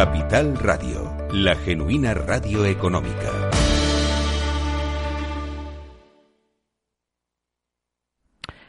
Capital 0.00 0.56
Radio, 0.56 1.14
la 1.30 1.54
genuina 1.54 2.14
radio 2.14 2.64
económica. 2.64 3.50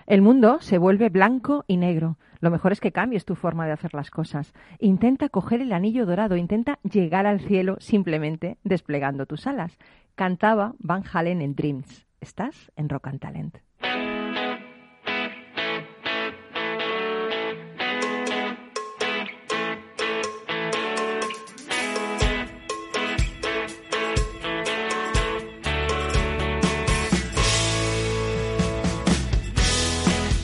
El 0.06 0.22
mundo 0.22 0.60
se 0.60 0.78
vuelve 0.78 1.08
blanco 1.08 1.64
y 1.68 1.78
negro. 1.78 2.18
Lo 2.42 2.52
mejor 2.52 2.74
es 2.74 2.82
que 2.82 2.92
cambies 2.92 3.24
tu 3.24 3.36
forma 3.36 3.66
de 3.66 3.72
hacer 3.72 3.94
las 3.94 4.12
cosas. 4.12 4.52
Intenta 4.78 5.30
coger 5.30 5.62
el 5.62 5.72
anillo 5.72 6.06
dorado, 6.06 6.36
intenta 6.36 6.80
llegar 6.84 7.26
al 7.26 7.40
cielo 7.40 7.78
simplemente 7.80 8.58
desplegando 8.66 9.26
tus 9.26 9.48
alas. 9.48 9.78
Cantaba 10.16 10.74
Van 10.80 11.06
Halen 11.14 11.42
en 11.42 11.56
Dreams. 11.56 12.08
Estás 12.20 12.74
en 12.76 12.90
Rock 12.90 13.08
and 13.08 13.22
Talent. 13.22 13.58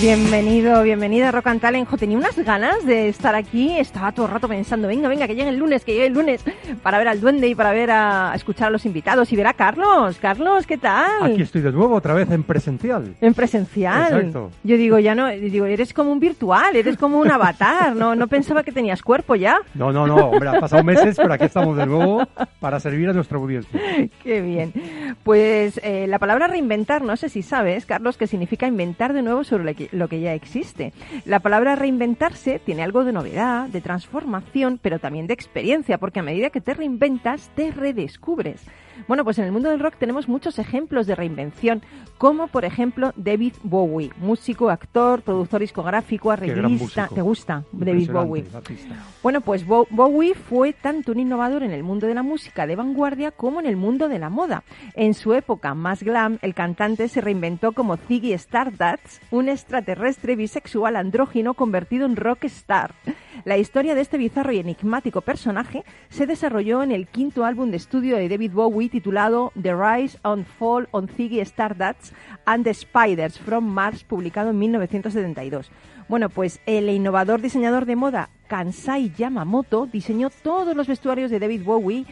Bienvenido, 0.00 0.82
bienvenida 0.82 1.30
a 1.30 1.32
Rock 1.32 1.46
and 1.46 1.60
Talent. 1.60 1.88
Jo, 1.88 1.96
tenía 1.96 2.18
unas 2.18 2.38
ganas 2.38 2.84
de 2.84 3.08
estar 3.08 3.34
aquí. 3.34 3.78
Estaba 3.78 4.12
todo 4.12 4.26
el 4.26 4.32
rato 4.32 4.46
pensando, 4.46 4.88
venga, 4.88 5.08
venga, 5.08 5.26
que 5.26 5.34
llegue 5.34 5.48
el 5.48 5.56
lunes, 5.56 5.86
que 5.86 5.94
llegue 5.94 6.08
el 6.08 6.12
lunes, 6.12 6.44
para 6.82 6.98
ver 6.98 7.08
al 7.08 7.18
duende 7.18 7.48
y 7.48 7.54
para 7.54 7.72
ver 7.72 7.90
a, 7.90 8.30
a 8.30 8.34
escuchar 8.34 8.68
a 8.68 8.70
los 8.70 8.84
invitados 8.84 9.32
y 9.32 9.36
ver 9.36 9.46
a 9.46 9.54
Carlos. 9.54 10.18
Carlos, 10.20 10.66
¿qué 10.66 10.76
tal? 10.76 11.32
Aquí 11.32 11.40
estoy 11.40 11.62
de 11.62 11.72
nuevo, 11.72 11.94
otra 11.94 12.12
vez 12.12 12.30
en 12.30 12.42
presencial. 12.42 13.16
En 13.22 13.32
presencial. 13.32 14.12
Exacto. 14.12 14.50
Yo 14.64 14.76
digo, 14.76 14.98
ya 14.98 15.14
no, 15.14 15.28
digo, 15.28 15.64
eres 15.64 15.94
como 15.94 16.12
un 16.12 16.20
virtual, 16.20 16.76
eres 16.76 16.98
como 16.98 17.18
un 17.18 17.30
avatar. 17.30 17.96
No, 17.96 18.14
no 18.14 18.26
pensaba 18.28 18.62
que 18.62 18.72
tenías 18.72 19.00
cuerpo 19.00 19.34
ya. 19.34 19.60
No, 19.74 19.92
no, 19.92 20.06
no, 20.06 20.16
hombre, 20.16 20.50
ha 20.50 20.60
pasado 20.60 20.84
meses, 20.84 21.16
pero 21.16 21.32
aquí 21.32 21.44
estamos 21.44 21.74
de 21.74 21.86
nuevo 21.86 22.22
para 22.60 22.80
servir 22.80 23.08
a 23.08 23.14
nuestra 23.14 23.38
audiencia. 23.38 23.80
Qué 24.22 24.42
bien. 24.42 24.74
Pues 25.24 25.80
eh, 25.82 26.06
la 26.06 26.18
palabra 26.18 26.48
reinventar, 26.48 27.00
no 27.00 27.16
sé 27.16 27.30
si 27.30 27.40
sabes, 27.40 27.86
Carlos, 27.86 28.18
que 28.18 28.26
significa 28.26 28.66
inventar 28.66 29.14
de 29.14 29.22
nuevo 29.22 29.42
sobre 29.42 29.64
lo 29.64 29.74
que, 29.74 29.85
lo 29.92 30.08
que 30.08 30.20
ya 30.20 30.34
existe. 30.34 30.92
La 31.24 31.40
palabra 31.40 31.76
reinventarse 31.76 32.58
tiene 32.58 32.82
algo 32.82 33.04
de 33.04 33.12
novedad, 33.12 33.68
de 33.68 33.80
transformación, 33.80 34.78
pero 34.80 34.98
también 34.98 35.26
de 35.26 35.34
experiencia, 35.34 35.98
porque 35.98 36.20
a 36.20 36.22
medida 36.22 36.50
que 36.50 36.60
te 36.60 36.74
reinventas, 36.74 37.50
te 37.54 37.70
redescubres. 37.70 38.62
Bueno, 39.08 39.24
pues 39.24 39.38
en 39.38 39.44
el 39.44 39.52
mundo 39.52 39.70
del 39.70 39.80
rock 39.80 39.94
tenemos 39.98 40.28
muchos 40.28 40.58
ejemplos 40.58 41.06
de 41.06 41.14
reinvención, 41.14 41.82
como 42.18 42.48
por 42.48 42.64
ejemplo 42.64 43.12
David 43.16 43.54
Bowie, 43.62 44.10
músico, 44.18 44.70
actor, 44.70 45.22
productor 45.22 45.60
discográfico, 45.60 46.30
arreglista. 46.30 47.08
¿Te 47.14 47.20
gusta 47.22 47.64
David 47.72 48.10
Bowie? 48.26 48.42
Bueno, 49.22 49.40
pues 49.42 49.66
Bo- 49.66 49.86
Bowie 49.90 50.34
fue 50.34 50.72
tanto 50.72 51.12
un 51.12 51.20
innovador 51.20 51.62
en 51.62 51.72
el 51.72 51.82
mundo 51.82 52.06
de 52.06 52.14
la 52.14 52.22
música 52.22 52.66
de 52.66 52.76
vanguardia 52.76 53.30
como 53.32 53.60
en 53.60 53.66
el 53.66 53.76
mundo 53.76 54.08
de 54.08 54.18
la 54.18 54.30
moda. 54.30 54.64
En 54.94 55.14
su 55.14 55.34
época 55.34 55.74
más 55.74 56.02
glam, 56.02 56.38
el 56.42 56.54
cantante 56.54 57.08
se 57.08 57.20
reinventó 57.20 57.72
como 57.72 57.96
Ziggy 57.96 58.32
Stardust, 58.32 59.22
un 59.30 59.48
extraterrestre 59.48 60.36
bisexual 60.36 60.96
andrógino 60.96 61.54
convertido 61.54 62.06
en 62.06 62.16
rockstar. 62.16 62.94
La 63.46 63.58
historia 63.58 63.94
de 63.94 64.00
este 64.00 64.18
bizarro 64.18 64.50
y 64.50 64.58
enigmático 64.58 65.20
personaje 65.20 65.84
se 66.08 66.26
desarrolló 66.26 66.82
en 66.82 66.90
el 66.90 67.06
quinto 67.06 67.44
álbum 67.44 67.70
de 67.70 67.76
estudio 67.76 68.16
de 68.16 68.28
David 68.28 68.50
Bowie 68.50 68.88
titulado 68.88 69.52
The 69.62 69.72
Rise 69.72 70.18
and 70.24 70.44
Fall 70.44 70.88
on 70.90 71.06
Ziggy 71.06 71.38
Stardust 71.38 72.12
and 72.44 72.64
the 72.64 72.74
Spiders 72.74 73.38
from 73.38 73.64
Mars, 73.64 74.02
publicado 74.02 74.50
en 74.50 74.58
1972. 74.58 75.70
Bueno, 76.08 76.28
pues 76.28 76.58
el 76.66 76.90
innovador 76.90 77.40
diseñador 77.40 77.86
de 77.86 77.94
moda 77.94 78.30
Kansai 78.48 79.12
Yamamoto 79.16 79.86
diseñó 79.86 80.30
todos 80.42 80.74
los 80.74 80.88
vestuarios 80.88 81.30
de 81.30 81.38
David 81.38 81.62
Bowie 81.62 82.04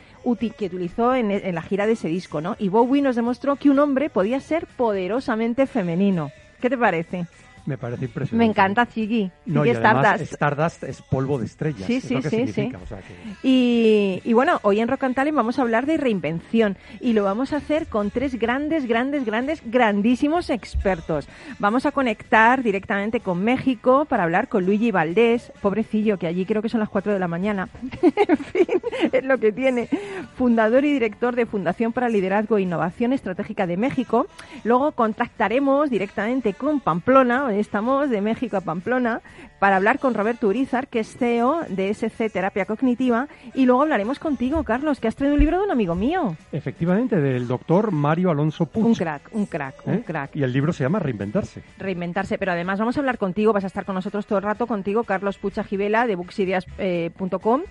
que 0.56 0.66
utilizó 0.66 1.16
en 1.16 1.52
la 1.52 1.62
gira 1.62 1.88
de 1.88 1.94
ese 1.94 2.06
disco, 2.06 2.40
¿no? 2.42 2.54
Y 2.60 2.68
Bowie 2.68 3.02
nos 3.02 3.16
demostró 3.16 3.56
que 3.56 3.70
un 3.70 3.80
hombre 3.80 4.08
podía 4.08 4.38
ser 4.38 4.68
poderosamente 4.76 5.66
femenino. 5.66 6.30
¿Qué 6.60 6.70
te 6.70 6.78
parece? 6.78 7.26
Me 7.66 7.78
parece 7.78 8.04
impresionante. 8.04 8.36
Me 8.44 8.50
encanta 8.50 8.84
Ziggy, 8.84 9.30
No, 9.46 9.64
y 9.64 9.70
Stardust. 9.70 10.32
Stardust 10.34 10.84
es 10.84 11.00
polvo 11.00 11.38
de 11.38 11.46
estrellas. 11.46 11.84
Sí, 11.86 11.96
es 11.96 12.04
sí, 12.04 12.14
lo 12.14 12.20
que 12.22 12.28
sí, 12.30 12.36
significa, 12.36 12.78
sí. 12.78 12.84
o 12.84 12.86
sea 12.86 12.98
que- 12.98 13.14
Y, 13.42 14.20
y 14.24 14.32
bueno, 14.34 14.58
hoy 14.62 14.80
en 14.80 14.88
Rock 14.88 15.04
and 15.04 15.14
Talent 15.14 15.34
vamos 15.36 15.58
a 15.58 15.62
hablar 15.62 15.86
de 15.86 15.96
reinvención 15.96 16.76
y 17.00 17.14
lo 17.14 17.24
vamos 17.24 17.52
a 17.52 17.56
hacer 17.56 17.86
con 17.86 18.10
tres 18.10 18.38
grandes, 18.38 18.86
grandes, 18.86 19.24
grandes, 19.24 19.62
grandísimos 19.64 20.50
expertos. 20.50 21.26
Vamos 21.58 21.86
a 21.86 21.92
conectar 21.92 22.62
directamente 22.62 23.20
con 23.20 23.42
México 23.42 24.04
para 24.04 24.24
hablar 24.24 24.48
con 24.48 24.66
Luigi 24.66 24.90
Valdés, 24.90 25.50
pobrecillo, 25.62 26.18
que 26.18 26.26
allí 26.26 26.44
creo 26.44 26.60
que 26.60 26.68
son 26.68 26.80
las 26.80 26.90
4 26.90 27.12
de 27.14 27.18
la 27.18 27.28
mañana. 27.28 27.68
en 28.28 28.36
fin, 28.36 28.66
es 29.10 29.24
lo 29.24 29.38
que 29.38 29.52
tiene. 29.52 29.88
Fundador 30.36 30.84
y 30.84 30.92
director 30.92 31.34
de 31.34 31.46
Fundación 31.46 31.92
para 31.92 32.08
Liderazgo 32.08 32.58
e 32.58 32.62
Innovación 32.62 33.12
Estratégica 33.14 33.66
de 33.66 33.76
México. 33.76 34.26
Luego 34.64 34.92
contactaremos 34.92 35.88
directamente 35.88 36.52
con 36.54 36.80
Pamplona, 36.80 37.53
estamos 37.60 38.10
de 38.10 38.20
México 38.20 38.56
a 38.56 38.60
Pamplona, 38.60 39.20
para 39.58 39.76
hablar 39.76 39.98
con 39.98 40.14
Roberto 40.14 40.48
Urizar, 40.48 40.88
que 40.88 41.00
es 41.00 41.16
CEO 41.16 41.60
de 41.68 41.88
SC 41.94 42.30
Terapia 42.30 42.66
Cognitiva, 42.66 43.28
y 43.54 43.64
luego 43.66 43.82
hablaremos 43.82 44.18
contigo, 44.18 44.62
Carlos, 44.64 45.00
que 45.00 45.08
has 45.08 45.16
traído 45.16 45.34
un 45.34 45.40
libro 45.40 45.58
de 45.58 45.64
un 45.64 45.70
amigo 45.70 45.94
mío. 45.94 46.36
Efectivamente, 46.52 47.20
del 47.20 47.46
doctor 47.48 47.90
Mario 47.92 48.30
Alonso 48.30 48.66
Puig. 48.66 48.84
Un 48.84 48.94
crack, 48.94 49.22
un 49.32 49.46
crack, 49.46 49.74
un 49.86 49.94
¿eh? 49.94 50.02
crack. 50.06 50.36
Y 50.36 50.42
el 50.42 50.52
libro 50.52 50.72
se 50.72 50.84
llama 50.84 50.98
Reinventarse. 50.98 51.62
Reinventarse, 51.78 52.36
pero 52.38 52.52
además 52.52 52.78
vamos 52.78 52.96
a 52.96 53.00
hablar 53.00 53.16
contigo, 53.18 53.52
vas 53.52 53.64
a 53.64 53.68
estar 53.68 53.84
con 53.84 53.94
nosotros 53.94 54.26
todo 54.26 54.38
el 54.38 54.44
rato 54.44 54.66
contigo, 54.66 55.04
Carlos 55.04 55.38
Pucha 55.38 55.64
Givela 55.64 56.06
de 56.06 56.16
booksideas.com, 56.16 57.62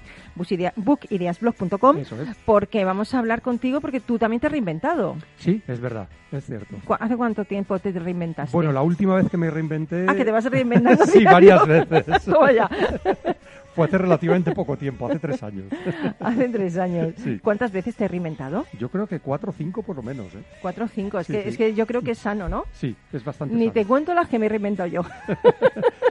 bookideasblog.com, 0.75 1.97
es. 1.97 2.09
porque 2.45 2.85
vamos 2.85 3.13
a 3.13 3.19
hablar 3.19 3.41
contigo 3.41 3.81
porque 3.81 3.99
tú 3.99 4.17
también 4.17 4.39
te 4.39 4.47
has 4.47 4.51
reinventado. 4.51 5.15
Sí, 5.37 5.61
es 5.67 5.79
verdad, 5.79 6.07
es 6.31 6.45
cierto. 6.45 6.75
¿Cu- 6.85 6.95
¿Hace 6.99 7.15
cuánto 7.17 7.45
tiempo 7.45 7.77
te 7.79 7.91
reinventaste? 7.91 8.55
Bueno, 8.55 8.71
la 8.71 8.81
última 8.81 9.15
vez 9.15 9.29
que 9.29 9.37
me 9.37 9.49
reinventé... 9.49 9.72
Ah, 10.07 10.15
que 10.15 10.25
te 10.25 10.31
vas 10.31 10.45
reinventando. 10.45 11.05
sí, 11.07 11.23
varias 11.23 11.65
veces. 11.67 12.05
Fue 13.75 13.85
hace 13.87 13.97
relativamente 13.97 14.51
poco 14.51 14.77
tiempo, 14.77 15.07
hace 15.07 15.17
tres 15.17 15.41
años. 15.41 15.65
Hace 16.19 16.47
tres 16.49 16.77
años. 16.77 17.13
Sí. 17.23 17.39
¿Cuántas 17.43 17.71
veces 17.71 17.95
te 17.95 18.05
has 18.05 18.11
reinventado? 18.11 18.65
Yo 18.79 18.89
creo 18.89 19.07
que 19.07 19.19
cuatro 19.19 19.49
o 19.49 19.53
cinco 19.53 19.81
por 19.81 19.95
lo 19.95 20.03
menos, 20.03 20.27
¿eh? 20.35 20.43
Cuatro 20.61 20.85
o 20.85 20.87
cinco. 20.87 21.17
Es, 21.19 21.25
Sí, 21.25 21.33
que, 21.33 21.41
sí. 21.43 21.49
es 21.49 21.57
que 21.57 21.73
yo 21.73 21.87
creo 21.87 22.03
que 22.03 22.11
es 22.11 22.19
sano, 22.19 22.47
¿no? 22.47 22.65
Sí, 22.73 22.95
es 23.11 23.23
bastante 23.23 23.55
Ni 23.55 23.63
sano. 23.63 23.73
te 23.73 23.85
cuento 23.85 24.13
las 24.13 24.27
que 24.29 24.37
me 24.37 24.45
he 24.45 24.49
reinventado 24.49 24.87
yo. 24.89 25.01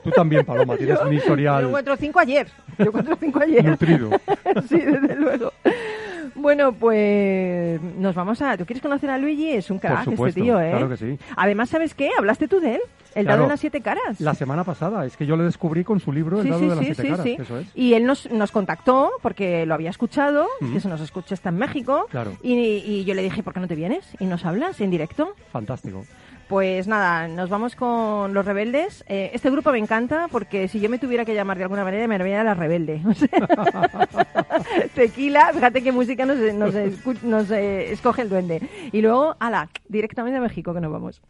Tú 0.02 0.10
también, 0.10 0.44
Paloma, 0.44 0.76
tienes 0.76 1.00
un 1.02 1.12
Yo 1.12 1.18
historial 1.18 1.68
cuatro 1.70 1.94
o 1.94 1.96
cinco 1.96 2.18
ayer. 2.18 2.48
Yo 2.80 2.90
cuatro 2.90 3.14
o 3.14 3.16
cinco 3.16 3.38
ayer. 3.40 3.64
nutrido. 3.64 4.10
sí, 4.68 4.78
desde 4.80 5.14
luego. 5.14 5.52
Bueno, 6.34 6.72
pues 6.72 7.80
nos 7.98 8.14
vamos 8.14 8.40
a... 8.42 8.56
¿Tú 8.56 8.64
quieres 8.66 8.82
conocer 8.82 9.10
a 9.10 9.18
Luigi? 9.18 9.50
Es 9.50 9.70
un 9.70 9.78
crack 9.78 10.04
Por 10.04 10.14
supuesto, 10.14 10.26
este 10.28 10.40
tío, 10.42 10.60
¿eh? 10.60 10.70
claro 10.70 10.88
que 10.88 10.96
sí. 10.96 11.18
Además, 11.36 11.68
¿sabes 11.70 11.94
qué? 11.94 12.10
¿Hablaste 12.18 12.48
tú 12.48 12.60
de 12.60 12.76
él? 12.76 12.80
El 13.14 13.24
Claro. 13.24 13.36
dado 13.36 13.42
en 13.44 13.48
las 13.50 13.60
siete 13.60 13.80
caras. 13.82 14.20
La 14.20 14.34
semana 14.34 14.64
pasada, 14.64 15.04
es 15.04 15.16
que 15.18 15.26
yo 15.26 15.36
le 15.36 15.44
descubrí 15.44 15.84
con 15.84 16.00
su 16.00 16.12
libro 16.12 16.38
El 16.38 16.44
Sí, 16.44 16.48
dado 16.48 16.60
sí, 16.62 16.68
de 16.68 16.74
las 16.74 16.78
sí, 16.78 16.94
siete 16.94 17.08
caras, 17.10 17.24
sí. 17.24 17.36
eso 17.38 17.58
es. 17.58 17.66
Y 17.74 17.92
él 17.94 18.06
nos, 18.06 18.30
nos 18.30 18.50
contactó 18.50 19.10
porque 19.20 19.66
lo 19.66 19.74
había 19.74 19.90
escuchado, 19.90 20.46
Ujú. 20.62 20.72
que 20.72 20.80
se 20.80 20.88
nos 20.88 21.00
escucha 21.02 21.34
está 21.34 21.50
en 21.50 21.56
México. 21.56 22.06
Claro. 22.10 22.32
Y, 22.42 22.54
y 22.54 23.04
yo 23.04 23.12
le 23.14 23.22
dije, 23.22 23.42
¿por 23.42 23.52
qué 23.52 23.60
no 23.60 23.68
te 23.68 23.74
vienes? 23.74 24.06
Y 24.18 24.24
nos 24.24 24.46
hablas 24.46 24.80
en 24.80 24.90
directo. 24.90 25.34
Fantástico. 25.52 26.06
Pues 26.52 26.86
nada, 26.86 27.28
nos 27.28 27.48
vamos 27.48 27.74
con 27.74 28.34
los 28.34 28.44
rebeldes. 28.44 29.04
Eh, 29.08 29.30
este 29.32 29.50
grupo 29.50 29.72
me 29.72 29.78
encanta 29.78 30.28
porque 30.30 30.68
si 30.68 30.80
yo 30.80 30.90
me 30.90 30.98
tuviera 30.98 31.24
que 31.24 31.34
llamar 31.34 31.56
de 31.56 31.62
alguna 31.62 31.82
manera, 31.82 32.06
me 32.06 32.18
llamaría 32.18 32.44
la 32.44 32.52
rebelde. 32.52 33.00
Tequila, 34.94 35.50
fíjate 35.54 35.82
qué 35.82 35.92
música 35.92 36.26
nos, 36.26 36.36
eh, 36.36 37.86
escoge 37.90 38.20
el 38.20 38.28
duende. 38.28 38.68
Y 38.92 39.00
luego, 39.00 39.34
ala, 39.40 39.70
directamente 39.88 40.36
a 40.36 40.42
México 40.42 40.74
que 40.74 40.82
nos 40.82 40.92
vamos. 40.92 41.22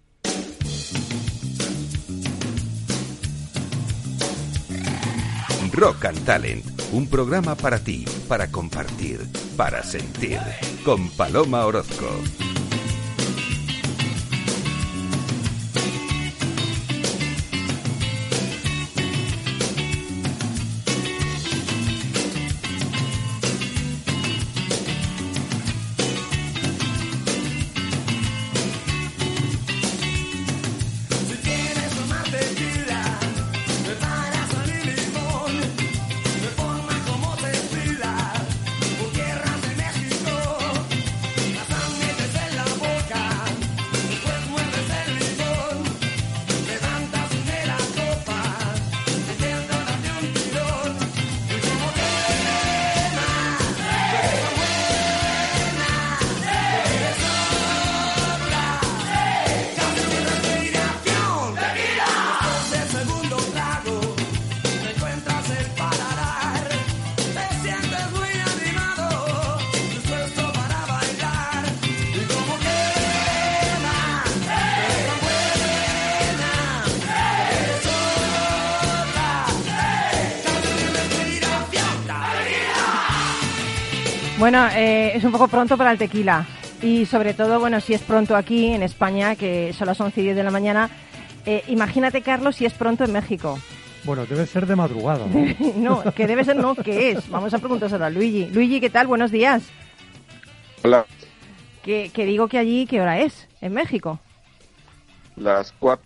Rock 5.72 6.06
and 6.06 6.24
Talent, 6.24 6.64
un 6.92 7.08
programa 7.08 7.54
para 7.54 7.78
ti, 7.78 8.04
para 8.26 8.50
compartir, 8.50 9.20
para 9.56 9.84
sentir, 9.84 10.40
con 10.84 11.08
Paloma 11.10 11.64
Orozco. 11.64 12.08
Bueno, 84.52 84.68
eh, 84.74 85.16
es 85.16 85.24
un 85.24 85.32
poco 85.32 85.48
pronto 85.48 85.78
para 85.78 85.92
el 85.92 85.96
tequila. 85.96 86.46
Y 86.82 87.06
sobre 87.06 87.32
todo, 87.32 87.58
bueno, 87.58 87.80
si 87.80 87.94
es 87.94 88.02
pronto 88.02 88.36
aquí 88.36 88.66
en 88.66 88.82
España, 88.82 89.34
que 89.34 89.72
son 89.72 89.86
las 89.86 89.98
11 89.98 90.20
y 90.20 90.24
10 90.24 90.36
de 90.36 90.42
la 90.42 90.50
mañana, 90.50 90.90
eh, 91.46 91.64
imagínate, 91.68 92.20
Carlos, 92.20 92.56
si 92.56 92.66
es 92.66 92.74
pronto 92.74 93.02
en 93.02 93.12
México. 93.12 93.58
Bueno, 94.04 94.26
debe 94.26 94.44
ser 94.44 94.66
de 94.66 94.76
madrugada. 94.76 95.24
¿no? 95.26 95.46
no, 96.04 96.12
que 96.12 96.26
debe 96.26 96.44
ser, 96.44 96.56
no, 96.56 96.74
¿qué 96.74 97.12
es? 97.12 97.30
Vamos 97.30 97.54
a 97.54 97.60
preguntárselo 97.60 98.04
a 98.04 98.10
Luigi. 98.10 98.44
Luigi, 98.50 98.78
¿qué 98.78 98.90
tal? 98.90 99.06
Buenos 99.06 99.30
días. 99.30 99.62
Hola. 100.84 101.06
Que, 101.82 102.10
que 102.12 102.26
digo 102.26 102.46
que 102.48 102.58
allí, 102.58 102.86
¿qué 102.86 103.00
hora 103.00 103.20
es? 103.20 103.48
En 103.62 103.72
México. 103.72 104.20
Las 105.36 105.72
4, 105.80 106.04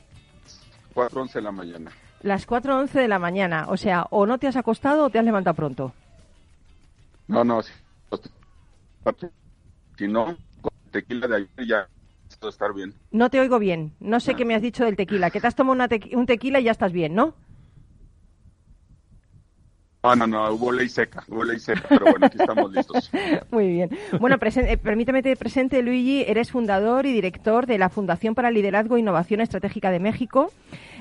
4.11 0.94 1.32
de 1.32 1.42
la 1.42 1.50
mañana. 1.50 1.90
Las 2.22 2.46
4.11 2.46 2.92
de 2.92 3.08
la 3.08 3.18
mañana. 3.18 3.66
O 3.70 3.76
sea, 3.76 4.06
o 4.10 4.24
no 4.24 4.38
te 4.38 4.46
has 4.46 4.54
acostado 4.54 5.06
o 5.06 5.10
te 5.10 5.18
has 5.18 5.24
levantado 5.24 5.54
pronto. 5.54 5.92
No, 7.26 7.42
no, 7.42 7.60
si, 7.60 7.72
si 9.98 10.08
no, 10.08 10.36
con 10.60 10.72
tequila 10.90 11.26
de 11.28 11.36
ayer 11.36 11.66
ya 11.66 11.88
todo 12.38 12.50
estar 12.50 12.74
bien. 12.74 12.94
No 13.10 13.30
te 13.30 13.40
oigo 13.40 13.58
bien. 13.58 13.94
No 14.00 14.20
sé 14.20 14.34
qué 14.34 14.44
me 14.44 14.54
has 14.54 14.62
dicho 14.62 14.84
del 14.84 14.96
tequila. 14.96 15.30
Que 15.30 15.40
te 15.40 15.46
has 15.46 15.54
tomado 15.54 15.74
una 15.74 15.88
un 16.12 16.26
tequila 16.26 16.60
y 16.60 16.64
ya 16.64 16.72
estás 16.72 16.92
bien, 16.92 17.14
¿no? 17.14 17.34
No, 20.02 20.14
no, 20.14 20.26
no, 20.26 20.50
hubo 20.52 20.70
ley 20.70 20.88
seca, 20.88 21.24
hubo 21.26 21.42
ley 21.42 21.58
seca, 21.58 21.82
pero 21.88 22.06
bueno, 22.06 22.26
aquí 22.26 22.38
estamos 22.38 22.72
listos. 22.72 23.10
Muy 23.50 23.68
bien. 23.68 23.90
Bueno, 24.20 24.36
eh, 24.40 24.76
permíteme 24.76 25.22
te 25.22 25.34
presente, 25.34 25.82
Luigi, 25.82 26.22
eres 26.28 26.52
fundador 26.52 27.06
y 27.06 27.12
director 27.12 27.66
de 27.66 27.78
la 27.78 27.88
Fundación 27.88 28.36
para 28.36 28.52
Liderazgo 28.52 28.96
e 28.96 29.00
Innovación 29.00 29.40
Estratégica 29.40 29.90
de 29.90 29.98
México. 29.98 30.52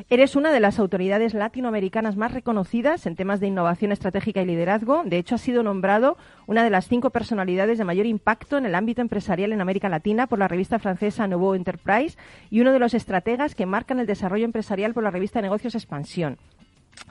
Eres 0.10 0.36
una 0.36 0.52
de 0.52 0.60
las 0.60 0.80
autoridades 0.80 1.36
latinoamericanas 1.36 2.16
más 2.16 2.34
reconocidas 2.34 3.06
en 3.06 3.16
temas 3.16 3.40
de 3.40 3.48
innovación 3.48 3.92
estratégica 3.92 4.42
y 4.42 4.46
liderazgo. 4.46 5.04
De 5.06 5.18
hecho, 5.18 5.36
has 5.36 5.42
sido 5.42 5.62
nombrado 5.62 6.18
una 6.48 6.64
de 6.64 6.70
las 6.72 6.88
cinco 6.88 7.12
personalidades 7.12 7.78
de 7.78 7.86
mayor 7.86 8.08
impacto 8.08 8.58
en 8.58 8.66
el 8.66 8.74
ámbito 8.74 9.02
empresarial 9.02 9.52
en 9.52 9.62
América 9.62 9.88
Latina 9.88 10.26
por 10.26 10.40
la 10.40 10.48
revista 10.48 10.80
francesa 10.80 11.28
Nouveau 11.28 11.54
Enterprise 11.54 12.18
y 12.50 12.62
uno 12.62 12.74
de 12.74 12.80
los 12.80 12.94
estrategas 12.94 13.54
que 13.54 13.66
marcan 13.66 14.00
el 14.00 14.08
desarrollo 14.08 14.46
empresarial 14.46 14.94
por 14.94 15.04
la 15.04 15.12
revista 15.12 15.42
Negocios 15.42 15.76
Expansión. 15.76 16.38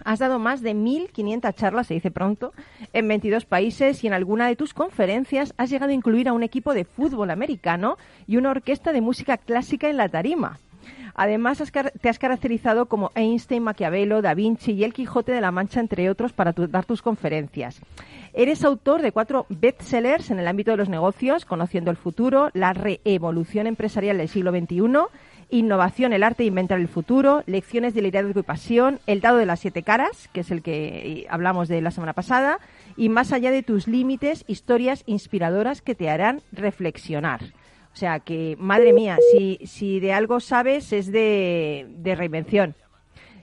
Has 0.04 0.18
dado 0.18 0.38
más 0.38 0.60
de 0.60 0.74
1.500 0.74 1.54
charlas, 1.54 1.86
se 1.86 1.94
dice 1.94 2.10
pronto, 2.10 2.52
en 2.92 3.08
22 3.08 3.44
países 3.44 4.02
y 4.04 4.06
en 4.06 4.12
alguna 4.12 4.48
de 4.48 4.56
tus 4.56 4.74
conferencias 4.74 5.54
has 5.56 5.70
llegado 5.70 5.90
a 5.90 5.94
incluir 5.94 6.28
a 6.28 6.32
un 6.32 6.42
equipo 6.42 6.74
de 6.74 6.84
fútbol 6.84 7.30
americano 7.30 7.96
y 8.26 8.36
una 8.36 8.50
orquesta 8.50 8.92
de 8.92 9.00
música 9.00 9.38
clásica 9.38 9.88
en 9.88 9.96
la 9.96 10.08
tarima. 10.08 10.58
Además, 11.14 11.62
te 12.00 12.08
has 12.08 12.18
caracterizado 12.18 12.86
como 12.86 13.12
Einstein, 13.14 13.62
Maquiavelo, 13.62 14.20
Da 14.20 14.34
Vinci 14.34 14.72
y 14.72 14.84
El 14.84 14.92
Quijote 14.92 15.32
de 15.32 15.40
la 15.40 15.52
Mancha, 15.52 15.78
entre 15.78 16.10
otros, 16.10 16.32
para 16.32 16.52
dar 16.52 16.84
tus 16.84 17.02
conferencias. 17.02 17.80
Eres 18.32 18.64
autor 18.64 19.00
de 19.00 19.12
cuatro 19.12 19.46
bestsellers 19.48 20.32
en 20.32 20.40
el 20.40 20.48
ámbito 20.48 20.72
de 20.72 20.76
los 20.76 20.88
negocios, 20.88 21.44
Conociendo 21.44 21.92
el 21.92 21.96
futuro, 21.96 22.50
La 22.52 22.72
reevolución 22.72 23.68
empresarial 23.68 24.18
del 24.18 24.28
siglo 24.28 24.50
XXI 24.50 24.80
Innovación, 25.54 26.12
el 26.12 26.24
arte 26.24 26.42
de 26.42 26.48
inventar 26.48 26.80
el 26.80 26.88
futuro, 26.88 27.44
lecciones 27.46 27.94
de 27.94 28.02
liderazgo 28.02 28.40
y 28.40 28.42
pasión, 28.42 28.98
el 29.06 29.20
dado 29.20 29.38
de 29.38 29.46
las 29.46 29.60
siete 29.60 29.84
caras, 29.84 30.28
que 30.32 30.40
es 30.40 30.50
el 30.50 30.62
que 30.62 31.20
eh, 31.20 31.26
hablamos 31.30 31.68
de 31.68 31.80
la 31.80 31.92
semana 31.92 32.12
pasada, 32.12 32.58
y 32.96 33.08
más 33.08 33.32
allá 33.32 33.52
de 33.52 33.62
tus 33.62 33.86
límites, 33.86 34.44
historias 34.48 35.04
inspiradoras 35.06 35.80
que 35.80 35.94
te 35.94 36.10
harán 36.10 36.42
reflexionar. 36.50 37.40
O 37.92 37.96
sea 37.96 38.18
que, 38.18 38.56
madre 38.58 38.92
mía, 38.92 39.16
si, 39.30 39.60
si 39.64 40.00
de 40.00 40.12
algo 40.12 40.40
sabes 40.40 40.92
es 40.92 41.12
de, 41.12 41.86
de 41.98 42.16
reinvención. 42.16 42.74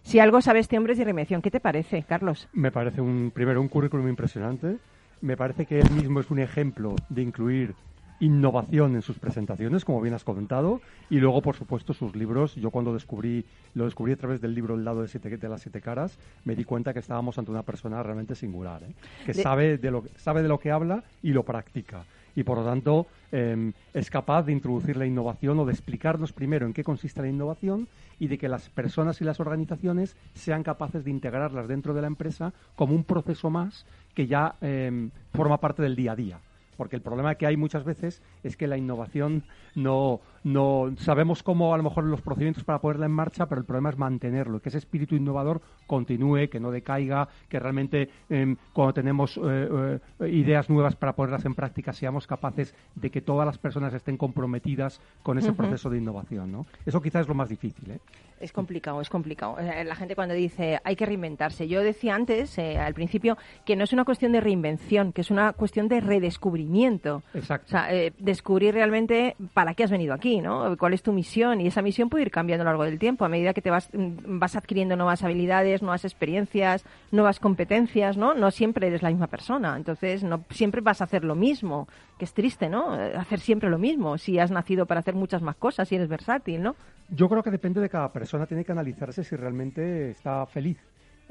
Si 0.01 0.19
algo 0.19 0.41
sabe 0.41 0.59
este 0.59 0.77
hombre 0.77 0.91
es 0.91 0.99
de 0.99 1.05
reinvención. 1.05 1.41
¿Qué 1.41 1.49
te 1.49 1.61
parece, 1.61 2.03
Carlos? 2.03 2.49
Me 2.51 2.73
parece 2.73 2.99
un, 2.99 3.31
primero 3.33 3.61
un 3.61 3.69
currículum 3.69 4.09
impresionante. 4.09 4.75
Me 5.21 5.37
parece 5.37 5.65
que 5.65 5.79
él 5.79 5.89
mismo 5.91 6.19
es 6.19 6.29
un 6.29 6.39
ejemplo 6.39 6.93
de 7.07 7.21
incluir 7.21 7.73
innovación 8.21 8.95
en 8.95 9.01
sus 9.01 9.17
presentaciones, 9.17 9.83
como 9.83 9.99
bien 9.99 10.13
has 10.13 10.23
comentado, 10.23 10.79
y 11.09 11.17
luego, 11.17 11.41
por 11.41 11.55
supuesto, 11.55 11.93
sus 11.93 12.15
libros. 12.15 12.55
Yo 12.55 12.69
cuando 12.69 12.93
descubrí, 12.93 13.43
lo 13.73 13.85
descubrí 13.85 14.13
a 14.13 14.17
través 14.17 14.39
del 14.39 14.55
libro 14.55 14.75
El 14.75 14.85
lado 14.85 15.01
de, 15.01 15.07
siete, 15.07 15.35
de 15.35 15.49
las 15.49 15.61
siete 15.61 15.81
caras, 15.81 16.17
me 16.45 16.55
di 16.55 16.63
cuenta 16.63 16.93
que 16.93 16.99
estábamos 16.99 17.37
ante 17.37 17.51
una 17.51 17.63
persona 17.63 18.01
realmente 18.01 18.35
singular, 18.35 18.83
¿eh? 18.83 18.93
que 19.25 19.33
sabe, 19.33 19.77
de 19.77 19.91
lo, 19.91 20.03
sabe 20.17 20.43
de 20.43 20.47
lo 20.47 20.59
que 20.59 20.71
habla 20.71 21.03
y 21.21 21.31
lo 21.31 21.43
practica. 21.43 22.05
Y 22.35 22.43
por 22.43 22.59
lo 22.59 22.63
tanto, 22.63 23.07
em, 23.31 23.73
es 23.93 24.09
capaz 24.09 24.43
de 24.43 24.53
introducir 24.53 24.95
la 24.95 25.05
innovación 25.05 25.59
o 25.59 25.65
de 25.65 25.73
explicarnos 25.73 26.31
primero 26.31 26.65
en 26.65 26.73
qué 26.73 26.83
consiste 26.83 27.21
la 27.21 27.27
innovación 27.27 27.87
y 28.19 28.27
de 28.27 28.37
que 28.37 28.47
las 28.47 28.69
personas 28.69 29.19
y 29.19 29.25
las 29.25 29.39
organizaciones 29.39 30.15
sean 30.33 30.63
capaces 30.63 31.03
de 31.03 31.11
integrarlas 31.11 31.67
dentro 31.67 31.93
de 31.93 32.01
la 32.01 32.07
empresa 32.07 32.53
como 32.75 32.95
un 32.95 33.03
proceso 33.03 33.49
más 33.49 33.85
que 34.13 34.27
ya 34.27 34.55
em, 34.61 35.09
forma 35.33 35.59
parte 35.59 35.81
del 35.81 35.95
día 35.95 36.13
a 36.13 36.15
día 36.15 36.39
porque 36.81 36.95
el 36.95 37.03
problema 37.03 37.35
que 37.35 37.45
hay 37.45 37.57
muchas 37.57 37.83
veces 37.83 38.23
es 38.41 38.57
que 38.57 38.65
la 38.65 38.75
innovación 38.75 39.43
no, 39.75 40.19
no 40.43 40.93
sabemos 40.97 41.43
cómo 41.43 41.73
a 41.73 41.77
lo 41.77 41.83
mejor 41.83 42.05
los 42.05 42.21
procedimientos 42.21 42.63
para 42.63 42.79
ponerla 42.79 43.05
en 43.05 43.11
marcha, 43.11 43.45
pero 43.47 43.61
el 43.61 43.65
problema 43.65 43.89
es 43.89 43.97
mantenerlo, 43.97 44.59
que 44.59 44.69
ese 44.69 44.77
espíritu 44.77 45.15
innovador 45.15 45.61
continúe, 45.87 46.49
que 46.49 46.59
no 46.59 46.71
decaiga, 46.71 47.27
que 47.49 47.59
realmente 47.59 48.09
em, 48.29 48.55
cuando 48.73 48.93
tenemos 48.93 49.37
eh, 49.37 49.99
eh, 50.19 50.29
ideas 50.29 50.69
nuevas 50.69 50.95
para 50.95 51.13
ponerlas 51.13 51.45
en 51.45 51.53
práctica 51.53 51.93
seamos 51.93 52.27
capaces 52.27 52.73
de 52.95 53.09
que 53.09 53.21
todas 53.21 53.45
las 53.45 53.57
personas 53.57 53.93
estén 53.93 54.17
comprometidas 54.17 55.01
con 55.23 55.37
ese 55.37 55.53
proceso 55.53 55.89
de 55.89 55.97
innovación. 55.97 56.51
¿no? 56.51 56.65
Eso 56.85 57.01
quizás 57.01 57.21
es 57.21 57.27
lo 57.27 57.35
más 57.35 57.49
difícil. 57.49 57.91
¿eh? 57.91 57.99
Es 58.39 58.51
complicado, 58.51 59.01
es 59.01 59.09
complicado. 59.09 59.57
La 59.59 59.95
gente 59.95 60.15
cuando 60.15 60.33
dice 60.33 60.79
hay 60.83 60.95
que 60.95 61.05
reinventarse. 61.05 61.67
Yo 61.67 61.81
decía 61.81 62.15
antes, 62.15 62.57
al 62.57 62.93
principio, 62.93 63.37
que 63.65 63.75
no 63.75 63.83
es 63.83 63.93
una 63.93 64.03
cuestión 64.03 64.31
de 64.31 64.41
reinvención, 64.41 65.13
que 65.13 65.21
es 65.21 65.29
una 65.29 65.53
cuestión 65.53 65.87
de 65.87 66.01
redescubrimiento. 66.01 67.21
Exacto. 67.35 67.67
O 67.67 67.69
sea, 67.69 67.87
descubrir 68.17 68.73
realmente 68.73 69.35
para 69.53 69.75
qué 69.75 69.83
has 69.83 69.91
venido 69.91 70.13
aquí, 70.13 70.30
¿Cuál 70.77 70.93
es 70.93 71.03
tu 71.03 71.11
misión? 71.11 71.61
Y 71.61 71.67
esa 71.67 71.81
misión 71.81 72.09
puede 72.09 72.23
ir 72.23 72.31
cambiando 72.31 72.61
a 72.61 72.65
lo 72.65 72.71
largo 72.71 72.85
del 72.85 72.99
tiempo 72.99 73.25
a 73.25 73.29
medida 73.29 73.53
que 73.53 73.61
te 73.61 73.69
vas, 73.69 73.89
mm, 73.93 74.39
vas 74.39 74.55
adquiriendo 74.55 74.95
nuevas 74.95 75.23
habilidades, 75.23 75.81
nuevas 75.81 76.05
experiencias, 76.05 76.85
nuevas 77.11 77.39
competencias, 77.39 78.17
¿no? 78.17 78.33
No 78.33 78.51
siempre 78.51 78.87
eres 78.87 79.01
la 79.01 79.09
misma 79.09 79.27
persona, 79.27 79.75
entonces 79.75 80.23
no 80.23 80.43
siempre 80.49 80.81
vas 80.81 81.01
a 81.01 81.05
hacer 81.05 81.23
lo 81.23 81.35
mismo, 81.35 81.87
que 82.17 82.25
es 82.25 82.33
triste, 82.33 82.69
¿no? 82.69 82.91
Hacer 82.93 83.39
siempre 83.39 83.69
lo 83.69 83.77
mismo, 83.77 84.17
si 84.17 84.39
has 84.39 84.51
nacido 84.51 84.85
para 84.85 84.99
hacer 85.01 85.15
muchas 85.15 85.41
más 85.41 85.55
cosas 85.55 85.91
y 85.91 85.95
eres 85.95 86.07
versátil, 86.07 86.61
¿no? 86.61 86.75
Yo 87.09 87.27
creo 87.27 87.43
que 87.43 87.51
depende 87.51 87.81
de 87.81 87.89
cada 87.89 88.11
persona, 88.11 88.45
tiene 88.45 88.63
que 88.63 88.71
analizarse 88.71 89.23
si 89.23 89.35
realmente 89.35 90.11
está 90.11 90.45
feliz 90.45 90.77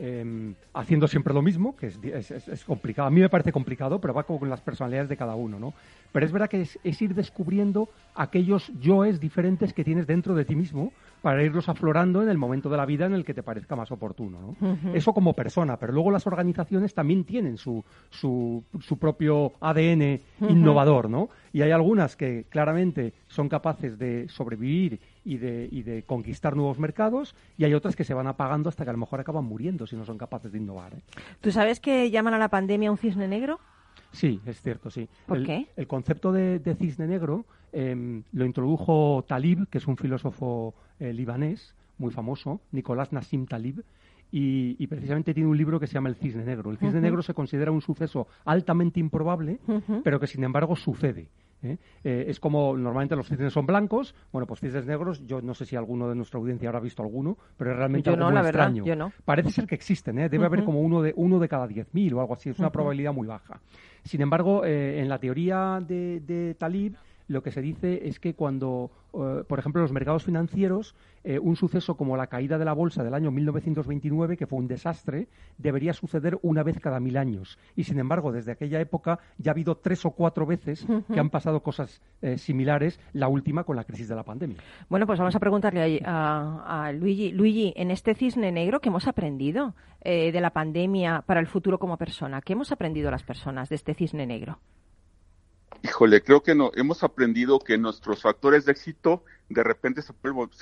Em, 0.02 0.54
haciendo 0.73 1.07
siempre 1.09 1.35
lo 1.35 1.42
mismo, 1.42 1.76
que 1.76 1.88
es, 1.88 2.64
complicado. 2.64 3.07
A 3.07 3.11
mí 3.11 3.21
me 3.21 3.28
parece 3.28 3.52
complicado, 3.52 4.00
pero 4.00 4.14
va 4.14 4.23
con 4.23 4.49
las 4.49 4.62
personalidades 4.62 5.11
de 5.11 5.16
cada 5.19 5.35
uno, 5.35 5.59
¿no? 5.59 5.75
Pero 6.11 6.25
es 6.25 6.33
verdad 6.33 6.49
que 6.49 6.62
es, 6.62 7.02
ir 7.02 7.14
descubriendo 7.14 7.90
aquellos 8.14 8.73
yoes 8.80 9.21
diferentes 9.21 9.75
que 9.75 9.85
tienes 9.85 10.07
dentro 10.07 10.35
de 10.35 10.47
ti 10.47 10.57
mismo 10.57 10.95
para 11.21 11.45
irlos 11.45 11.69
aflorando 11.69 12.23
en 12.23 12.30
el 12.30 12.38
momento 12.38 12.71
de 12.71 12.78
la 12.78 12.87
vida 12.87 13.04
en 13.04 13.12
el 13.12 13.26
que 13.26 13.35
te 13.35 13.42
parezca 13.42 13.76
más 13.76 13.92
oportuno, 13.92 14.57
¿no? 14.59 14.95
Eso 14.95 15.12
como 15.12 15.35
persona, 15.35 15.76
pero 15.76 15.92
luego 15.92 16.11
las 16.11 16.26
organizaciones 16.26 16.95
también 16.95 17.25
tienen 17.25 17.59
su, 17.59 17.85
su, 18.09 18.64
su 18.80 18.97
propio 18.97 19.52
ADN 19.61 20.19
innovador, 20.49 21.11
¿no? 21.11 21.28
Y 21.52 21.61
hay 21.61 21.73
algunas 21.73 22.16
que 22.16 22.47
claramente 22.49 23.12
son 23.26 23.50
capaces 23.50 23.99
de 23.99 24.30
sobrevivir 24.30 24.99
y 25.25 25.39
de, 25.39 25.69
y 25.71 25.83
de 25.83 26.03
conquistar 26.03 26.57
nuevos 26.57 26.79
mercados 26.79 27.35
y 27.59 27.65
hay 27.65 27.75
otras 27.75 27.97
que 27.97 28.05
se 28.05 28.15
van 28.15 28.27
apagando 28.27 28.69
hasta 28.69 28.85
que 28.85 28.91
a 28.91 28.93
lo 28.93 28.99
mejor 28.99 29.21
acaban 29.21 29.45
muriendo 29.45 29.87
si 29.87 29.97
no 29.97 30.05
son 30.05 30.19
capaces 30.19 30.53
de 30.53 30.59
innovar. 30.59 30.95
¿eh? 30.95 31.03
¿Tú 31.41 31.50
sabes 31.50 31.81
que 31.81 32.11
llaman 32.11 32.35
a 32.35 32.39
la 32.39 32.49
pandemia 32.49 32.91
un 32.91 32.99
cisne 32.99 33.29
negro? 33.29 33.61
Sí, 34.12 34.41
es 34.47 34.61
cierto, 34.61 34.91
sí. 34.91 35.09
¿Por 35.27 35.39
el, 35.39 35.47
qué? 35.47 35.67
El 35.77 35.87
concepto 35.87 36.33
de, 36.33 36.77
cisne 36.79 37.07
negro 37.07 37.45
em, 37.73 38.23
lo 38.33 38.45
introdujo 38.45 39.25
Talib, 39.29 39.69
que 39.69 39.79
es 39.79 39.87
un 39.87 39.97
filósofo 39.97 40.75
eh, 40.99 41.12
libanés 41.12 41.75
muy 41.99 42.11
famoso, 42.11 42.61
Nicolás 42.73 43.12
Nassim 43.12 43.47
Talib, 43.47 43.85
y, 44.33 44.87
precisamente 44.87 45.35
tiene 45.35 45.49
un 45.49 45.57
libro 45.57 45.81
que 45.81 45.87
se 45.87 45.95
llama 45.95 46.09
El 46.09 46.15
Cisne 46.15 46.45
Negro. 46.45 46.71
El 46.71 46.79
Cisne 46.79 47.00
Negro 47.00 47.21
se 47.23 47.35
considera 47.35 47.73
un 47.73 47.81
suceso 47.81 48.29
altamente 48.45 49.00
improbable, 49.00 49.59
pero 50.05 50.21
que 50.21 50.29
sin 50.29 50.45
embargo 50.45 50.77
sucede. 50.77 51.27
¿Eh? 51.62 51.79
Eh, 52.05 52.25
es 52.29 52.40
como 52.40 52.76
normalmente 52.76 53.17
los 53.17 53.29
cisnes 53.29 53.52
son 53.52 53.67
blancos, 53.67 54.14
bueno, 54.33 54.47
pues 54.47 54.61
cisnes 54.61 54.87
negros, 54.87 55.26
yo 55.26 55.40
no 55.40 55.55
sé 55.55 55.67
si 55.67 55.76
alguno 55.76 56.09
de 56.09 56.14
nuestra 56.14 56.38
audiencia 56.38 56.69
habrá 56.69 56.81
visto 56.81 57.02
alguno, 57.02 57.37
pero 57.57 57.73
es 57.73 57.76
realmente 57.76 58.11
algo 58.11 58.31
muy 58.31 58.40
extraño. 58.40 58.85
Parece 59.25 59.50
ser 59.50 59.67
que 59.67 59.75
existen, 59.75 60.19
¿eh? 60.19 60.29
debe 60.29 60.47
haber 60.47 60.64
como 60.64 60.81
uno 60.81 61.02
de, 61.02 61.12
uno 61.17 61.38
de 61.38 61.49
cada 61.49 61.69
10.000 61.69 62.14
o 62.14 62.21
algo 62.21 62.35
así, 62.35 62.50
es 62.50 62.59
una 62.59 62.71
probabilidad 62.71 63.12
muy 63.12 63.26
baja. 63.26 63.61
Sin 64.05 64.23
embargo, 64.23 64.64
en 64.64 65.09
la 65.09 65.19
teoría 65.19 65.83
de, 65.87 66.21
de 66.21 66.55
Talib, 66.55 66.97
lo 67.31 67.45
que 67.45 67.53
se 67.53 67.63
dice 67.63 68.09
es 68.09 68.19
que 68.19 68.35
cuando, 68.35 68.91
eh, 69.15 69.45
por 69.47 69.61
ejemplo, 69.61 69.81
en 69.81 69.85
los 69.85 69.93
mercados 69.93 70.25
financieros, 70.25 70.97
eh, 71.23 71.39
un 71.39 71.55
suceso 71.55 71.97
como 71.97 72.17
la 72.17 72.27
caída 72.27 72.59
de 72.59 72.65
la 72.65 72.73
bolsa 72.73 73.05
del 73.05 73.15
año 73.15 73.31
1929, 73.31 74.37
que 74.37 74.49
fue 74.49 74.59
un 74.59 74.67
desastre, 74.67 75.29
debería 75.57 75.93
suceder 75.93 76.41
una 76.43 76.65
vez 76.65 76.81
cada 76.81 76.99
mil 76.99 77.17
años. 77.17 77.57
Y 77.77 77.85
sin 77.85 78.01
embargo, 78.01 78.33
desde 78.33 78.51
aquella 78.51 78.81
época 78.81 79.21
ya 79.39 79.53
ha 79.53 79.55
habido 79.55 79.77
tres 79.77 80.05
o 80.05 80.11
cuatro 80.11 80.45
veces 80.45 80.85
que 81.13 81.21
han 81.21 81.31
pasado 81.31 81.61
cosas 81.63 82.03
eh, 82.21 82.37
similares, 82.37 82.99
la 83.13 83.29
última 83.29 83.63
con 83.63 83.77
la 83.77 83.85
crisis 83.85 84.09
de 84.09 84.17
la 84.17 84.25
pandemia. 84.25 84.57
Bueno, 84.89 85.07
pues 85.07 85.21
vamos 85.21 85.37
a 85.37 85.39
preguntarle 85.39 86.03
a, 86.05 86.87
a 86.87 86.93
Luigi. 86.93 87.31
Luigi, 87.31 87.73
en 87.77 87.93
este 87.93 88.17
cisne 88.17 88.51
negro, 88.51 88.81
¿qué 88.81 88.89
hemos 88.89 89.07
aprendido 89.07 89.77
de 90.03 90.41
la 90.41 90.51
pandemia 90.51 91.23
para 91.27 91.41
el 91.41 91.47
futuro 91.47 91.79
como 91.79 91.99
persona? 91.99 92.41
¿Qué 92.41 92.55
hemos 92.55 92.73
aprendido 92.73 93.11
las 93.11 93.23
personas 93.23 93.69
de 93.69 93.77
este 93.77 93.95
cisne 93.95 94.27
negro? 94.27 94.59
Híjole, 95.83 96.23
creo 96.23 96.43
que 96.43 96.55
no. 96.55 96.71
Hemos 96.75 97.03
aprendido 97.03 97.59
que 97.59 97.79
nuestros 97.79 98.23
factores 98.23 98.65
de 98.65 98.73
éxito 98.73 99.25
de 99.49 99.65
repente 99.65 100.03
se, 100.03 100.13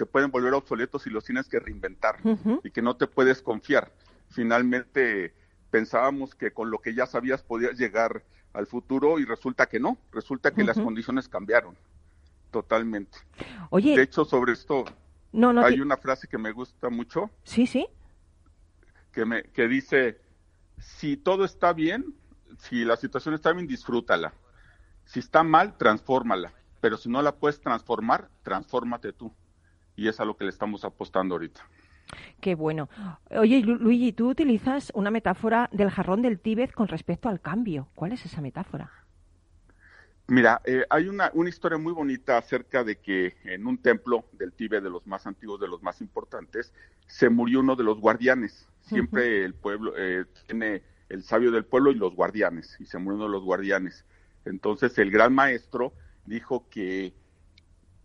pueden 0.07 0.31
volver 0.31 0.55
obsoletos 0.55 1.07
y 1.07 1.11
los 1.11 1.25
tienes 1.25 1.49
que 1.49 1.59
reinventar 1.59 2.17
y 2.63 2.71
que 2.71 2.83
no 2.83 2.97
te 2.97 3.07
puedes 3.07 3.43
confiar. 3.43 3.93
Finalmente 4.31 5.35
pensábamos 5.71 6.35
que 6.35 6.53
con 6.53 6.71
lo 6.71 6.79
que 6.79 6.95
ya 6.95 7.07
sabías 7.07 7.43
podías 7.43 7.79
llegar 7.79 8.23
al 8.53 8.67
futuro 8.67 9.19
y 9.19 9.25
resulta 9.25 9.67
que 9.67 9.81
no. 9.81 9.99
Resulta 10.13 10.53
que 10.53 10.65
las 10.65 10.79
condiciones 10.79 11.29
cambiaron 11.29 11.77
totalmente. 12.51 13.19
Oye. 13.71 13.97
De 13.97 14.03
hecho, 14.03 14.25
sobre 14.25 14.53
esto 14.53 14.85
no, 15.33 15.53
no 15.53 15.65
hay 15.65 15.81
una 15.81 15.97
frase 15.97 16.29
que 16.29 16.39
me 16.39 16.53
gusta 16.53 16.89
mucho. 16.89 17.31
Sí, 17.43 17.67
sí. 17.67 17.87
Que, 19.13 19.25
me, 19.27 19.43
que 19.43 19.69
dice, 19.69 20.21
si 20.79 21.17
todo 21.17 21.45
está 21.45 21.73
bien, 21.73 22.15
si 22.59 22.85
la 22.85 22.97
situación 22.97 23.35
está 23.35 23.53
bien, 23.53 23.67
disfrútala 23.67 24.33
si 25.09 25.21
está 25.21 25.43
mal, 25.43 25.77
transfórmala. 25.77 26.53
Pero 26.81 26.97
si 26.99 27.09
no 27.09 27.23
la 27.23 27.37
puedes 27.37 27.61
transformar, 27.61 28.29
transfórmate 28.43 29.12
tú. 29.12 29.33
Y 29.97 30.07
es 30.07 30.21
a 30.21 30.25
lo 30.25 30.37
que 30.37 30.45
le 30.45 30.50
estamos 30.50 30.85
apostando 30.85 31.35
ahorita. 31.35 31.62
Qué 32.41 32.55
bueno. 32.55 32.88
Oye, 33.31 33.61
Luigi, 33.62 34.12
tú 34.12 34.29
utilizas 34.29 34.93
una 34.95 35.11
metáfora 35.11 35.71
del 35.73 35.91
jarrón 35.91 36.23
del 36.23 36.38
Tíbet 36.38 36.73
con 36.73 36.88
respecto 36.88 37.29
al 37.29 37.41
cambio. 37.41 37.88
¿Cuál 37.95 38.12
es 38.12 38.25
esa 38.27 38.41
metáfora? 38.43 38.93
Mira, 40.27 40.61
eh, 40.65 40.85
hay 40.91 41.09
una, 41.09 41.31
una, 41.33 41.49
historia 41.49 41.79
muy 41.79 41.95
bonita 41.95 42.37
acerca 42.37 42.85
de 42.85 42.97
que 43.00 43.35
en 43.45 43.67
un 43.67 43.79
templo 43.79 44.27
del 44.33 44.53
Tíbet, 44.53 44.83
de 44.83 44.91
los 44.91 45.07
más 45.07 45.27
antiguos, 45.27 45.59
de 45.59 45.69
los 45.69 45.83
más 45.83 46.03
importantes, 46.03 46.75
se 47.07 47.31
murió 47.31 47.61
uno 47.61 47.77
de 47.77 47.85
los 47.85 47.99
guardianes. 47.99 48.69
Siempre 48.83 49.43
el 49.43 49.55
pueblo 49.55 49.95
eh, 49.97 50.27
tiene 50.47 50.83
el 51.09 51.23
sabio 51.23 51.50
del 51.50 51.65
pueblo 51.65 51.91
y 51.91 51.95
los 51.95 52.15
guardianes, 52.15 52.77
y 52.79 52.85
se 52.85 52.99
murió 52.99 53.17
uno 53.17 53.25
de 53.25 53.33
los 53.33 53.43
guardianes. 53.43 54.05
Entonces 54.49 54.97
el 54.99 55.11
gran 55.11 55.35
maestro 55.35 55.93
dijo 56.25 56.69
que 56.69 57.14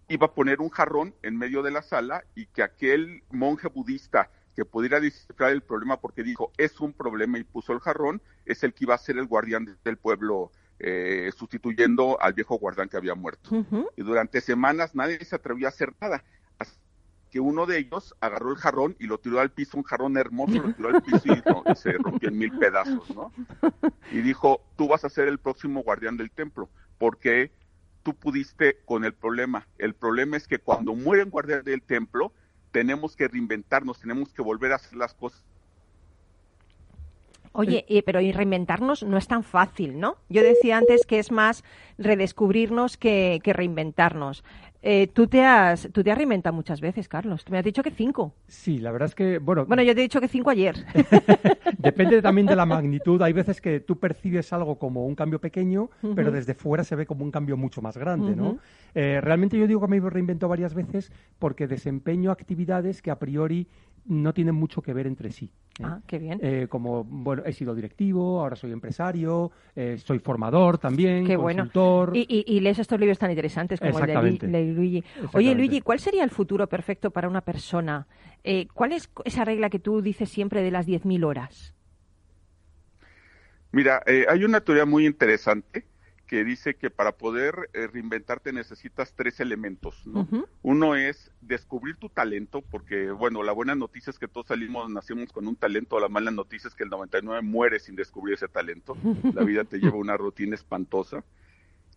iba 0.07 0.27
a 0.27 0.33
poner 0.33 0.61
un 0.61 0.69
jarrón 0.69 1.15
en 1.23 1.37
medio 1.37 1.63
de 1.63 1.71
la 1.71 1.81
sala 1.81 2.23
y 2.35 2.45
que 2.47 2.63
aquel 2.63 3.23
monje 3.31 3.67
budista 3.67 4.29
que 4.55 4.65
pudiera 4.65 4.99
descifrar 4.99 5.51
el 5.51 5.63
problema 5.63 5.99
porque 5.99 6.23
dijo 6.23 6.51
es 6.57 6.79
un 6.79 6.93
problema 6.93 7.39
y 7.39 7.43
puso 7.43 7.73
el 7.73 7.79
jarrón, 7.79 8.21
es 8.45 8.63
el 8.63 8.73
que 8.73 8.85
iba 8.85 8.95
a 8.95 8.99
ser 8.99 9.17
el 9.17 9.25
guardián 9.25 9.77
del 9.83 9.97
pueblo 9.97 10.51
eh, 10.79 11.31
sustituyendo 11.35 12.21
al 12.21 12.33
viejo 12.33 12.57
guardián 12.57 12.89
que 12.89 12.97
había 12.97 13.15
muerto. 13.15 13.49
Y 13.95 14.03
durante 14.03 14.41
semanas 14.41 14.93
nadie 14.93 15.23
se 15.23 15.35
atrevió 15.35 15.67
a 15.67 15.69
hacer 15.69 15.93
nada 15.99 16.23
que 17.33 17.39
uno 17.39 17.65
de 17.65 17.79
ellos 17.79 18.13
agarró 18.19 18.51
el 18.51 18.57
jarrón 18.57 18.95
y 18.99 19.07
lo 19.07 19.17
tiró 19.17 19.39
al 19.39 19.49
piso, 19.49 19.75
un 19.77 19.83
jarrón 19.83 20.17
hermoso, 20.17 20.53
lo 20.53 20.71
tiró 20.75 20.89
al 20.89 21.01
piso 21.01 21.23
y, 21.25 21.75
se 21.75 21.93
rompió 21.93 22.29
en 22.29 22.37
mil 22.37 22.55
pedazos, 22.59 23.09
¿no? 23.09 23.31
Y 24.11 24.21
dijo, 24.21 24.61
tú 24.77 24.87
vas 24.87 25.03
a 25.03 25.09
ser 25.09 25.27
el 25.27 25.39
próximo 25.39 25.81
guardián 25.81 26.15
del 26.15 26.29
templo, 26.29 26.69
porque 26.99 27.51
tú 28.03 28.13
pudiste 28.13 28.77
con 28.85 29.03
el 29.03 29.15
problema. 29.15 29.67
El 29.79 29.95
problema 29.95 30.37
es 30.37 30.47
que 30.47 30.59
cuando 30.59 30.93
mueren 30.93 31.31
guardián 31.31 31.63
del 31.63 31.81
templo, 31.81 32.31
tenemos 32.71 33.15
que 33.15 33.27
reinventarnos, 33.27 33.99
tenemos 33.99 34.31
que 34.31 34.43
volver 34.43 34.71
a 34.71 34.75
hacer 34.75 34.95
las 34.95 35.15
cosas 35.15 35.43
Oye, 37.55 37.85
pero 38.03 38.19
reinventarnos 38.19 39.03
no 39.03 39.15
es 39.15 39.27
tan 39.27 39.43
fácil, 39.43 39.99
¿no? 39.99 40.17
Yo 40.27 40.41
decía 40.41 40.77
antes 40.77 41.05
que 41.05 41.19
es 41.19 41.31
más 41.31 41.63
redescubrirnos 41.99 42.97
que, 42.97 43.39
que 43.43 43.53
reinventarnos. 43.53 44.43
Eh, 44.85 45.07
tú, 45.07 45.27
te 45.27 45.41
has, 45.41 45.87
tú 45.93 46.03
te 46.03 46.11
has 46.11 46.17
reinventado 46.17 46.53
muchas 46.53 46.81
veces, 46.81 47.07
Carlos. 47.07 47.45
Tú 47.45 47.53
me 47.53 47.57
has 47.57 47.63
dicho 47.63 47.81
que 47.81 47.89
cinco. 47.89 48.33
Sí, 48.47 48.79
la 48.79 48.91
verdad 48.91 49.07
es 49.07 49.15
que, 49.15 49.37
bueno... 49.37 49.65
Bueno, 49.65 49.81
yo 49.81 49.95
te 49.95 50.01
he 50.01 50.03
dicho 50.03 50.19
que 50.19 50.27
cinco 50.27 50.49
ayer. 50.49 50.75
Depende 51.77 52.21
también 52.21 52.45
de 52.47 52.55
la 52.57 52.65
magnitud. 52.65 53.21
Hay 53.21 53.31
veces 53.31 53.61
que 53.61 53.79
tú 53.79 53.97
percibes 53.97 54.51
algo 54.51 54.77
como 54.77 55.05
un 55.05 55.15
cambio 55.15 55.39
pequeño, 55.39 55.89
pero 56.15 56.31
desde 56.31 56.53
fuera 56.53 56.83
se 56.83 56.97
ve 56.97 57.05
como 57.05 57.23
un 57.23 57.31
cambio 57.31 57.55
mucho 57.55 57.81
más 57.81 57.95
grande, 57.95 58.35
¿no? 58.35 58.57
Eh, 58.93 59.21
realmente 59.21 59.57
yo 59.57 59.67
digo 59.67 59.79
que 59.79 59.87
me 59.87 60.09
reinvento 60.09 60.49
varias 60.49 60.73
veces 60.73 61.13
porque 61.39 61.65
desempeño 61.65 62.29
actividades 62.29 63.01
que 63.01 63.09
a 63.09 63.17
priori 63.17 63.67
no 64.05 64.33
tienen 64.33 64.55
mucho 64.55 64.81
que 64.81 64.93
ver 64.93 65.07
entre 65.07 65.31
sí. 65.31 65.51
¿eh? 65.79 65.83
Ah, 65.83 65.99
qué 66.07 66.19
bien. 66.19 66.39
Eh, 66.41 66.67
como, 66.69 67.03
bueno, 67.03 67.43
he 67.45 67.53
sido 67.53 67.73
directivo, 67.73 68.41
ahora 68.41 68.55
soy 68.55 68.71
empresario, 68.71 69.51
eh, 69.75 69.97
soy 69.97 70.19
formador 70.19 70.77
también, 70.77 71.25
qué 71.25 71.35
consultor. 71.35 72.09
Bueno. 72.09 72.25
Y, 72.27 72.43
y, 72.47 72.59
lees 72.59 72.79
estos 72.79 72.99
libros 72.99 73.17
tan 73.17 73.29
interesantes 73.29 73.79
como 73.79 73.99
el 73.99 74.37
de, 74.39 74.65
Luigi. 74.65 75.03
Oye, 75.33 75.55
Luigi, 75.55 75.81
¿cuál 75.81 75.99
sería 75.99 76.23
el 76.23 76.29
futuro 76.29 76.67
perfecto 76.67 77.11
para 77.11 77.27
una 77.27 77.41
persona? 77.41 78.07
¿Cuál 78.73 78.91
es 78.91 79.09
esa 79.25 79.45
regla 79.45 79.69
que 79.69 79.79
tú 79.79 80.01
dices 80.01 80.29
siempre 80.29 80.61
de 80.61 80.71
las 80.71 80.87
10.000 80.87 81.25
horas? 81.25 81.73
Mira, 83.71 84.03
hay 84.05 84.43
una 84.43 84.61
teoría 84.61 84.85
muy 84.85 85.05
interesante 85.05 85.85
que 86.33 86.43
dice 86.43 86.73
que 86.73 86.89
para 86.89 87.11
poder 87.11 87.69
eh, 87.73 87.85
reinventarte 87.85 88.51
necesitas 88.51 89.13
tres 89.15 89.39
elementos. 89.39 90.01
¿no? 90.07 90.27
Uno 90.63 90.95
es 90.95 91.29
descubrir 91.41 91.97
tu 91.97 92.09
talento, 92.09 92.63
porque, 92.63 93.11
bueno, 93.11 93.43
la 93.43 93.51
buena 93.51 93.75
noticia 93.75 94.09
es 94.09 94.17
que 94.17 94.27
todos 94.27 94.47
salimos, 94.47 94.89
nacimos 94.89 95.31
con 95.31 95.47
un 95.47 95.55
talento, 95.55 95.99
la 95.99 96.09
mala 96.09 96.31
noticia 96.31 96.69
es 96.69 96.73
que 96.73 96.85
el 96.85 96.89
99 96.89 97.43
muere 97.43 97.79
sin 97.79 97.95
descubrir 97.95 98.33
ese 98.33 98.47
talento. 98.47 98.97
La 99.35 99.43
vida 99.43 99.63
te 99.63 99.77
lleva 99.77 99.95
una 99.95 100.17
rutina 100.17 100.55
espantosa. 100.55 101.23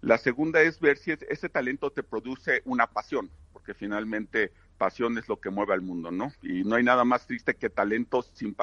La 0.03 0.19
segunda 0.19 0.61
es 0.61 0.81
ver 0.81 0.99
si 0.99 1.13
ese 1.13 1.49
talento 1.49 1.91
te 1.91 2.03
produce 2.03 2.61
una 2.67 2.89
pasión, 2.89 3.31
porque 3.55 3.73
finalmente 3.73 4.53
pasión 4.77 5.17
es 5.17 5.31
lo 5.31 5.41
que 5.41 5.49
mueve 5.49 5.73
al 5.73 5.81
mundo, 5.81 6.11
¿no? 6.11 6.31
Y 6.43 6.63
no 6.63 6.77
hay 6.77 6.85
nada 6.85 7.05
más 7.07 7.27
triste 7.27 7.55
que 7.55 7.71
talento 7.71 8.21
sin, 8.21 8.55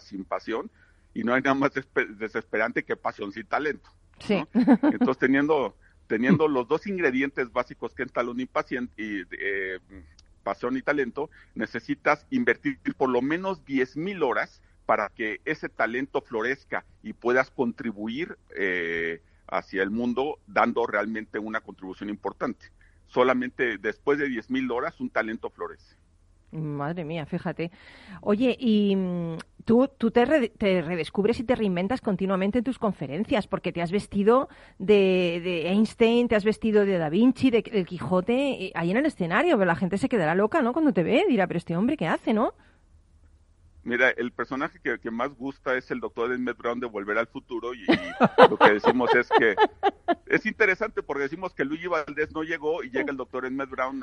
sin 0.00 0.24
pasión, 0.24 0.68
y 1.14 1.22
no 1.22 1.32
hay 1.32 1.42
nada 1.42 1.54
más 1.54 1.70
desesperante 2.18 2.82
que 2.82 2.96
pasión 2.96 3.30
sin 3.30 3.46
talento. 3.46 3.88
Sí. 4.20 4.42
Entonces, 4.54 5.18
teniendo, 5.18 5.76
teniendo 6.06 6.48
los 6.48 6.68
dos 6.68 6.86
ingredientes 6.86 7.52
básicos 7.52 7.94
que 7.94 8.04
es 8.04 8.12
talón 8.12 8.40
y, 8.40 8.46
paciente, 8.46 8.92
y 9.02 9.22
eh, 9.38 9.78
pasión 10.42 10.76
y 10.76 10.82
talento, 10.82 11.30
necesitas 11.54 12.26
invertir 12.30 12.78
por 12.96 13.08
lo 13.08 13.22
menos 13.22 13.64
10 13.64 13.96
mil 13.96 14.22
horas 14.22 14.62
para 14.86 15.08
que 15.08 15.40
ese 15.44 15.68
talento 15.68 16.20
florezca 16.22 16.84
y 17.02 17.12
puedas 17.12 17.50
contribuir 17.50 18.38
eh, 18.56 19.20
hacia 19.48 19.82
el 19.82 19.90
mundo 19.90 20.38
dando 20.46 20.86
realmente 20.86 21.38
una 21.38 21.60
contribución 21.60 22.08
importante. 22.08 22.66
Solamente 23.08 23.78
después 23.78 24.18
de 24.18 24.28
10 24.28 24.50
mil 24.50 24.70
horas 24.70 25.00
un 25.00 25.10
talento 25.10 25.50
florece. 25.50 25.96
Madre 26.52 27.04
mía, 27.04 27.26
fíjate. 27.26 27.70
Oye, 28.20 28.56
y 28.58 28.94
mm, 28.96 29.36
tú, 29.64 29.88
tú 29.98 30.10
te, 30.10 30.24
redescubres 30.24 31.40
y 31.40 31.44
te 31.44 31.54
reinventas 31.54 32.00
continuamente 32.00 32.58
en 32.58 32.64
tus 32.64 32.78
conferencias, 32.78 33.46
porque 33.46 33.72
te 33.72 33.82
has 33.82 33.90
vestido 33.90 34.48
de, 34.78 35.68
Einstein, 35.68 36.28
te 36.28 36.36
has 36.36 36.44
vestido 36.44 36.84
de 36.86 36.98
Da 36.98 37.08
Vinci, 37.08 37.50
de, 37.50 37.64
El 37.72 37.86
Quijote, 37.86 38.72
ahí 38.74 38.90
en 38.90 38.96
el 38.96 39.06
escenario, 39.06 39.56
pero 39.56 39.66
la 39.66 39.76
gente 39.76 39.98
se 39.98 40.08
quedará 40.08 40.34
loca, 40.34 40.62
¿no? 40.62 40.72
Cuando 40.72 40.92
te 40.92 41.02
ve, 41.02 41.24
dirá, 41.28 41.46
pero 41.46 41.58
este 41.58 41.76
hombre, 41.76 41.96
¿qué 41.96 42.06
hace, 42.06 42.32
no? 42.32 42.54
Mira, 43.86 44.10
el 44.10 44.32
personaje 44.32 44.80
que, 44.80 45.10
más 45.12 45.32
gusta 45.36 45.76
es 45.76 45.92
el 45.92 46.00
doctor 46.00 46.32
Emmett 46.32 46.58
Brown 46.58 46.80
de 46.80 46.88
Volver 46.88 47.18
al 47.18 47.28
Futuro 47.28 47.72
y, 47.72 47.86
lo 48.50 48.56
que 48.56 48.72
decimos 48.72 49.14
es 49.14 49.28
que 49.38 49.54
es 50.26 50.44
interesante 50.44 51.04
porque 51.04 51.22
decimos 51.22 51.54
que 51.54 51.64
Luigi 51.64 51.86
Valdés 51.86 52.32
no 52.32 52.42
llegó 52.42 52.82
y 52.82 52.90
llega 52.90 53.12
el 53.12 53.16
doctor 53.16 53.46
Emmett 53.46 53.70
Brown 53.70 54.02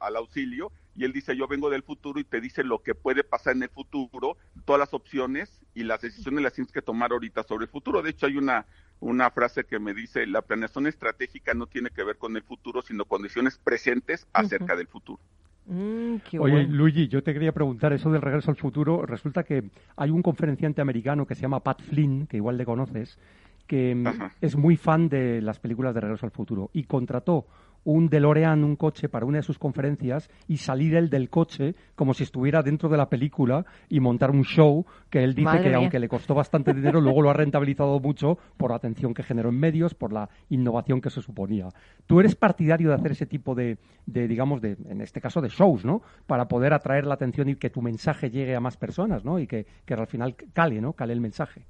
al 0.00 0.16
auxilio 0.16 0.72
y 0.96 1.04
él 1.04 1.12
dice 1.12 1.36
yo 1.36 1.46
vengo 1.46 1.68
del 1.68 1.82
futuro 1.82 2.18
y 2.18 2.24
te 2.24 2.40
dice 2.40 2.64
lo 2.64 2.82
que 2.82 2.94
puede 2.94 3.22
pasar 3.22 3.54
en 3.54 3.64
el 3.64 3.68
futuro, 3.68 4.38
todas 4.64 4.80
las 4.80 4.94
opciones 4.94 5.60
y 5.74 5.82
las 5.82 6.00
decisiones 6.00 6.42
las 6.42 6.54
tienes 6.54 6.72
que 6.72 6.80
tomar 6.80 7.12
ahorita 7.12 7.42
sobre 7.42 7.66
el 7.66 7.70
futuro. 7.70 8.00
De 8.00 8.08
hecho 8.08 8.24
hay 8.24 8.38
una 8.38 8.64
una 9.00 9.30
frase 9.30 9.64
que 9.64 9.78
me 9.78 9.92
dice 9.92 10.26
la 10.26 10.40
planeación 10.40 10.86
estratégica 10.86 11.52
no 11.52 11.66
tiene 11.66 11.90
que 11.90 12.02
ver 12.02 12.16
con 12.16 12.34
el 12.34 12.44
futuro 12.44 12.80
sino 12.80 13.04
condiciones 13.04 13.58
presentes 13.58 14.26
acerca 14.32 14.74
del 14.74 14.86
futuro. 14.86 15.20
Mm, 15.68 16.16
Oye, 16.40 16.64
Luigi, 16.64 17.08
yo 17.08 17.22
te 17.22 17.34
quería 17.34 17.52
preguntar 17.52 17.92
eso 17.92 18.10
del 18.10 18.22
regreso 18.22 18.50
al 18.50 18.56
futuro. 18.56 19.04
Resulta 19.04 19.42
que 19.42 19.64
hay 19.96 20.10
un 20.10 20.22
conferenciante 20.22 20.80
americano 20.80 21.26
que 21.26 21.34
se 21.34 21.42
llama 21.42 21.60
Pat 21.60 21.82
Flynn, 21.82 22.26
que 22.26 22.38
igual 22.38 22.56
le 22.56 22.64
conoces, 22.64 23.18
que 23.66 23.94
mm, 23.94 24.06
es 24.40 24.56
muy 24.56 24.76
fan 24.76 25.08
de 25.08 25.42
las 25.42 25.58
películas 25.58 25.94
de 25.94 26.00
regreso 26.00 26.24
al 26.24 26.32
futuro 26.32 26.70
y 26.72 26.84
contrató 26.84 27.46
un 27.84 28.08
DeLorean, 28.08 28.64
un 28.64 28.76
coche, 28.76 29.08
para 29.08 29.26
una 29.26 29.38
de 29.38 29.42
sus 29.42 29.58
conferencias 29.58 30.30
y 30.46 30.58
salir 30.58 30.94
él 30.94 31.10
del 31.10 31.30
coche 31.30 31.74
como 31.94 32.14
si 32.14 32.24
estuviera 32.24 32.62
dentro 32.62 32.88
de 32.88 32.96
la 32.96 33.08
película 33.08 33.64
y 33.88 34.00
montar 34.00 34.30
un 34.30 34.44
show 34.44 34.84
que 35.10 35.24
él 35.24 35.34
dice 35.34 35.60
que 35.62 35.74
aunque 35.74 35.98
le 35.98 36.08
costó 36.08 36.34
bastante 36.34 36.74
dinero, 36.74 37.00
luego 37.00 37.22
lo 37.22 37.30
ha 37.30 37.34
rentabilizado 37.34 37.98
mucho 38.00 38.38
por 38.56 38.70
la 38.70 38.76
atención 38.76 39.14
que 39.14 39.22
generó 39.22 39.48
en 39.48 39.58
medios, 39.58 39.94
por 39.94 40.12
la 40.12 40.28
innovación 40.48 41.00
que 41.00 41.10
se 41.10 41.22
suponía. 41.22 41.68
¿Tú 42.06 42.20
eres 42.20 42.34
partidario 42.34 42.88
de 42.88 42.94
hacer 42.94 43.12
ese 43.12 43.26
tipo 43.26 43.54
de, 43.54 43.78
de 44.06 44.28
digamos, 44.28 44.60
de, 44.60 44.76
en 44.88 45.00
este 45.00 45.20
caso 45.20 45.40
de 45.40 45.48
shows, 45.48 45.84
¿no? 45.84 46.02
Para 46.26 46.48
poder 46.48 46.72
atraer 46.72 47.06
la 47.06 47.14
atención 47.14 47.48
y 47.48 47.56
que 47.56 47.70
tu 47.70 47.82
mensaje 47.82 48.30
llegue 48.30 48.54
a 48.54 48.60
más 48.60 48.76
personas, 48.76 49.24
¿no? 49.24 49.38
Y 49.38 49.46
que, 49.46 49.66
que 49.84 49.94
al 49.94 50.06
final 50.06 50.36
cale, 50.52 50.80
¿no? 50.80 50.92
Cale 50.92 51.12
el 51.12 51.20
mensaje. 51.20 51.66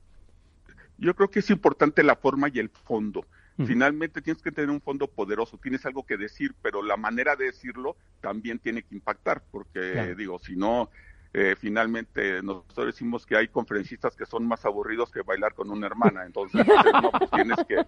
Yo 0.99 1.15
creo 1.15 1.31
que 1.31 1.39
es 1.39 1.51
importante 1.51 2.03
la 2.03 2.17
forma 2.17 2.49
y 2.53 2.59
el 2.59 2.71
fondo. 2.71 3.25
Finalmente 3.67 4.23
tienes 4.23 4.41
que 4.41 4.53
tener 4.53 4.71
un 4.71 4.81
fondo 4.81 5.09
poderoso, 5.09 5.59
tienes 5.59 5.85
algo 5.85 6.07
que 6.07 6.17
decir, 6.17 6.55
pero 6.63 6.81
la 6.81 6.97
manera 6.97 7.35
de 7.35 7.47
decirlo 7.47 7.97
también 8.21 8.61
tiene 8.61 8.83
que 8.83 8.95
impactar, 8.95 9.43
porque 9.51 10.15
digo, 10.17 10.39
si 10.39 10.55
no, 10.55 10.91
eh, 11.35 11.57
finalmente 11.59 12.43
nosotros 12.43 12.87
decimos 12.87 13.27
que 13.27 13.37
hay 13.37 13.49
conferencistas 13.49 14.17
que 14.17 14.27
son 14.27 14.47
más 14.47 14.65
aburridos 14.65 15.11
que 15.11 15.23
bailar 15.23 15.55
con 15.55 15.71
una 15.71 15.87
hermana, 15.87 16.25
entonces 16.25 16.65
pues, 17.19 17.31
tienes 17.31 17.59
que 17.67 17.85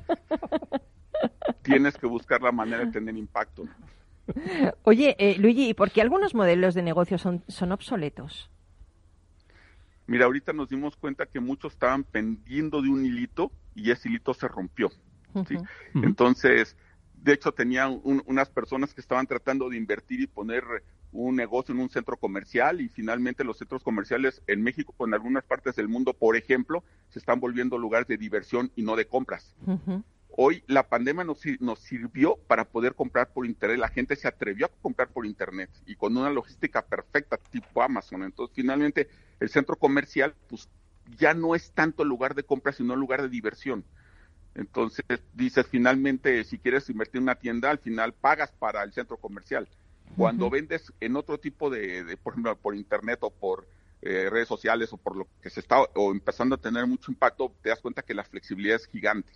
tienes 1.63 1.97
que 1.97 2.07
buscar 2.07 2.43
la 2.43 2.53
manera 2.53 2.85
de 2.85 2.93
tener 2.93 3.17
impacto. 3.17 3.65
Oye, 4.85 5.17
eh, 5.19 5.37
Luigi, 5.39 5.71
¿y 5.71 5.75
por 5.75 5.91
qué 5.91 6.03
algunos 6.03 6.35
modelos 6.35 6.75
de 6.75 6.83
negocio 6.83 7.19
son, 7.19 7.43
son 7.49 7.73
obsoletos? 7.73 8.51
Mira, 10.07 10.25
ahorita 10.25 10.53
nos 10.53 10.69
dimos 10.69 10.97
cuenta 10.97 11.27
que 11.27 11.41
muchos 11.41 11.73
estaban 11.73 12.05
pendiendo 12.05 12.83
de 12.83 12.89
un 12.89 13.05
hilito 13.05 13.53
y 13.75 13.91
ese 13.91 14.09
hilito 14.09 14.35
se 14.35 14.49
rompió. 14.49 14.91
¿Sí? 15.49 15.57
Entonces, 15.95 16.77
de 17.15 17.35
hecho, 17.35 17.53
tenía 17.53 17.89
unas 17.89 18.49
personas 18.49 18.95
que 18.95 19.01
estaban 19.01 19.27
tratando 19.27 19.69
de 19.69 19.77
invertir 19.77 20.21
y 20.21 20.27
poner 20.27 20.65
un 21.13 21.37
negocio 21.37 21.75
en 21.75 21.81
un 21.81 21.91
centro 21.91 22.17
comercial 22.17 22.81
y 22.81 22.89
finalmente 22.89 23.45
los 23.45 23.59
centros 23.59 23.83
comerciales 23.83 24.43
en 24.47 24.63
México, 24.63 24.95
en 25.05 25.15
algunas 25.15 25.45
partes 25.45 25.77
del 25.77 25.89
mundo, 25.89 26.15
por 26.15 26.37
ejemplo, 26.37 26.85
se 27.09 27.19
están 27.19 27.41
volviendo 27.41 27.79
lugares 27.79 28.07
de 28.09 28.17
diversión 28.17 28.71
y 28.77 28.83
no 28.83 28.97
de 28.97 29.07
compras. 29.07 29.55
Hoy 30.37 30.63
la 30.69 30.89
pandemia 30.89 31.25
nos, 31.25 31.43
nos, 31.59 31.81
sirvió 31.81 32.37
para 32.47 32.65
poder 32.65 32.95
comprar 32.95 33.33
por 33.33 33.45
internet. 33.45 33.79
La 33.79 33.89
gente 33.89 34.15
se 34.15 34.29
atrevió 34.29 34.67
a 34.67 34.71
comprar 34.81 35.09
por 35.09 35.27
internet 35.27 35.69
y 35.87 35.97
con 35.97 36.17
una 36.17 36.31
logística 36.31 36.83
perfecta 36.83 37.37
tipo 37.37 37.83
Amazon. 37.83 38.23
Entonces, 38.23 38.55
finalmente, 38.55 39.09
el 39.41 39.51
centro 39.51 39.77
comercial, 39.77 40.35
pues 40.49 40.69
ya 41.19 41.35
no 41.35 41.57
es 41.57 41.73
tanto 41.73 42.05
el 42.05 42.09
lugar 42.09 42.35
de 42.37 42.45
compra, 42.45 42.73
sino 42.73 42.95
el 42.95 43.01
lugar 43.01 43.23
de 43.23 43.29
diversión. 43.29 43.85
Entonces, 44.61 45.05
dices, 45.33 45.67
finalmente, 45.67 46.45
si 46.45 46.59
quieres 46.59 46.89
invertir 46.91 47.17
en 47.17 47.23
una 47.23 47.35
tienda, 47.35 47.71
al 47.71 47.79
final 47.79 48.13
pagas 48.13 48.53
para 48.53 48.83
el 48.83 48.93
centro 48.93 49.17
comercial. 49.17 49.67
Cuando 50.17 50.51
vendes 50.51 50.93
en 51.01 51.17
otro 51.17 51.39
tipo 51.39 51.71
de, 51.71 52.19
por 52.23 52.35
ejemplo, 52.35 52.55
por 52.57 52.75
internet 52.75 53.21
o 53.23 53.31
por 53.31 53.67
eh, 54.03 54.29
redes 54.29 54.49
sociales 54.49 54.93
o 54.93 54.99
por 54.99 55.17
lo 55.17 55.27
que 55.41 55.49
se 55.49 55.61
está 55.61 55.81
o 55.95 56.11
empezando 56.11 56.57
a 56.57 56.59
tener 56.59 56.87
mucho 56.87 57.11
impacto, 57.11 57.51
te 57.63 57.71
das 57.71 57.81
cuenta 57.81 58.03
que 58.03 58.13
la 58.13 58.23
flexibilidad 58.23 58.77
es 58.77 58.87
gigante. 58.87 59.33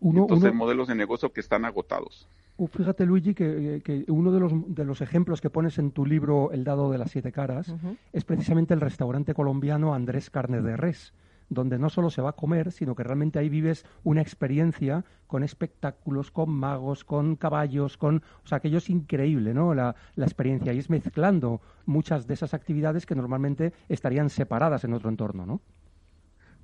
Entonces, 0.00 0.52
modelos 0.52 0.88
de 0.88 0.94
negocio 0.94 1.32
que 1.32 1.40
están 1.40 1.64
agotados. 1.64 2.28
fíjate, 2.70 3.06
Luigi, 3.06 3.32
que, 3.32 3.80
que, 3.82 4.04
uno 4.08 4.30
de 4.30 4.40
los, 4.40 4.52
de 4.74 4.84
los 4.84 5.00
ejemplos 5.00 5.40
que 5.40 5.48
pones 5.48 5.78
en 5.78 5.90
tu 5.90 6.04
libro 6.04 6.50
El 6.52 6.64
dado 6.64 6.90
de 6.90 6.98
las 6.98 7.12
siete 7.12 7.32
caras 7.32 7.72
es 8.12 8.24
precisamente 8.24 8.74
el 8.74 8.82
restaurante 8.82 9.32
colombiano 9.32 9.94
Andrés 9.94 10.28
Carne 10.28 10.60
de 10.60 10.76
Res 10.76 11.14
donde 11.48 11.78
no 11.78 11.90
solo 11.90 12.10
se 12.10 12.22
va 12.22 12.30
a 12.30 12.36
comer, 12.36 12.72
sino 12.72 12.94
que 12.94 13.02
realmente 13.02 13.38
ahí 13.38 13.48
vives 13.48 13.84
una 14.04 14.22
experiencia 14.22 15.04
con 15.26 15.42
espectáculos, 15.42 16.30
con 16.30 16.50
magos, 16.50 17.04
con 17.04 17.36
caballos, 17.36 17.96
con... 17.96 18.22
O 18.44 18.46
sea, 18.46 18.58
aquello 18.58 18.78
es 18.78 18.90
increíble, 18.90 19.54
¿no? 19.54 19.74
La, 19.74 19.94
la 20.14 20.24
experiencia. 20.24 20.72
Y 20.72 20.78
es 20.78 20.90
mezclando 20.90 21.60
muchas 21.86 22.26
de 22.26 22.34
esas 22.34 22.54
actividades 22.54 23.06
que 23.06 23.14
normalmente 23.14 23.72
estarían 23.88 24.30
separadas 24.30 24.84
en 24.84 24.94
otro 24.94 25.08
entorno, 25.08 25.46
¿no? 25.46 25.60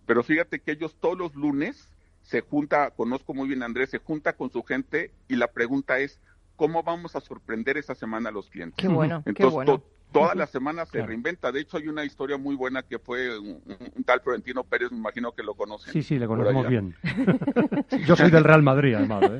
Pero 0.06 0.22
fíjate 0.22 0.60
que 0.60 0.72
ellos 0.72 0.96
todos 1.00 1.18
los 1.18 1.34
lunes 1.34 1.90
se 2.22 2.40
junta, 2.40 2.90
conozco 2.90 3.34
muy 3.34 3.48
bien 3.48 3.62
a 3.62 3.66
Andrés, 3.66 3.90
se 3.90 3.98
junta 3.98 4.34
con 4.34 4.50
su 4.50 4.62
gente 4.62 5.12
y 5.28 5.36
la 5.36 5.48
pregunta 5.48 5.98
es, 5.98 6.20
¿cómo 6.56 6.82
vamos 6.82 7.16
a 7.16 7.20
sorprender 7.20 7.76
esa 7.76 7.94
semana 7.94 8.30
a 8.30 8.32
los 8.32 8.48
clientes? 8.48 8.76
Qué 8.76 8.88
bueno, 8.88 9.22
qué 9.34 9.44
bueno 9.44 9.82
toda 10.14 10.34
la 10.34 10.46
semana 10.46 10.86
se 10.86 11.04
reinventa. 11.04 11.50
De 11.52 11.60
hecho, 11.60 11.76
hay 11.76 11.88
una 11.88 12.04
historia 12.04 12.38
muy 12.38 12.54
buena 12.54 12.82
que 12.82 12.98
fue 12.98 13.38
un, 13.38 13.60
tal 14.06 14.20
Florentino 14.20 14.64
Pérez, 14.64 14.90
me 14.90 14.98
imagino 14.98 15.32
que 15.32 15.42
lo 15.42 15.54
conocen. 15.54 15.92
Sí, 15.92 16.02
sí, 16.02 16.18
le 16.18 16.26
conocemos 16.26 16.68
bien. 16.68 16.94
Yo 18.06 18.16
soy 18.16 18.30
del 18.30 18.44
Real 18.44 18.62
Madrid, 18.62 18.94
además. 18.94 19.24
¿eh? 19.24 19.38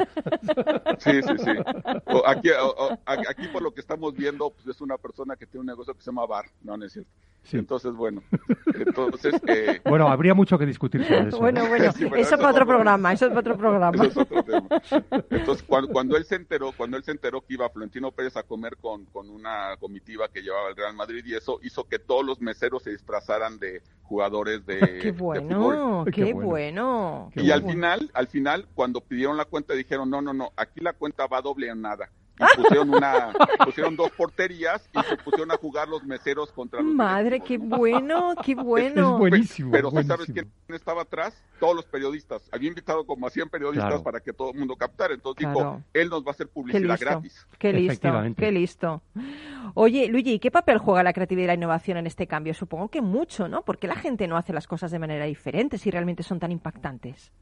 Sí, 0.98 1.22
sí, 1.22 1.34
sí. 1.38 1.50
aquí, 2.26 2.50
aquí, 3.06 3.48
por 3.48 3.62
lo 3.62 3.72
que 3.72 3.80
estamos 3.80 4.14
viendo, 4.14 4.50
pues 4.50 4.66
es 4.66 4.80
una 4.80 4.98
persona 4.98 5.37
que 5.37 5.46
tiene 5.46 5.60
un 5.60 5.66
negocio 5.66 5.94
que 5.94 6.00
se 6.00 6.10
llama 6.10 6.26
Bar, 6.26 6.46
no, 6.62 6.76
no 6.76 6.84
es 6.84 6.92
cierto. 6.92 7.10
Entonces, 7.52 7.94
bueno, 7.94 8.22
entonces... 8.74 9.35
Eh... 9.46 9.80
Bueno, 9.85 10.09
habría 10.09 10.33
mucho 10.35 10.59
que 10.59 10.66
discutir 10.66 11.04
sobre 11.04 11.28
eso. 11.28 11.38
Bueno, 11.38 11.66
bueno, 11.68 11.85
eso 11.85 12.07
es 12.16 12.30
para 12.30 12.50
otro 12.50 12.66
programa, 12.66 13.12
eso 13.12 13.26
es 13.26 13.30
para 13.30 13.40
otro 13.40 13.57
programa. 13.57 13.94
Eso 13.94 14.04
es 14.07 14.16
otro 14.16 14.42
tema. 14.42 14.68
Entonces, 15.30 15.64
cuando, 15.66 15.92
cuando, 15.92 16.16
él 16.16 16.24
se 16.24 16.37
enteró, 16.37 16.72
cuando 16.76 16.96
él 16.96 17.04
se 17.04 17.11
enteró 17.11 17.40
que 17.42 17.54
iba 17.54 17.68
Florentino 17.68 18.11
Pérez 18.11 18.37
a 18.37 18.42
comer 18.42 18.76
con, 18.80 19.04
con 19.07 19.28
una 19.28 19.76
comitiva 19.78 20.28
que 20.28 20.40
llevaba 20.42 20.70
el 20.70 20.76
Real 20.76 20.94
Madrid 20.94 21.24
y 21.26 21.35
eso 21.35 21.59
hizo 21.62 21.85
que 21.85 21.98
todos 21.98 22.24
los 22.24 22.40
meseros 22.40 22.83
se 22.83 22.90
disfrazaran 22.90 23.59
de 23.59 23.83
jugadores 24.02 24.64
de, 24.66 24.98
qué 25.00 25.12
bueno, 25.12 26.04
Qué, 26.12 26.33
bueno. 26.33 27.30
y 27.35 27.50
al 27.50 27.62
final, 27.64 28.11
al 28.14 28.26
final, 28.28 28.66
cuando 28.74 29.00
pidieron 29.00 29.37
la 29.37 29.44
cuenta 29.44 29.74
dijeron, 29.74 30.11
no, 30.11 30.20
no, 30.20 30.33
no, 30.33 30.52
aquí 30.57 30.80
la 30.80 30.92
cuenta 30.92 31.26
va 31.26 31.40
doble 31.40 31.68
en 31.68 31.80
nada 31.80 32.11
pusieron 32.56 32.90
una 32.90 33.32
pusieron 33.64 33.96
dos 33.96 34.10
porterías 34.10 34.88
y 34.92 35.02
se 35.02 35.16
pusieron 35.16 35.50
a 35.52 35.56
jugar 35.56 35.88
los 35.88 36.04
meseros 36.04 36.50
contra 36.52 36.82
los 36.82 36.92
madre 36.92 37.40
qué 37.40 37.58
bueno 37.58 38.34
qué 38.44 38.54
bueno. 38.54 39.14
es 39.14 39.18
buenísimo 39.18 39.70
pero 39.70 39.90
sabes 39.90 40.26
quién 40.32 40.50
estaba 40.68 41.02
atrás 41.02 41.34
todos 41.60 41.76
los 41.76 41.84
periodistas. 41.86 42.42
Había 42.52 42.68
invitado 42.68 43.06
como 43.06 43.26
a 43.26 43.30
100 43.30 43.48
periodistas 43.48 44.02
para 44.02 44.20
que 44.20 44.32
todo 44.32 44.50
el 44.50 44.58
mundo 44.58 44.76
captara. 44.76 45.14
Entonces 45.14 45.48
dijo 45.48 45.80
él 45.92 46.10
nos 46.10 46.22
va 46.22 46.28
a 46.28 46.30
hacer 46.32 46.48
publicidad 46.48 46.98
gratis 47.00 47.46
qué 47.58 47.72
listo 47.72 48.08
qué 48.36 48.52
listo. 48.52 49.02
Oye 49.74 50.08
Luigi 50.08 50.38
¿qué 50.38 50.50
papel 50.50 50.78
juega 50.78 51.02
la 51.02 51.12
creatividad 51.12 51.44
y 51.44 51.48
la 51.48 51.54
innovación 51.54 51.98
en 51.98 52.06
este 52.06 52.26
cambio? 52.26 52.54
supongo 52.54 52.88
que 52.88 53.00
mucho 53.00 53.48
¿no? 53.48 53.62
porque 53.62 53.86
la 53.86 53.96
gente 53.96 54.26
no 54.26 54.36
hace 54.36 54.52
las 54.52 54.66
cosas 54.66 54.90
de 54.90 54.98
manera 54.98 55.24
diferente 55.24 55.78
si 55.78 55.90
realmente 55.90 56.22
son 56.22 56.38
tan 56.38 56.52
impactantes 56.52 57.32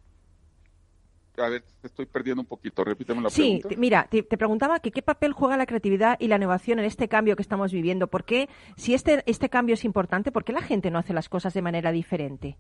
a 1.38 1.48
ver, 1.48 1.64
estoy 1.82 2.06
perdiendo 2.06 2.42
un 2.42 2.46
poquito, 2.46 2.84
repíteme 2.84 3.22
la 3.22 3.30
pregunta. 3.30 3.68
Sí, 3.68 3.76
mira, 3.76 4.06
te, 4.10 4.22
preguntaba 4.22 4.80
que 4.80 4.90
qué 4.90 5.02
papel 5.02 5.32
juega 5.32 5.56
la 5.56 5.66
creatividad 5.66 6.18
y 6.20 6.28
la 6.28 6.36
innovación 6.36 6.78
en 6.78 6.84
este 6.84 7.08
cambio 7.08 7.36
que 7.36 7.42
estamos 7.42 7.72
viviendo. 7.72 8.06
¿Por 8.08 8.24
qué, 8.24 8.48
si 8.76 8.94
este, 8.94 9.22
este 9.26 9.48
cambio 9.48 9.74
es 9.74 9.84
importante, 9.84 10.30
por 10.30 10.44
qué 10.44 10.52
la 10.52 10.62
gente 10.62 10.90
no 10.90 10.98
hace 10.98 11.14
las 11.14 11.28
cosas 11.28 11.54
de 11.54 11.62
manera 11.62 11.90
diferente? 11.90 12.58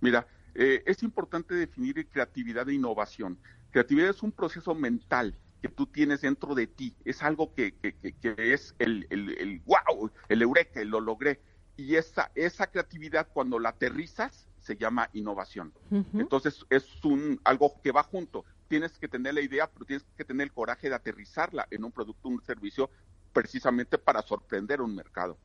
Mira, 0.00 0.26
eh, 0.54 0.82
es 0.86 1.02
importante 1.02 1.54
definir 1.54 2.08
creatividad 2.08 2.68
e 2.68 2.74
innovación. 2.74 3.38
Creatividad 3.70 4.10
es 4.10 4.22
un 4.22 4.32
proceso 4.32 4.74
mental 4.74 5.36
que 5.60 5.68
tú 5.68 5.86
tienes 5.86 6.22
dentro 6.22 6.54
de 6.54 6.66
ti. 6.66 6.96
Es 7.04 7.22
algo 7.22 7.54
que, 7.54 7.74
que, 7.76 7.94
que, 7.94 8.34
es 8.54 8.74
el, 8.78 9.06
el, 9.10 9.38
el, 9.38 9.60
wow, 9.60 10.10
el 10.28 10.42
eureka, 10.42 10.80
el 10.80 10.88
lo 10.88 11.00
logré. 11.00 11.40
Y 11.76 11.96
esa, 11.96 12.30
esa 12.34 12.66
creatividad, 12.66 13.28
cuando 13.32 13.58
la 13.58 13.70
aterrizas, 13.70 14.49
se 14.70 14.76
llama 14.76 15.10
innovación. 15.14 15.72
Entonces 16.14 16.64
es 16.70 17.04
un 17.04 17.40
algo 17.42 17.80
que 17.82 17.90
va 17.90 18.04
junto. 18.04 18.44
Tienes 18.68 18.96
que 19.00 19.08
tener 19.08 19.34
la 19.34 19.40
idea, 19.40 19.68
pero 19.68 19.84
tienes 19.84 20.06
que 20.16 20.24
tener 20.24 20.44
el 20.44 20.52
coraje 20.52 20.88
de 20.88 20.94
aterrizarla 20.94 21.66
en 21.72 21.82
un 21.84 21.90
producto, 21.90 22.28
un 22.28 22.40
servicio, 22.40 22.88
precisamente 23.32 23.98
para 23.98 24.22
sorprender 24.22 24.80
un 24.80 24.94
mercado. 24.94 25.38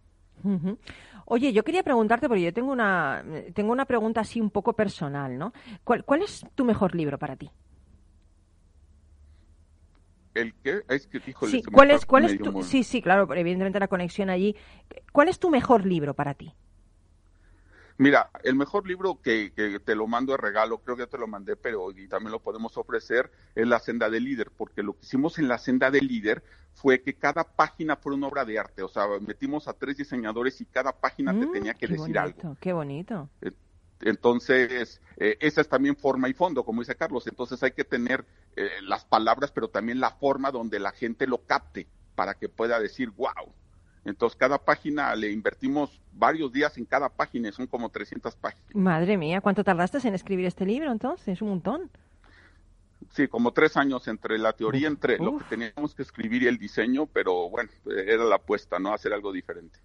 Oye, 1.26 1.54
yo 1.54 1.64
quería 1.64 1.82
preguntarte, 1.82 2.28
porque 2.28 2.44
yo 2.44 2.54
tengo 2.54 2.72
una, 2.72 3.26
tengo 3.56 3.72
una 3.72 3.86
pregunta 3.86 4.22
así 4.22 4.40
un 4.40 4.52
poco 4.52 4.74
personal, 4.74 5.40
¿no? 5.40 5.54
¿Cuál, 5.84 6.06
cuál 6.06 6.22
es 6.22 6.46
tu 6.54 6.64
mejor 6.64 6.94
libro 6.94 7.18
para 7.18 7.36
ti? 7.36 7.50
¿El 10.36 10.54
qué? 10.56 10.84
Es 10.88 11.08
que, 11.08 11.20
sí, 11.20 11.34
¿cuál 11.64 11.90
es, 11.90 12.06
cuál 12.06 12.26
es 12.26 12.38
tu, 12.38 12.62
sí, 12.62 12.84
sí, 12.84 13.02
claro, 13.02 13.34
evidentemente 13.34 13.80
la 13.80 13.88
conexión 13.88 14.30
allí. 14.30 14.56
¿Cuál 15.12 15.30
es 15.30 15.40
tu 15.40 15.50
mejor 15.50 15.84
libro 15.84 16.14
para 16.14 16.36
ti? 16.36 16.54
Mira, 17.98 18.30
el 18.44 18.56
mejor 18.56 18.86
libro 18.88 19.22
que, 19.22 19.52
te 19.84 19.96
lo 19.96 20.06
mando 20.08 20.34
de 20.34 20.38
regalo, 20.38 20.80
creo 20.80 20.98
que 20.98 21.04
ya 21.04 21.10
te 21.10 21.18
lo 21.18 21.28
mandé, 21.28 21.56
pero 21.56 21.92
y 21.92 22.08
también 22.08 22.32
lo 22.32 22.42
podemos 22.42 22.78
ofrecer, 22.78 23.32
es 23.56 23.66
La 23.66 23.80
Senda 23.80 24.10
del 24.10 24.26
Líder, 24.26 24.52
porque 24.56 24.84
lo 24.84 24.94
que 24.94 25.06
hicimos 25.06 25.40
en 25.40 25.48
La 25.48 25.58
Senda 25.58 25.90
del 25.90 26.08
Líder 26.08 26.44
fue 26.74 27.02
que 27.02 27.14
cada 27.14 27.46
página 27.46 27.96
fue 27.96 28.14
una 28.14 28.28
obra 28.28 28.44
de 28.44 28.60
arte, 28.60 28.84
o 28.84 28.90
sea, 28.90 29.08
metimos 29.22 29.70
a 29.70 29.74
tres 29.74 29.96
diseñadores 29.96 30.60
y 30.60 30.66
cada 30.66 30.92
página 30.92 31.32
te 31.32 31.46
mm, 31.46 31.52
tenía 31.54 31.74
que 31.74 31.88
decir 31.88 32.20
algo. 32.20 32.58
Qué 32.60 32.74
bonito. 32.74 33.30
Eh, 33.42 33.52
entonces, 34.02 35.02
eh, 35.16 35.38
esa 35.40 35.62
es 35.62 35.70
también 35.70 35.96
forma 35.96 36.28
y 36.28 36.34
fondo, 36.34 36.66
como 36.66 36.82
dice 36.82 36.96
Carlos. 36.96 37.26
Entonces 37.28 37.64
hay 37.64 37.72
que 37.72 37.86
tener 37.86 38.26
eh, 38.58 38.70
las 38.84 39.06
palabras, 39.06 39.52
pero 39.52 39.70
también 39.70 40.02
la 40.02 40.12
forma 40.12 40.52
donde 40.52 40.80
la 40.80 40.92
gente 40.92 41.28
lo 41.28 41.46
capte 41.46 41.88
para 42.16 42.34
que 42.34 42.50
pueda 42.50 42.80
decir, 42.80 43.10
wow, 43.12 43.54
entonces, 44.06 44.38
cada 44.38 44.60
página 44.60 45.16
le 45.16 45.32
invertimos 45.32 46.00
varios 46.14 46.52
días 46.52 46.78
en 46.78 46.86
cada 46.86 47.10
página, 47.10 47.52
son 47.52 47.66
como 47.66 47.90
300 47.90 48.36
páginas. 48.36 48.76
Madre 48.76 49.18
mía, 49.18 49.42
¿cuánto 49.42 49.64
tardaste 49.64 50.08
en 50.08 50.14
escribir 50.14 50.46
este 50.46 50.66
libro 50.66 50.92
entonces? 50.92 51.28
Es 51.28 51.42
un 51.42 51.50
montón. 51.50 51.90
Sí, 53.12 53.28
como 53.28 53.52
tres 53.52 53.78
años 53.78 54.08
entre 54.08 54.38
la 54.38 54.54
teoría, 54.54 54.88
entre 54.88 55.18
lo 55.18 55.38
que 55.38 55.46
teníamos 55.46 55.96
que 55.96 56.04
escribir 56.04 56.44
y 56.44 56.48
el 56.48 56.58
diseño, 56.58 57.08
pero 57.08 57.50
bueno, 57.50 57.70
era 57.86 58.24
la 58.24 58.36
apuesta, 58.36 58.78
¿no? 58.78 58.94
Hacer 58.94 59.14
algo 59.14 59.32
diferente. 59.32 59.80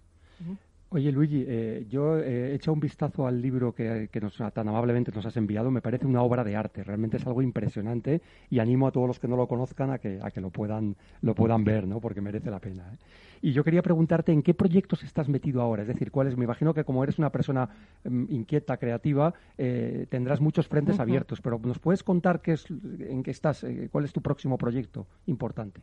Oye, 0.93 1.09
Luigi, 1.09 1.45
eh, 1.47 1.85
yo 1.89 2.17
he 2.17 2.53
echado 2.53 2.73
un 2.73 2.81
vistazo 2.81 3.25
al 3.25 3.41
libro 3.41 3.73
que, 3.73 4.09
nos, 4.21 4.35
tan 4.35 4.67
amablemente 4.67 5.09
nos 5.13 5.25
has 5.25 5.37
enviado. 5.37 5.71
Me 5.71 5.79
parece 5.79 6.05
una 6.05 6.21
obra 6.21 6.43
de 6.43 6.57
arte. 6.57 6.83
Realmente 6.83 7.15
es 7.15 7.25
algo 7.25 7.41
impresionante 7.41 8.21
y 8.49 8.59
animo 8.59 8.87
a 8.87 8.91
todos 8.91 9.07
los 9.07 9.17
que 9.17 9.29
no 9.29 9.37
lo 9.37 9.47
conozcan 9.47 9.91
a 9.91 9.99
que, 9.99 10.19
a 10.21 10.31
que 10.31 10.41
lo, 10.41 10.49
puedan, 10.49 10.97
lo 11.21 11.33
puedan 11.33 11.63
ver, 11.63 11.87
¿no? 11.87 12.01
Porque 12.01 12.19
merece 12.19 12.51
la 12.51 12.59
pena. 12.59 12.83
¿eh? 12.91 12.97
Y 13.41 13.53
yo 13.53 13.63
quería 13.63 13.81
preguntarte 13.81 14.33
en 14.33 14.43
qué 14.43 14.53
proyectos 14.53 15.01
estás 15.03 15.29
metido 15.29 15.61
ahora. 15.61 15.83
Es 15.83 15.87
decir, 15.87 16.11
cuáles. 16.11 16.35
Me 16.35 16.43
imagino 16.43 16.73
que 16.73 16.83
como 16.83 17.05
eres 17.05 17.17
una 17.19 17.29
persona 17.29 17.69
mm, 18.03 18.25
inquieta, 18.27 18.75
creativa, 18.75 19.33
eh, 19.57 20.07
tendrás 20.09 20.41
muchos 20.41 20.67
frentes 20.67 20.99
abiertos. 20.99 21.39
Pero 21.39 21.57
¿nos 21.63 21.79
puedes 21.79 22.03
contar 22.03 22.41
qué 22.41 22.51
es, 22.51 22.65
en 22.69 23.23
qué 23.23 23.31
estás? 23.31 23.65
¿Cuál 23.93 24.03
es 24.03 24.11
tu 24.11 24.21
próximo 24.21 24.57
proyecto 24.57 25.07
importante? 25.25 25.79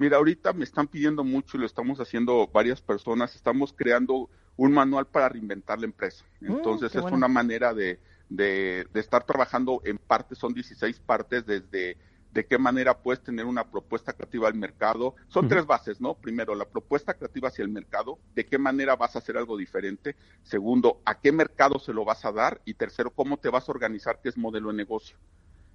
Mira, 0.00 0.16
ahorita 0.16 0.54
me 0.54 0.64
están 0.64 0.88
pidiendo 0.88 1.24
mucho 1.24 1.58
y 1.58 1.60
lo 1.60 1.66
estamos 1.66 2.00
haciendo 2.00 2.46
varias 2.46 2.80
personas. 2.80 3.36
Estamos 3.36 3.74
creando 3.74 4.30
un 4.56 4.72
manual 4.72 5.06
para 5.06 5.28
reinventar 5.28 5.78
la 5.78 5.84
empresa. 5.84 6.24
Mm, 6.40 6.52
Entonces 6.52 6.94
es 6.94 7.02
una 7.02 7.28
manera 7.28 7.74
de, 7.74 8.00
de, 8.30 8.86
de 8.94 9.00
estar 9.00 9.24
trabajando 9.26 9.82
en 9.84 9.98
partes, 9.98 10.38
son 10.38 10.54
16 10.54 11.00
partes 11.00 11.44
desde 11.44 11.98
de 12.32 12.46
qué 12.46 12.56
manera 12.56 12.96
puedes 13.02 13.22
tener 13.22 13.44
una 13.44 13.70
propuesta 13.70 14.14
creativa 14.14 14.48
al 14.48 14.54
mercado. 14.54 15.16
Son 15.28 15.46
tres 15.48 15.66
bases, 15.66 16.00
¿no? 16.00 16.14
Primero, 16.14 16.54
la 16.54 16.64
propuesta 16.64 17.12
creativa 17.12 17.48
hacia 17.48 17.62
el 17.64 17.68
mercado, 17.68 18.18
de 18.34 18.46
qué 18.46 18.56
manera 18.56 18.96
vas 18.96 19.16
a 19.16 19.18
hacer 19.18 19.36
algo 19.36 19.54
diferente. 19.58 20.16
Segundo, 20.42 21.02
a 21.04 21.20
qué 21.20 21.30
mercado 21.30 21.78
se 21.78 21.92
lo 21.92 22.06
vas 22.06 22.24
a 22.24 22.32
dar. 22.32 22.62
Y 22.64 22.72
tercero, 22.72 23.10
cómo 23.10 23.36
te 23.36 23.50
vas 23.50 23.68
a 23.68 23.72
organizar, 23.72 24.20
qué 24.22 24.30
es 24.30 24.38
modelo 24.38 24.70
de 24.70 24.76
negocio. 24.76 25.18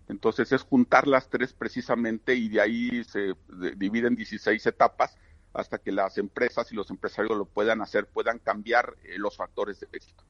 Entonces 0.08 0.52
es 0.52 0.62
juntar 0.62 1.08
las 1.08 1.30
tres 1.30 1.54
precisamente 1.54 2.36
y 2.36 2.50
de 2.50 2.62
ahí 2.62 3.04
se 3.04 3.34
dividen 3.76 4.16
16 4.16 4.66
etapas 4.66 5.18
hasta 5.54 5.78
que 5.78 5.92
las 5.92 6.18
empresas 6.18 6.72
y 6.72 6.76
los 6.76 6.90
empresarios 6.90 7.38
lo 7.38 7.46
puedan 7.46 7.82
hacer, 7.82 8.08
puedan 8.08 8.40
cambiar 8.40 8.96
eh, 9.04 9.18
los 9.18 9.38
factores 9.38 9.80
de 9.80 9.88
éxito. 9.92 10.24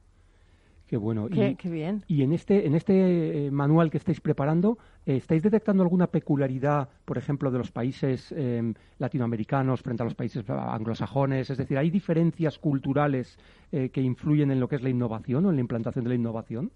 Qué 0.86 0.96
bueno. 0.96 1.28
Qué, 1.28 1.56
bien. 1.68 2.04
Y 2.06 2.22
en 2.22 2.32
este, 2.32 2.64
en 2.64 2.76
este 2.76 3.46
eh, 3.46 3.50
manual 3.50 3.90
que 3.90 3.98
estáis 3.98 4.20
preparando, 4.20 4.78
eh, 5.04 5.16
¿estáis 5.16 5.42
detectando 5.42 5.82
alguna 5.82 6.06
peculiaridad, 6.06 6.88
por 7.04 7.18
ejemplo, 7.18 7.50
de 7.50 7.58
los 7.58 7.72
países 7.72 8.30
em, 8.30 8.72
latinoamericanos 8.98 9.82
frente 9.82 10.04
a 10.04 10.04
los 10.04 10.14
países 10.14 10.48
anglosajones? 10.48 11.50
Es 11.50 11.58
decir, 11.58 11.76
¿hay 11.76 11.90
diferencias 11.90 12.60
culturales 12.60 13.36
eh, 13.72 13.88
que 13.88 14.00
influyen 14.00 14.52
en 14.52 14.60
lo 14.60 14.68
que 14.68 14.76
es 14.76 14.82
la 14.82 14.90
innovación 14.90 15.46
o 15.46 15.50
en 15.50 15.56
la 15.56 15.60
implantación 15.60 16.04
de 16.04 16.10
la 16.10 16.14
innovación? 16.14 16.70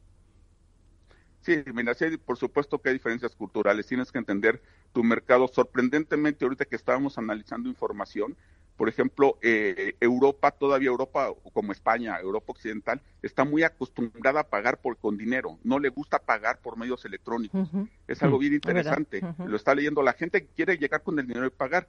Sí, 1.42 1.62
mira, 1.72 1.94
sí, 1.94 2.16
por 2.18 2.36
supuesto 2.36 2.78
que 2.78 2.90
hay 2.90 2.94
diferencias 2.94 3.34
culturales. 3.34 3.86
Tienes 3.86 4.12
que 4.12 4.18
entender 4.18 4.60
tu 4.92 5.02
mercado. 5.02 5.48
Sorprendentemente, 5.48 6.44
ahorita 6.44 6.66
que 6.66 6.76
estábamos 6.76 7.16
analizando 7.16 7.68
información, 7.68 8.36
por 8.80 8.88
ejemplo, 8.88 9.36
eh, 9.42 9.94
Europa, 10.00 10.52
todavía 10.52 10.88
Europa, 10.88 11.28
como 11.52 11.72
España, 11.72 12.18
Europa 12.18 12.52
Occidental, 12.52 13.02
está 13.20 13.44
muy 13.44 13.62
acostumbrada 13.62 14.40
a 14.40 14.44
pagar 14.44 14.80
por, 14.80 14.96
con 14.96 15.18
dinero, 15.18 15.58
no 15.64 15.78
le 15.78 15.90
gusta 15.90 16.18
pagar 16.18 16.60
por 16.60 16.78
medios 16.78 17.04
electrónicos. 17.04 17.68
Es 18.08 18.22
algo 18.22 18.38
bien 18.38 18.54
interesante. 18.54 19.20
Lo 19.46 19.54
está 19.56 19.74
leyendo 19.74 20.02
la 20.02 20.14
gente 20.14 20.40
que 20.42 20.48
quiere 20.54 20.78
llegar 20.78 21.02
con 21.02 21.18
el 21.18 21.26
dinero 21.26 21.46
y 21.46 21.50
pagar. 21.50 21.88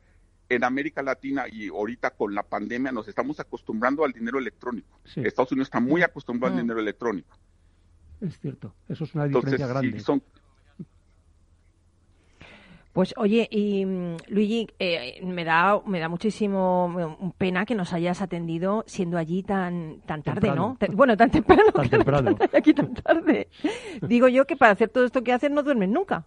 En 0.49 0.65
América 0.65 1.01
Latina 1.01 1.45
y 1.49 1.69
ahorita 1.69 2.09
con 2.09 2.35
la 2.35 2.43
pandemia 2.43 2.91
nos 2.91 3.07
estamos 3.07 3.39
acostumbrando 3.39 4.03
al 4.03 4.11
dinero 4.11 4.37
electrónico. 4.37 4.99
Estados 5.15 5.53
Unidos 5.53 5.67
está 5.67 5.79
muy 5.79 6.01
acostumbrado 6.01 6.55
al 6.55 6.61
dinero 6.61 6.81
electrónico. 6.81 7.37
Es 8.21 8.39
cierto, 8.39 8.73
eso 8.87 9.03
es 9.03 9.15
una 9.15 9.25
diferencia 9.25 9.67
grande. 9.67 9.99
son, 9.99 10.21
pues 12.93 13.13
oye, 13.15 13.47
y 13.49 13.85
mm, 13.85 14.17
Luigi, 14.27 14.67
eh, 14.77 15.21
me 15.23 15.45
da 15.45 15.81
me 15.85 15.99
da 15.99 16.09
muchísimo 16.09 16.89
mm, 16.89 17.31
pena 17.37 17.65
que 17.65 17.73
nos 17.73 17.93
hayas 17.93 18.21
atendido 18.21 18.83
siendo 18.85 19.17
allí 19.17 19.43
tan 19.43 20.01
tan 20.05 20.23
tarde, 20.23 20.51
¿no? 20.53 20.77
bueno, 20.93 21.15
tan 21.15 21.31
temprano. 21.31 21.71
Tan 21.73 21.89
temprano. 21.89 22.37
aquí 22.53 22.73
tan 22.73 22.93
tarde. 22.93 23.47
Digo 24.01 24.27
yo 24.27 24.45
que 24.45 24.57
para 24.57 24.73
hacer 24.73 24.89
todo 24.89 25.05
esto 25.05 25.23
que 25.23 25.31
haces 25.31 25.51
no 25.51 25.63
duermes 25.63 25.89
nunca. 25.89 26.25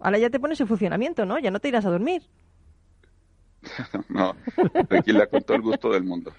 Ahora 0.00 0.18
ya 0.18 0.30
te 0.30 0.40
pones 0.40 0.60
en 0.60 0.66
funcionamiento, 0.66 1.24
¿no? 1.24 1.38
Ya 1.38 1.50
no 1.50 1.60
te 1.60 1.68
irás 1.68 1.84
a 1.86 1.90
dormir. 1.90 2.22
no, 4.08 4.34
tranquila, 4.88 5.26
con 5.26 5.42
todo 5.42 5.56
el 5.56 5.62
gusto 5.62 5.90
del 5.90 6.04
mundo. 6.04 6.32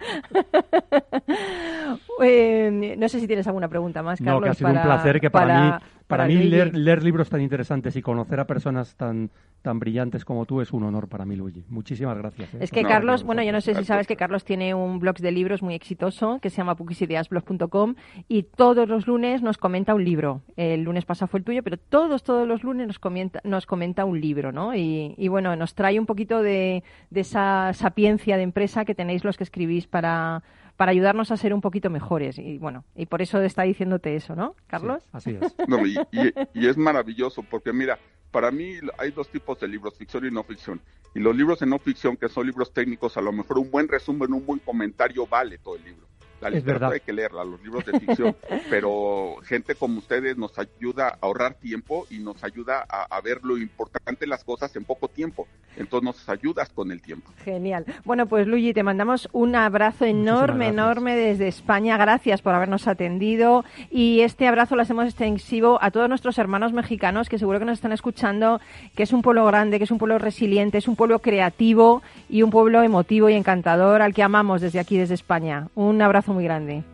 Eh, 2.22 2.96
no 2.98 3.08
sé 3.08 3.18
si 3.18 3.26
tienes 3.26 3.46
alguna 3.46 3.68
pregunta 3.68 4.02
más, 4.02 4.18
Carlos. 4.18 4.34
No, 4.34 4.44
que 4.44 4.50
ha 4.50 4.54
sido 4.54 4.70
un 4.70 4.82
placer 4.82 5.20
que 5.20 5.30
para, 5.30 5.62
mí, 5.62 5.72
para, 6.10 6.26
mí 6.26 6.34
leer, 6.34 6.76
leer, 6.76 7.02
libros 7.02 7.30
tan 7.30 7.40
interesantes 7.40 7.96
y 7.96 8.02
conocer 8.02 8.40
a 8.40 8.46
personas 8.46 8.94
tan, 8.96 9.30
tan 9.62 9.78
brillantes 9.78 10.24
como 10.24 10.44
tú 10.44 10.60
es 10.60 10.72
un 10.72 10.82
honor 10.82 11.08
para 11.08 11.24
mí, 11.24 11.36
Luigi. 11.36 11.64
Muchísimas 11.68 12.18
gracias. 12.18 12.52
¿eh? 12.54 12.58
Es 12.60 12.70
que 12.70 12.82
Carlos, 12.82 13.24
bueno, 13.24 13.42
yo 13.42 13.52
no 13.52 13.60
sé 13.60 13.74
si 13.74 13.84
sabes 13.84 14.06
que 14.06 14.16
Carlos 14.16 14.44
tiene 14.44 14.74
un 14.74 14.98
blog 14.98 15.16
de 15.18 15.32
libros 15.32 15.62
muy 15.62 15.74
exitoso 15.74 16.38
que 16.42 16.50
se 16.50 16.58
llama 16.58 16.74
pukisideasblog.com 16.74 17.94
y 18.28 18.42
todos 18.42 18.88
los 18.88 19.06
lunes 19.06 19.40
nos 19.40 19.56
comenta 19.56 19.94
un 19.94 20.04
libro. 20.04 20.42
El 20.56 20.82
lunes 20.82 21.04
pasado 21.04 21.28
fue 21.28 21.38
el 21.38 21.44
tuyo, 21.44 21.62
pero 21.62 21.78
todos, 21.78 22.22
todos 22.22 22.46
los 22.46 22.62
lunes 22.64 22.86
nos 22.86 22.98
comenta, 22.98 23.40
nos 23.44 23.64
comenta 23.64 24.04
un 24.04 24.20
libro, 24.20 24.52
¿no? 24.52 24.74
Y, 24.74 25.14
y 25.16 25.28
bueno, 25.28 25.56
nos 25.56 25.74
trae 25.74 25.98
un 25.98 26.06
poquito 26.06 26.42
de, 26.42 26.82
de 27.10 27.20
esa 27.20 27.72
sapiencia 27.72 28.36
de 28.36 28.42
empresa 28.42 28.84
que 28.84 28.94
tenéis 28.94 29.24
los 29.24 29.36
que 29.36 29.44
escribís 29.44 29.86
para 29.86 30.42
para 30.80 30.92
ayudarnos 30.92 31.30
a 31.30 31.36
ser 31.36 31.52
un 31.52 31.60
poquito 31.60 31.90
mejores. 31.90 32.38
Y 32.38 32.56
bueno, 32.56 32.86
y 32.96 33.04
por 33.04 33.20
eso 33.20 33.38
está 33.42 33.64
diciéndote 33.64 34.16
eso, 34.16 34.34
¿no, 34.34 34.56
Carlos? 34.66 35.06
así 35.12 35.36
es. 35.38 35.54
y, 36.54 36.66
es 36.66 36.78
maravilloso, 36.78 37.42
porque 37.42 37.70
mira, 37.70 37.98
para 38.30 38.50
mí 38.50 38.76
hay 38.96 39.10
dos 39.10 39.28
tipos 39.28 39.60
de 39.60 39.68
libros, 39.68 39.98
ficción 39.98 40.24
y 40.24 40.30
no 40.30 40.42
ficción. 40.42 40.80
Y 41.14 41.20
los 41.20 41.36
libros 41.36 41.58
de 41.58 41.66
no 41.66 41.78
ficción, 41.78 42.16
que 42.16 42.30
son 42.30 42.46
libros 42.46 42.72
técnicos, 42.72 43.18
a 43.18 43.20
lo 43.20 43.30
mejor 43.30 43.58
un 43.58 43.70
buen 43.70 43.88
resumen, 43.88 44.32
un 44.32 44.46
buen 44.46 44.58
comentario 44.60 45.26
vale 45.26 45.58
todo 45.58 45.76
el 45.76 45.84
libro. 45.84 46.06
La 46.40 46.50
literatura 46.50 46.90
hay 46.94 47.00
que 47.00 47.12
leerla, 47.12 47.44
los 47.44 47.62
libros 47.62 47.84
de 47.84 48.00
ficción, 48.00 48.34
pero 48.70 49.36
gente 49.44 49.74
como 49.74 49.98
ustedes 49.98 50.36
nos 50.36 50.58
ayuda 50.58 51.08
a 51.08 51.18
ahorrar 51.20 51.54
tiempo 51.54 52.06
y 52.10 52.18
nos 52.18 52.42
ayuda 52.42 52.84
a, 52.88 53.20
ver 53.20 53.40
lo 53.42 53.58
importante 53.58 54.20
de 54.20 54.26
las 54.26 54.44
cosas 54.44 54.74
en 54.76 54.84
poco 54.84 55.08
tiempo. 55.08 55.46
Entonces 55.76 56.04
nos 56.04 56.28
ayudas 56.28 56.70
con 56.70 56.90
el 56.90 57.02
tiempo. 57.02 57.30
Genial. 57.44 57.84
Bueno, 58.04 58.26
pues 58.26 58.46
Luigi, 58.46 58.72
te 58.72 58.82
mandamos 58.82 59.28
un 59.32 59.54
abrazo 59.54 60.04
enorme, 60.04 60.68
enorme 60.68 61.14
desde 61.16 61.48
España. 61.48 61.96
Gracias 61.96 62.40
por 62.40 62.54
habernos 62.54 62.88
atendido 62.88 63.64
y 63.90 64.20
este 64.20 64.48
abrazo 64.48 64.74
lo 64.74 64.82
hacemos 64.82 65.04
extensivo 65.04 65.78
a 65.82 65.90
todos 65.90 66.08
nuestros 66.08 66.38
hermanos 66.38 66.72
mexicanos 66.72 67.28
que 67.28 67.38
seguro 67.38 67.58
que 67.58 67.66
nos 67.66 67.74
están 67.74 67.92
escuchando, 67.92 68.60
que 68.96 69.02
es 69.02 69.12
un 69.12 69.22
pueblo 69.22 69.44
grande, 69.46 69.78
que 69.78 69.84
es 69.84 69.90
un 69.90 69.98
pueblo 69.98 70.18
resiliente, 70.18 70.78
es 70.78 70.88
un 70.88 70.96
pueblo 70.96 71.20
creativo 71.20 72.02
y 72.28 72.42
un 72.42 72.50
pueblo 72.50 72.82
emotivo 72.82 73.28
y 73.28 73.34
encantador 73.34 74.02
al 74.02 74.14
que 74.14 74.22
amamos 74.22 74.60
desde 74.60 74.80
aquí, 74.80 74.96
desde 74.96 75.14
España. 75.14 75.68
Un 75.74 76.00
abrazo 76.02 76.29
muy 76.32 76.44
grande. 76.44 76.84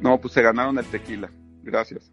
No, 0.00 0.20
pues 0.20 0.32
se 0.32 0.42
ganaron 0.42 0.78
el 0.78 0.86
tequila. 0.86 1.30
Gracias. 1.62 2.12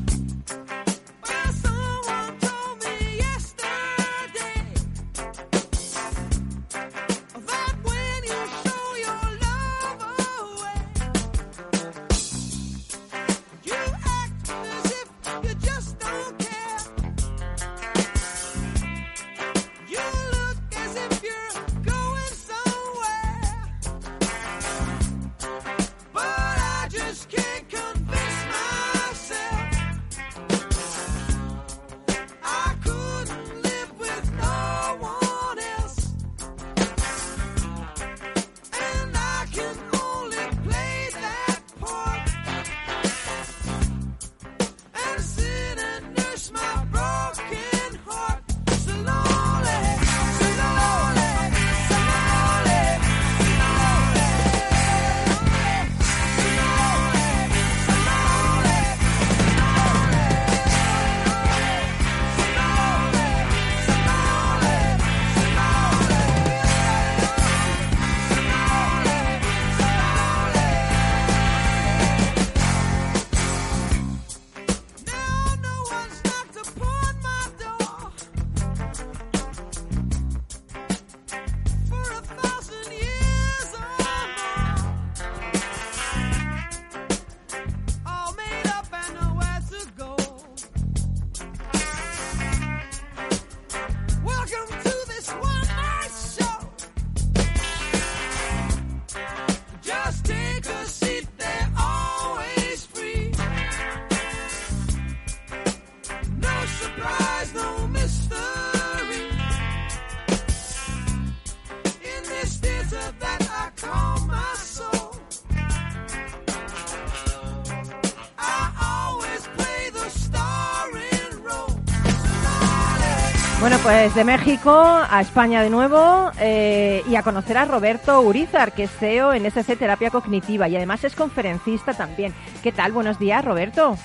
Pues 123.91 124.15
de 124.15 124.23
México 124.23 124.71
a 124.71 125.19
España 125.19 125.61
de 125.61 125.69
nuevo 125.69 126.31
eh, 126.39 127.03
y 127.09 127.17
a 127.17 127.23
conocer 127.23 127.57
a 127.57 127.65
Roberto 127.65 128.21
Urizar, 128.21 128.71
que 128.71 128.83
es 128.83 128.91
CEO 128.91 129.33
en 129.33 129.45
SC 129.45 129.77
Terapia 129.77 130.09
Cognitiva 130.09 130.69
y 130.69 130.77
además 130.77 131.03
es 131.03 131.13
conferencista 131.13 131.93
también. 131.93 132.33
¿Qué 132.63 132.71
tal? 132.71 132.93
Buenos 132.93 133.19
días, 133.19 133.43
Roberto. 133.43 133.97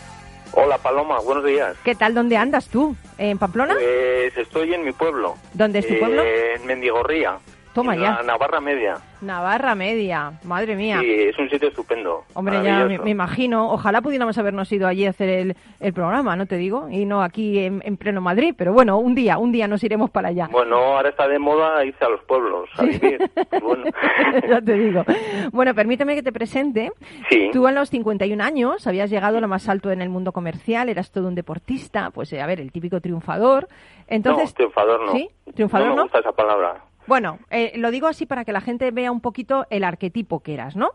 Hola, 0.50 0.78
Paloma, 0.78 1.20
buenos 1.20 1.44
días. 1.44 1.76
¿Qué 1.84 1.94
tal? 1.94 2.14
¿Dónde 2.14 2.36
andas 2.36 2.68
tú? 2.68 2.96
¿En 3.16 3.38
Pamplona? 3.38 3.74
Pues 3.74 4.36
estoy 4.36 4.74
en 4.74 4.84
mi 4.84 4.90
pueblo. 4.90 5.36
¿Dónde 5.54 5.78
es 5.78 5.86
tu 5.86 5.96
pueblo? 6.00 6.20
Eh, 6.20 6.54
en 6.56 6.66
Mendigorría. 6.66 7.38
Toma 7.76 7.94
en 7.94 8.00
ya. 8.00 8.22
Navarra 8.22 8.58
Media. 8.58 8.96
Navarra 9.20 9.74
Media, 9.74 10.32
madre 10.44 10.76
mía. 10.76 10.98
Sí, 11.00 11.12
es 11.12 11.38
un 11.38 11.50
sitio 11.50 11.68
estupendo. 11.68 12.24
Hombre, 12.32 12.62
ya 12.64 12.86
me, 12.86 12.98
me 12.98 13.10
imagino. 13.10 13.70
Ojalá 13.70 14.00
pudiéramos 14.00 14.38
habernos 14.38 14.72
ido 14.72 14.88
allí 14.88 15.04
a 15.04 15.10
hacer 15.10 15.28
el, 15.28 15.56
el 15.80 15.92
programa, 15.92 16.36
¿no 16.36 16.46
te 16.46 16.56
digo? 16.56 16.88
Y 16.88 17.04
no 17.04 17.20
aquí 17.20 17.58
en, 17.58 17.82
en 17.84 17.98
pleno 17.98 18.22
Madrid. 18.22 18.54
Pero 18.56 18.72
bueno, 18.72 18.96
un 18.96 19.14
día, 19.14 19.36
un 19.36 19.52
día 19.52 19.68
nos 19.68 19.84
iremos 19.84 20.08
para 20.08 20.28
allá. 20.28 20.48
Bueno, 20.50 20.76
ahora 20.76 21.10
está 21.10 21.28
de 21.28 21.38
moda 21.38 21.84
irse 21.84 22.02
a 22.02 22.08
los 22.08 22.22
pueblos 22.22 22.70
a 22.78 22.84
vivir. 22.84 23.30
Pues 23.50 23.62
bueno. 23.62 23.84
ya 24.48 24.62
te 24.62 24.72
digo. 24.72 25.04
Bueno, 25.52 25.74
permíteme 25.74 26.14
que 26.14 26.22
te 26.22 26.32
presente. 26.32 26.92
Sí. 27.28 27.50
Tú 27.52 27.66
a 27.66 27.72
los 27.72 27.90
51 27.90 28.42
años 28.42 28.86
habías 28.86 29.10
llegado 29.10 29.36
a 29.36 29.40
lo 29.42 29.48
más 29.48 29.68
alto 29.68 29.90
en 29.90 30.00
el 30.00 30.08
mundo 30.08 30.32
comercial, 30.32 30.88
eras 30.88 31.10
todo 31.10 31.28
un 31.28 31.34
deportista, 31.34 32.10
pues 32.10 32.32
eh, 32.32 32.40
a 32.40 32.46
ver, 32.46 32.58
el 32.58 32.72
típico 32.72 33.02
triunfador. 33.02 33.68
Entonces, 34.08 34.48
no, 34.48 34.54
triunfador 34.54 35.04
no. 35.04 35.12
¿Sí? 35.12 35.28
¿Triunfador 35.54 35.88
no? 35.88 35.92
no? 35.92 35.96
me 35.96 36.02
gusta 36.04 36.20
esa 36.20 36.32
palabra. 36.32 36.82
Bueno, 37.06 37.38
eh, 37.50 37.72
lo 37.76 37.90
digo 37.90 38.06
así 38.08 38.26
para 38.26 38.44
que 38.44 38.52
la 38.52 38.60
gente 38.60 38.90
vea 38.90 39.12
un 39.12 39.20
poquito 39.20 39.66
el 39.70 39.84
arquetipo 39.84 40.40
que 40.40 40.54
eras, 40.54 40.74
¿no? 40.76 40.90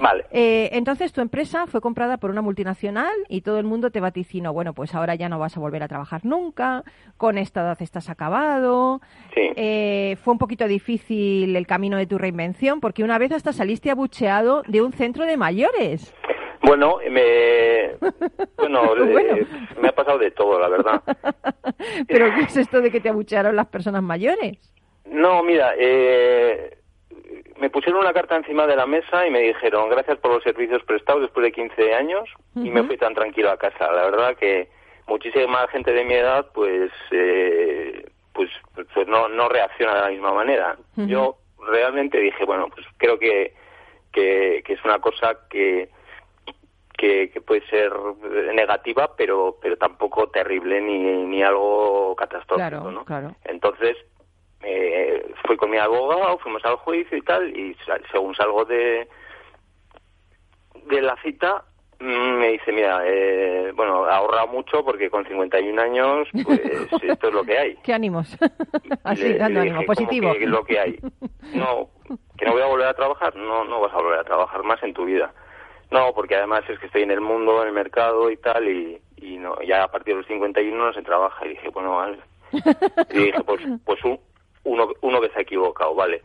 Vale. 0.00 0.24
Eh, 0.30 0.70
entonces 0.72 1.12
tu 1.12 1.20
empresa 1.20 1.66
fue 1.66 1.80
comprada 1.80 2.16
por 2.18 2.30
una 2.30 2.40
multinacional 2.40 3.12
y 3.28 3.42
todo 3.42 3.58
el 3.58 3.64
mundo 3.64 3.90
te 3.90 4.00
vaticinó, 4.00 4.52
bueno, 4.52 4.72
pues 4.74 4.94
ahora 4.94 5.14
ya 5.16 5.28
no 5.28 5.38
vas 5.38 5.56
a 5.56 5.60
volver 5.60 5.82
a 5.82 5.88
trabajar 5.88 6.24
nunca, 6.24 6.82
con 7.16 7.36
esta 7.36 7.60
edad 7.62 7.76
estás 7.82 8.08
acabado. 8.08 9.00
Sí. 9.34 9.42
Eh, 9.56 10.16
fue 10.22 10.32
un 10.32 10.38
poquito 10.38 10.66
difícil 10.68 11.54
el 11.56 11.66
camino 11.66 11.96
de 11.98 12.06
tu 12.06 12.16
reinvención 12.16 12.80
porque 12.80 13.04
una 13.04 13.18
vez 13.18 13.32
hasta 13.32 13.52
saliste 13.52 13.90
abucheado 13.90 14.62
de 14.66 14.80
un 14.82 14.92
centro 14.92 15.26
de 15.26 15.36
mayores. 15.36 16.14
Bueno, 16.62 16.96
me, 17.10 17.96
bueno, 18.56 18.82
Bueno. 18.96 19.36
eh, 19.36 19.46
me 19.80 19.88
ha 19.88 19.92
pasado 19.94 20.18
de 20.18 20.30
todo, 20.30 20.58
la 20.58 20.68
verdad. 20.68 21.02
Pero 22.08 22.34
¿qué 22.34 22.42
es 22.42 22.56
esto 22.56 22.80
de 22.80 22.90
que 22.90 23.00
te 23.00 23.08
abuchearon 23.08 23.54
las 23.54 23.66
personas 23.66 24.02
mayores? 24.02 24.72
No, 25.08 25.42
mira, 25.42 25.74
eh, 25.78 26.76
me 27.58 27.70
pusieron 27.70 28.00
una 28.00 28.12
carta 28.12 28.36
encima 28.36 28.66
de 28.66 28.76
la 28.76 28.86
mesa 28.86 29.26
y 29.26 29.30
me 29.30 29.40
dijeron 29.40 29.88
gracias 29.88 30.18
por 30.18 30.32
los 30.32 30.42
servicios 30.42 30.82
prestados 30.84 31.22
después 31.22 31.44
de 31.44 31.52
15 31.52 31.94
años 31.94 32.28
y 32.54 32.70
me 32.70 32.82
fui 32.84 32.96
tan 32.98 33.14
tranquilo 33.14 33.50
a 33.50 33.56
casa. 33.56 33.90
La 33.92 34.04
verdad 34.04 34.36
que 34.36 34.68
muchísima 35.06 35.66
gente 35.68 35.92
de 35.92 36.04
mi 36.04 36.14
edad 36.14 36.46
pues 36.52 36.90
eh, 37.12 38.04
pues, 38.32 38.50
pues, 38.74 39.08
no, 39.08 39.28
no 39.28 39.48
reacciona 39.48 39.94
de 39.94 40.00
la 40.02 40.08
misma 40.10 40.32
manera. 40.34 40.76
Yo 40.96 41.38
realmente 41.66 42.18
dije, 42.20 42.44
bueno, 42.44 42.68
pues 42.68 42.86
creo 42.98 43.18
que, 43.18 43.54
que, 44.12 44.62
que 44.64 44.72
es 44.74 44.84
una 44.84 44.98
cosa 44.98 45.38
que, 45.48 45.88
que, 46.98 47.30
que 47.30 47.40
puede 47.40 47.66
ser 47.68 47.92
negativa, 48.54 49.16
pero, 49.16 49.56
pero 49.62 49.76
tampoco 49.78 50.28
terrible 50.28 50.80
ni, 50.82 50.98
ni 50.98 51.42
algo 51.42 52.14
catastrófico, 52.16 52.68
Claro, 52.68 52.90
¿no? 52.90 53.04
claro. 53.06 53.34
Entonces, 53.44 53.96
eh, 54.66 55.24
fui 55.46 55.56
con 55.56 55.70
mi 55.70 55.78
abogado, 55.78 56.38
fuimos 56.38 56.64
al 56.64 56.76
juicio 56.76 57.16
y 57.16 57.22
tal, 57.22 57.48
y 57.56 57.76
según 58.10 58.34
salgo 58.34 58.64
de, 58.64 59.08
de 60.86 61.02
la 61.02 61.16
cita, 61.22 61.64
mm, 62.00 62.04
me 62.38 62.48
dice, 62.52 62.72
mira, 62.72 63.00
eh, 63.04 63.72
bueno, 63.74 64.04
ha 64.04 64.16
ahorrado 64.16 64.48
mucho 64.48 64.84
porque 64.84 65.08
con 65.10 65.24
51 65.26 65.80
años, 65.82 66.28
pues 66.44 66.60
esto 67.02 67.28
es 67.28 67.34
lo 67.34 67.44
que 67.44 67.58
hay. 67.58 67.76
¿Qué 67.84 67.92
ánimos? 67.94 68.36
Así, 69.04 69.22
le- 69.22 69.38
dando 69.38 69.60
le 69.60 69.70
ánimo, 69.70 69.80
dije, 69.80 69.86
¿cómo 69.86 70.06
positivo. 70.08 70.32
que 70.34 70.44
es 70.44 70.50
lo 70.50 70.64
que 70.64 70.78
hay? 70.80 70.98
No, 71.54 71.88
que 72.36 72.44
no 72.44 72.52
voy 72.52 72.62
a 72.62 72.66
volver 72.66 72.88
a 72.88 72.94
trabajar. 72.94 73.34
No, 73.36 73.64
no 73.64 73.80
vas 73.80 73.92
a 73.94 73.98
volver 73.98 74.18
a 74.18 74.24
trabajar 74.24 74.62
más 74.64 74.82
en 74.82 74.92
tu 74.92 75.04
vida. 75.04 75.32
No, 75.92 76.12
porque 76.12 76.34
además 76.34 76.64
es 76.68 76.78
que 76.80 76.86
estoy 76.86 77.02
en 77.02 77.12
el 77.12 77.20
mundo, 77.20 77.62
en 77.62 77.68
el 77.68 77.72
mercado 77.72 78.28
y 78.32 78.36
tal, 78.36 78.68
y, 78.68 79.00
y 79.16 79.38
no, 79.38 79.56
ya 79.62 79.84
a 79.84 79.88
partir 79.88 80.14
de 80.14 80.18
los 80.22 80.26
51 80.26 80.76
no 80.76 80.92
se 80.92 81.02
trabaja. 81.02 81.46
Y 81.46 81.50
dije, 81.50 81.68
bueno, 81.70 81.96
vale. 81.96 82.18
Y 83.10 83.18
dije, 83.26 83.40
pues, 83.44 83.60
pues 83.84 84.04
un- 84.04 84.18
uno, 84.66 84.88
uno 85.00 85.20
que 85.20 85.30
se 85.30 85.38
ha 85.38 85.42
equivocado, 85.42 85.94
vale. 85.94 86.22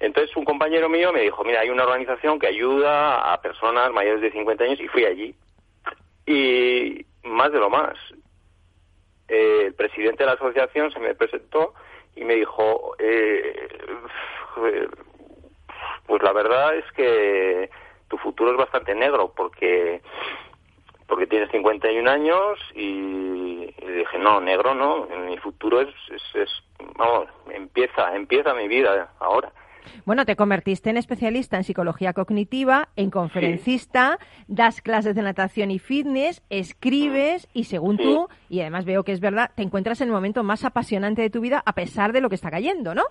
Entonces 0.00 0.36
un 0.36 0.44
compañero 0.44 0.88
mío 0.88 1.12
me 1.12 1.22
dijo, 1.22 1.44
mira, 1.44 1.60
hay 1.60 1.70
una 1.70 1.84
organización 1.84 2.38
que 2.38 2.48
ayuda 2.48 3.32
a 3.32 3.40
personas 3.40 3.92
mayores 3.92 4.20
de 4.20 4.32
50 4.32 4.64
años 4.64 4.80
y 4.80 4.88
fui 4.88 5.04
allí. 5.04 5.34
Y 6.26 7.06
más 7.22 7.52
de 7.52 7.58
lo 7.58 7.70
más, 7.70 7.96
eh, 9.28 9.64
el 9.66 9.74
presidente 9.74 10.24
de 10.24 10.26
la 10.26 10.32
asociación 10.32 10.90
se 10.90 11.00
me 11.00 11.14
presentó 11.14 11.74
y 12.16 12.24
me 12.24 12.34
dijo, 12.34 12.96
eh, 12.98 13.68
pues 16.06 16.22
la 16.22 16.32
verdad 16.32 16.76
es 16.76 16.84
que 16.92 17.70
tu 18.08 18.18
futuro 18.18 18.50
es 18.50 18.56
bastante 18.56 18.94
negro 18.94 19.32
porque 19.34 20.02
porque 21.06 21.26
tienes 21.26 21.50
51 21.50 22.10
años 22.10 22.58
y, 22.74 22.80
y 23.78 23.86
dije 23.98 24.18
no 24.18 24.40
negro 24.40 24.74
no 24.74 25.06
mi 25.26 25.36
futuro 25.38 25.80
es, 25.80 25.88
es, 26.10 26.22
es- 26.34 26.62
vamos 26.96 27.28
empieza 27.50 28.14
empieza 28.16 28.54
mi 28.54 28.68
vida 28.68 29.10
ahora. 29.20 29.50
Bueno, 30.06 30.24
te 30.24 30.34
convertiste 30.34 30.88
en 30.88 30.96
especialista 30.96 31.58
en 31.58 31.64
psicología 31.64 32.14
cognitiva, 32.14 32.88
en 32.96 33.10
conferencista, 33.10 34.18
das 34.48 34.80
clases 34.80 35.14
de 35.14 35.20
natación 35.20 35.70
y 35.70 35.78
fitness, 35.78 36.42
escribes 36.48 37.46
y 37.52 37.64
según 37.64 37.98
Sí. 37.98 38.02
tú, 38.02 38.28
y 38.48 38.60
además 38.62 38.86
veo 38.86 39.04
que 39.04 39.12
es 39.12 39.20
verdad, 39.20 39.50
te 39.54 39.62
encuentras 39.62 40.00
en 40.00 40.08
el 40.08 40.14
momento 40.14 40.42
más 40.42 40.64
apasionante 40.64 41.20
de 41.20 41.28
tu 41.28 41.40
vida 41.42 41.62
a 41.66 41.74
pesar 41.74 42.12
de 42.12 42.22
lo 42.22 42.28
que 42.30 42.34
está 42.34 42.50
cayendo, 42.50 42.94
¿no? 42.94 43.02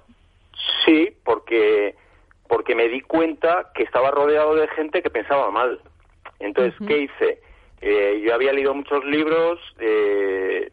sí 0.86 1.10
porque 1.24 1.96
porque 2.48 2.76
me 2.76 2.88
di 2.88 3.02
cuenta 3.02 3.72
que 3.74 3.84
estaba 3.84 4.12
rodeado 4.12 4.56
de 4.56 4.68
gente 4.70 5.02
que 5.02 5.10
pensaba 5.10 5.50
mal. 5.52 5.80
Entonces 6.40 6.74
qué 6.88 6.98
hice 7.04 7.40
Eh, 7.86 8.22
yo 8.24 8.34
había 8.34 8.54
leído 8.54 8.74
muchos 8.74 9.04
libros 9.04 9.60
de, 9.78 10.72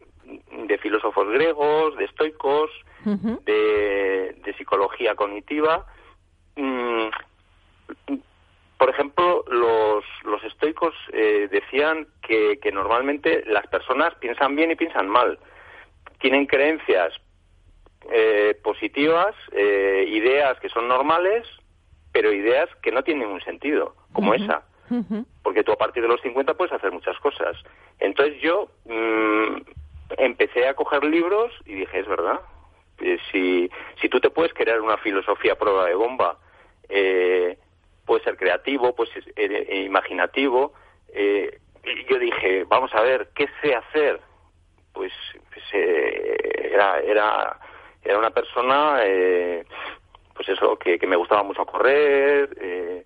de 0.65 0.77
filósofos 0.77 1.27
griegos 1.27 1.97
de 1.97 2.05
estoicos 2.05 2.71
de, 3.03 4.33
de 4.45 4.53
psicología 4.57 5.13
cognitiva. 5.15 5.85
Mm, 6.55 7.09
por 8.77 8.89
ejemplo, 8.89 9.43
los, 9.51 10.05
los 10.23 10.41
estoicos 10.45 10.95
eh, 11.11 11.49
decían 11.51 12.07
que, 12.21 12.59
que 12.61 12.71
normalmente 12.71 13.43
las 13.45 13.67
personas 13.67 14.15
piensan 14.15 14.55
bien 14.55 14.71
y 14.71 14.75
piensan 14.75 15.09
mal. 15.09 15.37
Tienen 16.21 16.45
creencias 16.45 17.13
eh, 18.09 18.57
positivas, 18.63 19.35
eh, 19.51 20.05
ideas 20.07 20.57
que 20.61 20.69
son 20.69 20.87
normales, 20.87 21.45
pero 22.13 22.31
ideas 22.31 22.69
que 22.81 22.93
no 22.93 23.03
tienen 23.03 23.23
ningún 23.27 23.41
sentido, 23.41 23.95
como 24.13 24.33
esa 24.33 24.63
Porque 25.43 25.63
tú 25.63 25.71
a 25.71 25.77
partir 25.77 26.03
de 26.03 26.09
los 26.09 26.21
50 26.21 26.53
puedes 26.55 26.73
hacer 26.73 26.91
muchas 26.91 27.17
cosas. 27.19 27.55
Entonces 27.99 28.41
yo 28.41 28.69
mm, 28.85 29.61
empecé 30.17 30.67
a 30.67 30.73
coger 30.73 31.03
libros 31.03 31.51
y 31.65 31.75
dije, 31.75 31.99
es 31.99 32.07
verdad, 32.07 32.41
eh, 32.99 33.17
si, 33.31 33.69
si 33.99 34.09
tú 34.09 34.19
te 34.19 34.29
puedes 34.29 34.53
crear 34.53 34.81
una 34.81 34.97
filosofía 34.97 35.55
prueba 35.55 35.85
de 35.85 35.95
bomba, 35.95 36.37
eh, 36.89 37.57
puedes 38.05 38.23
ser 38.23 38.37
creativo, 38.37 38.93
puedes 38.95 39.13
ser 39.13 39.23
eh, 39.35 39.65
eh, 39.69 39.83
imaginativo, 39.83 40.73
eh, 41.13 41.59
y 41.83 42.11
yo 42.11 42.19
dije, 42.19 42.65
vamos 42.65 42.93
a 42.93 43.01
ver, 43.01 43.29
¿qué 43.33 43.47
sé 43.61 43.73
hacer? 43.73 44.19
Pues, 44.93 45.11
pues, 45.49 45.63
era, 45.73 46.99
era, 46.99 47.57
era 48.03 48.19
una 48.19 48.29
persona, 48.31 48.99
pues 50.35 50.49
eso, 50.49 50.77
que, 50.77 50.99
que 50.99 51.07
me 51.07 51.15
gustaba 51.15 51.43
mucho 51.43 51.65
correr, 51.65 53.05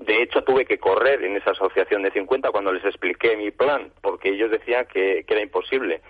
de 0.00 0.22
hecho, 0.22 0.42
tuve 0.44 0.64
que 0.64 0.78
correr 0.78 1.22
en 1.24 1.36
esa 1.36 1.50
asociación 1.50 2.02
de 2.02 2.10
50 2.12 2.50
cuando 2.50 2.72
les 2.72 2.84
expliqué 2.84 3.36
mi 3.36 3.50
plan, 3.50 3.90
porque 4.00 4.30
ellos 4.30 4.50
decían 4.50 4.86
que, 4.86 5.24
que 5.26 5.34
era 5.34 5.42
imposible. 5.42 6.00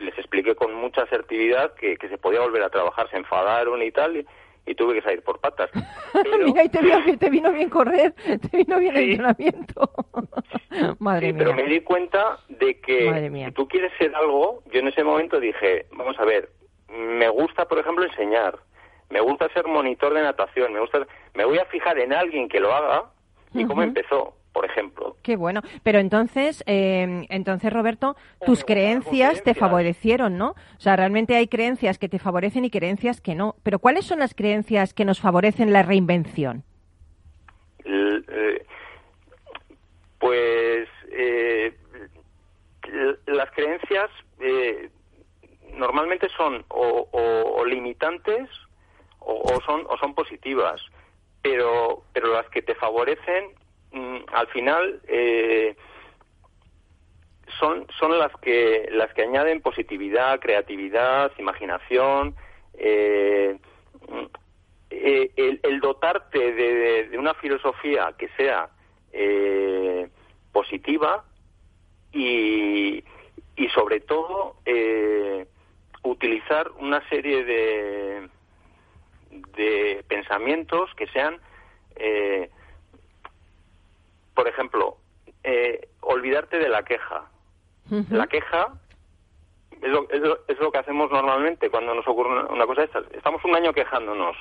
Les 0.00 0.16
expliqué 0.18 0.54
con 0.54 0.74
mucha 0.74 1.02
asertividad 1.02 1.72
que, 1.74 1.96
que 1.96 2.08
se 2.08 2.18
podía 2.18 2.40
volver 2.40 2.62
a 2.62 2.70
trabajar, 2.70 3.08
se 3.10 3.16
enfadaron 3.16 3.82
y 3.82 3.90
tal, 3.90 4.16
y, 4.18 4.26
y 4.66 4.74
tuve 4.74 4.94
que 4.94 5.02
salir 5.02 5.22
por 5.22 5.40
patas. 5.40 5.70
Pero, 6.12 6.46
Mira, 6.46 6.64
y 6.64 6.68
te 6.68 6.80
vino, 6.82 7.00
bien- 7.02 7.18
te 7.18 7.30
vino 7.30 7.52
bien 7.52 7.70
correr, 7.70 8.12
te 8.12 8.56
vino 8.56 8.78
bien 8.78 8.96
el 8.96 9.04
Sí. 9.04 9.10
entrenamiento. 9.12 9.90
Madre 10.98 11.28
sí, 11.28 11.32
mía. 11.32 11.44
pero 11.44 11.54
me 11.54 11.64
di 11.64 11.80
cuenta 11.80 12.38
de 12.48 12.80
que 12.80 13.30
si 13.46 13.52
tú 13.52 13.66
quieres 13.68 13.92
ser 13.98 14.14
algo, 14.14 14.62
yo 14.72 14.80
en 14.80 14.88
ese 14.88 15.04
momento 15.04 15.38
dije, 15.40 15.86
vamos 15.92 16.18
a 16.18 16.24
ver, 16.24 16.50
me 16.88 17.28
gusta, 17.28 17.66
por 17.66 17.78
ejemplo, 17.78 18.04
enseñar, 18.04 18.58
me 19.12 19.20
gusta 19.20 19.48
ser 19.50 19.66
monitor 19.66 20.14
de 20.14 20.22
natación, 20.22 20.72
me 20.72 20.80
gusta, 20.80 21.06
me 21.34 21.44
voy 21.44 21.58
a 21.58 21.66
fijar 21.66 21.98
en 21.98 22.12
alguien 22.14 22.48
que 22.48 22.58
lo 22.58 22.72
haga 22.74 23.04
y 23.52 23.64
cómo 23.66 23.82
empezó, 23.82 24.34
por 24.54 24.64
ejemplo. 24.64 25.16
Qué 25.22 25.36
bueno. 25.36 25.60
Pero 25.82 25.98
entonces, 25.98 26.64
eh, 26.66 27.26
entonces 27.28 27.70
Roberto, 27.70 28.16
tus 28.46 28.64
creencias 28.64 29.42
te 29.42 29.52
favorecieron, 29.54 30.38
¿no? 30.38 30.50
O 30.52 30.80
sea, 30.80 30.96
realmente 30.96 31.36
hay 31.36 31.46
creencias 31.46 31.98
que 31.98 32.08
te 32.08 32.18
favorecen 32.18 32.64
y 32.64 32.70
creencias 32.70 33.20
que 33.20 33.34
no. 33.34 33.54
Pero 33.62 33.78
¿cuáles 33.78 34.06
son 34.06 34.18
las 34.20 34.34
creencias 34.34 34.94
que 34.94 35.04
nos 35.04 35.20
favorecen 35.20 35.72
la 35.74 35.82
reinvención? 35.82 36.64
L- 37.84 38.24
eh, 38.28 38.66
pues 40.18 40.88
eh, 41.10 41.76
las 43.26 43.50
creencias 43.50 44.08
eh, 44.40 44.88
normalmente 45.74 46.28
son 46.36 46.64
o, 46.68 47.64
limitantes 47.66 48.48
o, 49.24 49.60
son 49.64 49.86
o 49.88 49.96
son 49.98 50.14
positivas, 50.14 50.80
pero 51.42 52.02
pero 52.12 52.32
las 52.32 52.48
que 52.48 52.62
te 52.62 52.74
favorecen 52.74 53.52
mm, 53.92 54.18
al 54.32 54.46
final 54.48 55.00
eh, 55.08 55.76
son 57.58 57.86
son 57.98 58.18
las 58.18 58.32
que 58.40 58.88
las 58.90 59.12
que 59.14 59.22
añaden 59.22 59.60
positividad, 59.60 60.40
creatividad, 60.40 61.32
imaginación. 61.38 62.34
Eh, 62.74 63.56
eh, 64.90 65.58
el, 65.62 65.80
dotarte 65.80 66.52
de, 66.52 67.18
una 67.18 67.34
filosofía 67.34 68.14
que 68.18 68.28
sea 68.36 68.68
eh, 69.12 70.08
positiva 70.52 71.24
y, 72.12 73.02
y 73.56 73.68
sobre 73.74 74.00
todo 74.00 74.56
utilizar 76.02 76.70
una 76.78 77.06
serie 77.08 77.44
de, 77.44 78.28
de 79.56 80.04
pensamientos 80.08 80.90
que 80.94 81.06
sean, 81.08 81.40
por 84.34 84.48
ejemplo, 84.48 84.96
olvidarte 86.00 86.58
de 86.58 86.68
la 86.68 86.82
queja. 86.82 87.30
La 88.10 88.26
queja 88.26 88.72
es 89.82 89.88
lo, 89.90 90.08
es, 90.48 90.58
lo, 90.60 90.70
que 90.70 90.78
hacemos 90.78 91.10
normalmente 91.10 91.68
cuando 91.68 91.94
nos 91.94 92.06
ocurre 92.06 92.30
una, 92.30 92.46
una 92.46 92.66
cosa 92.66 92.82
de 92.82 92.86
estas. 92.86 93.04
Estamos 93.12 93.44
un 93.44 93.56
año 93.56 93.72
quejándonos 93.72 94.36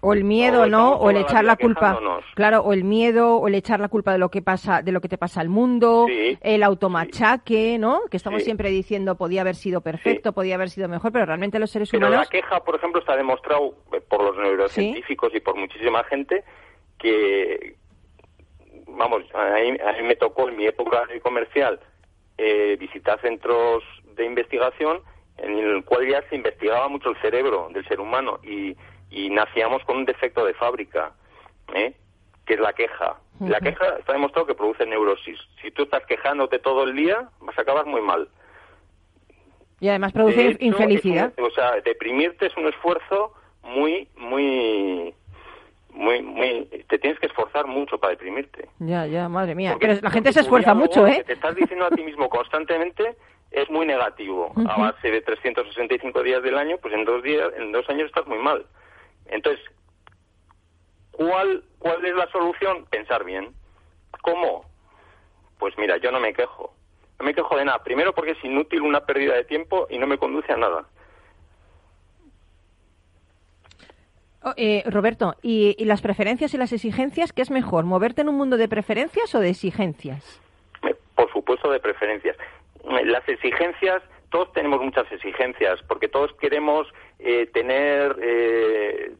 o 0.00 0.12
el 0.12 0.24
miedo, 0.24 0.66
¿no? 0.66 0.92
O 0.94 1.10
el 1.10 1.16
echar 1.16 1.44
la 1.44 1.56
culpa. 1.56 1.98
Claro, 2.34 2.60
o 2.60 2.72
el 2.72 2.84
miedo, 2.84 3.36
o 3.36 3.48
el 3.48 3.54
echar 3.54 3.80
la 3.80 3.88
culpa 3.88 4.12
de 4.12 4.18
lo 4.18 4.30
que 4.30 4.42
pasa, 4.42 4.82
de 4.82 4.92
lo 4.92 5.00
que 5.00 5.08
te 5.08 5.18
pasa 5.18 5.40
al 5.40 5.48
mundo, 5.48 6.06
el 6.08 6.62
automachaque, 6.62 7.78
¿no? 7.78 8.02
Que 8.10 8.16
estamos 8.16 8.42
siempre 8.42 8.70
diciendo 8.70 9.16
podía 9.16 9.40
haber 9.40 9.54
sido 9.54 9.80
perfecto, 9.80 10.32
podía 10.32 10.56
haber 10.56 10.70
sido 10.70 10.88
mejor, 10.88 11.12
pero 11.12 11.26
realmente 11.26 11.58
los 11.58 11.70
seres 11.70 11.90
pero 11.90 12.06
humanos. 12.06 12.26
la 12.26 12.30
queja, 12.30 12.60
por 12.60 12.76
ejemplo, 12.76 13.00
está 13.00 13.16
demostrado 13.16 13.74
eh, 13.92 14.00
por 14.00 14.22
los 14.22 14.36
neurocientíficos 14.36 15.34
y 15.34 15.40
por 15.40 15.56
muchísima 15.56 16.04
gente 16.04 16.44
que, 16.98 17.76
vamos, 18.86 19.22
a 19.34 19.54
mí, 19.60 20.02
me 20.02 20.16
tocó 20.16 20.48
en 20.48 20.56
mi 20.56 20.66
época 20.66 21.02
comercial 21.22 21.80
eh, 22.38 22.76
visitar 22.78 23.20
centros 23.20 23.82
de 24.14 24.24
investigación 24.24 25.00
en 25.38 25.58
el 25.58 25.84
cual 25.84 26.08
ya 26.08 26.22
se 26.28 26.36
investigaba 26.36 26.88
mucho 26.88 27.10
el 27.10 27.20
cerebro 27.20 27.68
del 27.72 27.86
ser 27.86 28.00
humano 28.00 28.38
y 28.42 28.76
y 29.10 29.30
nacíamos 29.30 29.84
con 29.84 29.98
un 29.98 30.04
defecto 30.04 30.44
de 30.44 30.54
fábrica, 30.54 31.12
¿eh? 31.74 31.94
que 32.44 32.54
es 32.54 32.60
la 32.60 32.72
queja. 32.72 33.16
La 33.40 33.60
queja 33.60 33.98
está 33.98 34.14
demostrado 34.14 34.46
que 34.46 34.54
produce 34.54 34.86
neurosis. 34.86 35.38
Si 35.60 35.70
tú 35.70 35.82
estás 35.82 36.04
quejándote 36.06 36.58
todo 36.58 36.84
el 36.84 36.96
día, 36.96 37.28
vas 37.40 37.58
a 37.58 37.62
acabar 37.62 37.84
muy 37.84 38.00
mal. 38.00 38.28
Y 39.78 39.88
además 39.88 40.12
produce 40.12 40.56
infelicidad. 40.60 41.32
o 41.38 41.50
sea, 41.50 41.72
deprimirte 41.84 42.46
es 42.46 42.56
un 42.56 42.66
esfuerzo 42.66 43.34
muy, 43.62 44.08
muy, 44.16 45.14
muy, 45.90 46.22
muy. 46.22 46.64
Te 46.88 46.98
tienes 46.98 47.18
que 47.18 47.26
esforzar 47.26 47.66
mucho 47.66 47.98
para 47.98 48.12
deprimirte. 48.12 48.70
Ya, 48.78 49.06
ya, 49.06 49.28
madre 49.28 49.54
mía. 49.54 49.76
Pero 49.78 50.00
la 50.00 50.10
gente 50.10 50.32
se 50.32 50.40
esfuerza 50.40 50.72
mucho, 50.72 51.06
¿eh? 51.06 51.22
te 51.26 51.34
estás 51.34 51.54
diciendo 51.54 51.84
a 51.84 51.90
ti 51.90 52.02
mismo 52.02 52.30
constantemente 52.30 53.16
es 53.50 53.70
muy 53.70 53.86
negativo. 53.86 54.52
A 54.68 54.78
base 54.78 55.10
de 55.10 55.20
365 55.20 56.22
días 56.22 56.42
del 56.42 56.58
año, 56.58 56.76
pues 56.78 56.92
en 56.94 57.04
dos 57.04 57.22
días, 57.22 57.48
en 57.56 57.72
dos 57.72 57.88
años 57.88 58.06
estás 58.06 58.26
muy 58.26 58.38
mal. 58.38 58.66
Entonces, 59.28 59.64
¿cuál, 61.12 61.64
¿cuál 61.78 62.04
es 62.04 62.14
la 62.14 62.30
solución? 62.30 62.86
Pensar 62.86 63.24
bien. 63.24 63.52
¿Cómo? 64.22 64.64
Pues 65.58 65.76
mira, 65.78 65.96
yo 65.98 66.10
no 66.10 66.20
me 66.20 66.32
quejo. 66.32 66.74
No 67.18 67.24
me 67.24 67.34
quejo 67.34 67.56
de 67.56 67.64
nada. 67.64 67.82
Primero 67.82 68.14
porque 68.14 68.32
es 68.32 68.44
inútil 68.44 68.82
una 68.82 69.00
pérdida 69.00 69.34
de 69.34 69.44
tiempo 69.44 69.86
y 69.90 69.98
no 69.98 70.06
me 70.06 70.18
conduce 70.18 70.52
a 70.52 70.56
nada. 70.56 70.86
Oh, 74.42 74.54
eh, 74.56 74.84
Roberto, 74.86 75.34
¿y, 75.42 75.74
¿y, 75.76 75.86
las 75.86 76.02
preferencias 76.02 76.54
y 76.54 76.58
las 76.58 76.72
exigencias? 76.72 77.32
¿Qué 77.32 77.42
es 77.42 77.50
mejor? 77.50 77.84
¿Moverte 77.84 78.20
en 78.20 78.28
un 78.28 78.36
mundo 78.36 78.56
de 78.56 78.68
preferencias 78.68 79.34
o 79.34 79.40
de 79.40 79.48
exigencias? 79.48 80.40
Eh, 80.88 80.94
por 81.16 81.32
supuesto, 81.32 81.68
de 81.70 81.80
preferencias. 81.80 82.36
Eh, 82.84 83.04
las 83.06 83.28
exigencias 83.28 84.02
todos 84.36 84.52
tenemos 84.52 84.82
muchas 84.82 85.10
exigencias, 85.10 85.80
porque 85.88 86.08
todos 86.08 86.30
queremos 86.34 86.86
eh, 87.18 87.46
tener, 87.54 88.18
eh, 88.20 89.14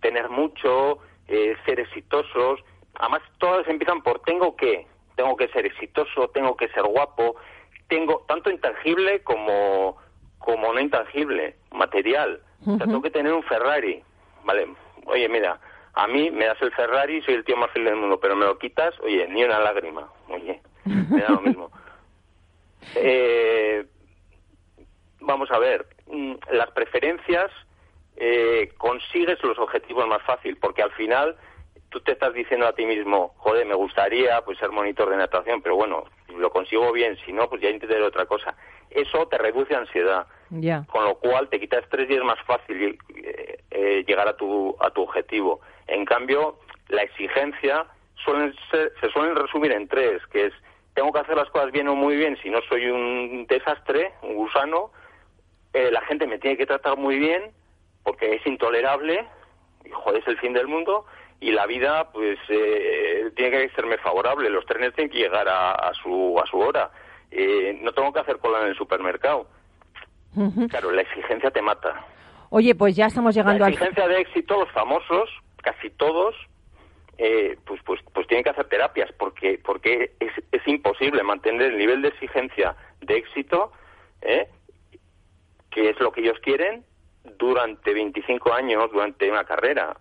tener 0.00 0.30
mucho, 0.30 0.98
eh, 1.28 1.54
ser 1.66 1.78
exitosos. 1.78 2.64
Además, 2.94 3.20
todas 3.36 3.68
empiezan 3.68 4.02
por 4.02 4.20
tengo 4.20 4.56
que, 4.56 4.86
tengo 5.14 5.36
que 5.36 5.48
ser 5.48 5.66
exitoso, 5.66 6.28
tengo 6.28 6.56
que 6.56 6.68
ser 6.68 6.84
guapo, 6.84 7.36
tengo 7.86 8.24
tanto 8.26 8.48
intangible 8.48 9.22
como, 9.22 9.98
como 10.38 10.72
no 10.72 10.80
intangible, 10.80 11.56
material. 11.70 12.40
O 12.66 12.78
sea, 12.78 12.86
tengo 12.86 13.02
que 13.02 13.10
tener 13.10 13.34
un 13.34 13.42
Ferrari. 13.42 14.02
Vale, 14.44 14.68
oye, 15.04 15.28
mira, 15.28 15.60
a 15.92 16.06
mí 16.06 16.30
me 16.30 16.46
das 16.46 16.62
el 16.62 16.72
Ferrari, 16.72 17.20
soy 17.20 17.34
el 17.34 17.44
tío 17.44 17.58
más 17.58 17.70
feliz 17.72 17.90
del 17.90 18.00
mundo, 18.00 18.18
pero 18.18 18.36
me 18.36 18.46
lo 18.46 18.56
quitas, 18.56 18.98
oye, 19.00 19.28
ni 19.28 19.44
una 19.44 19.58
lágrima. 19.58 20.08
Oye, 20.30 20.62
me 20.86 21.20
da 21.20 21.28
lo 21.28 21.42
mismo. 21.42 21.70
Eh, 22.96 23.86
vamos 25.22 25.50
a 25.50 25.58
ver, 25.58 25.86
mm, 26.06 26.34
las 26.52 26.70
preferencias 26.70 27.50
eh, 28.16 28.72
consigues 28.76 29.42
los 29.42 29.58
objetivos 29.58 30.06
más 30.06 30.22
fácil, 30.22 30.56
porque 30.58 30.82
al 30.82 30.92
final 30.92 31.36
tú 31.88 32.00
te 32.00 32.12
estás 32.12 32.32
diciendo 32.34 32.66
a 32.66 32.74
ti 32.74 32.86
mismo, 32.86 33.34
joder, 33.38 33.66
me 33.66 33.74
gustaría 33.74 34.40
pues 34.42 34.58
ser 34.58 34.70
monitor 34.70 35.10
de 35.10 35.16
natación, 35.16 35.62
pero 35.62 35.76
bueno, 35.76 36.04
lo 36.36 36.50
consigo 36.50 36.90
bien, 36.92 37.16
si 37.24 37.32
no, 37.32 37.48
pues 37.48 37.62
ya 37.62 37.68
intentaré 37.68 38.02
otra 38.02 38.26
cosa. 38.26 38.56
Eso 38.90 39.26
te 39.28 39.38
reduce 39.38 39.74
ansiedad, 39.74 40.26
con 40.86 41.04
lo 41.04 41.14
cual 41.16 41.48
te 41.48 41.60
quita 41.60 41.78
estrés 41.78 42.10
y 42.10 42.14
es 42.14 42.24
más 42.24 42.40
fácil 42.46 42.98
eh, 43.16 43.58
eh, 43.70 44.04
llegar 44.06 44.28
a 44.28 44.36
tu, 44.36 44.76
a 44.80 44.90
tu 44.90 45.02
objetivo. 45.02 45.60
En 45.86 46.04
cambio, 46.04 46.58
la 46.88 47.02
exigencia 47.02 47.86
suelen 48.16 48.54
se 48.70 49.10
suelen 49.12 49.36
resumir 49.36 49.72
en 49.72 49.88
tres, 49.88 50.24
que 50.26 50.46
es, 50.46 50.52
tengo 50.94 51.12
que 51.12 51.20
hacer 51.20 51.36
las 51.36 51.48
cosas 51.50 51.72
bien 51.72 51.88
o 51.88 51.94
muy 51.94 52.16
bien, 52.16 52.36
si 52.42 52.50
no 52.50 52.60
soy 52.68 52.86
un 52.88 53.46
desastre, 53.48 54.12
un 54.22 54.34
gusano, 54.34 54.90
eh, 55.72 55.90
la 55.90 56.00
gente 56.02 56.26
me 56.26 56.38
tiene 56.38 56.56
que 56.56 56.66
tratar 56.66 56.96
muy 56.96 57.18
bien 57.18 57.50
porque 58.02 58.34
es 58.34 58.46
intolerable, 58.46 59.24
y 59.84 59.90
joder, 59.90 60.20
es 60.20 60.28
el 60.28 60.38
fin 60.38 60.52
del 60.52 60.66
mundo, 60.66 61.06
y 61.40 61.52
la 61.52 61.66
vida 61.66 62.10
pues 62.12 62.38
eh, 62.48 63.30
tiene 63.36 63.50
que 63.50 63.74
serme 63.74 63.96
favorable, 63.98 64.50
los 64.50 64.66
trenes 64.66 64.92
tienen 64.94 65.10
que 65.10 65.18
llegar 65.18 65.48
a, 65.48 65.92
su, 66.02 66.38
a 66.42 66.46
su 66.46 66.58
hora, 66.58 66.90
eh, 67.30 67.78
no 67.80 67.92
tengo 67.92 68.12
que 68.12 68.20
hacer 68.20 68.38
cola 68.38 68.60
en 68.62 68.68
el 68.68 68.76
supermercado. 68.76 69.46
Claro, 70.70 70.90
la 70.92 71.02
exigencia 71.02 71.50
te 71.50 71.60
mata. 71.60 72.06
Oye, 72.48 72.74
pues 72.74 72.96
ya 72.96 73.06
estamos 73.06 73.34
llegando 73.34 73.64
a 73.64 73.68
la 73.68 73.74
exigencia 73.74 74.08
de 74.08 74.20
éxito, 74.20 74.60
los 74.60 74.70
famosos, 74.72 75.28
casi 75.62 75.90
todos, 75.90 76.34
pues, 77.16 77.80
pues, 77.84 78.00
pues 78.12 78.26
tienen 78.26 78.42
que 78.42 78.50
hacer 78.50 78.64
terapias 78.68 79.12
porque, 79.12 79.60
porque 79.62 80.12
es, 80.18 80.32
es 80.50 80.66
imposible 80.66 81.22
mantener 81.22 81.72
el 81.72 81.78
nivel 81.78 82.02
de 82.02 82.08
exigencia 82.08 82.74
de 83.00 83.16
éxito 83.16 83.72
¿eh? 84.22 84.48
Que 85.72 85.90
es 85.90 86.00
lo 86.00 86.12
que 86.12 86.20
ellos 86.20 86.38
quieren 86.42 86.84
durante 87.38 87.92
25 87.92 88.52
años, 88.52 88.90
durante 88.92 89.30
una 89.30 89.44
carrera. 89.44 89.96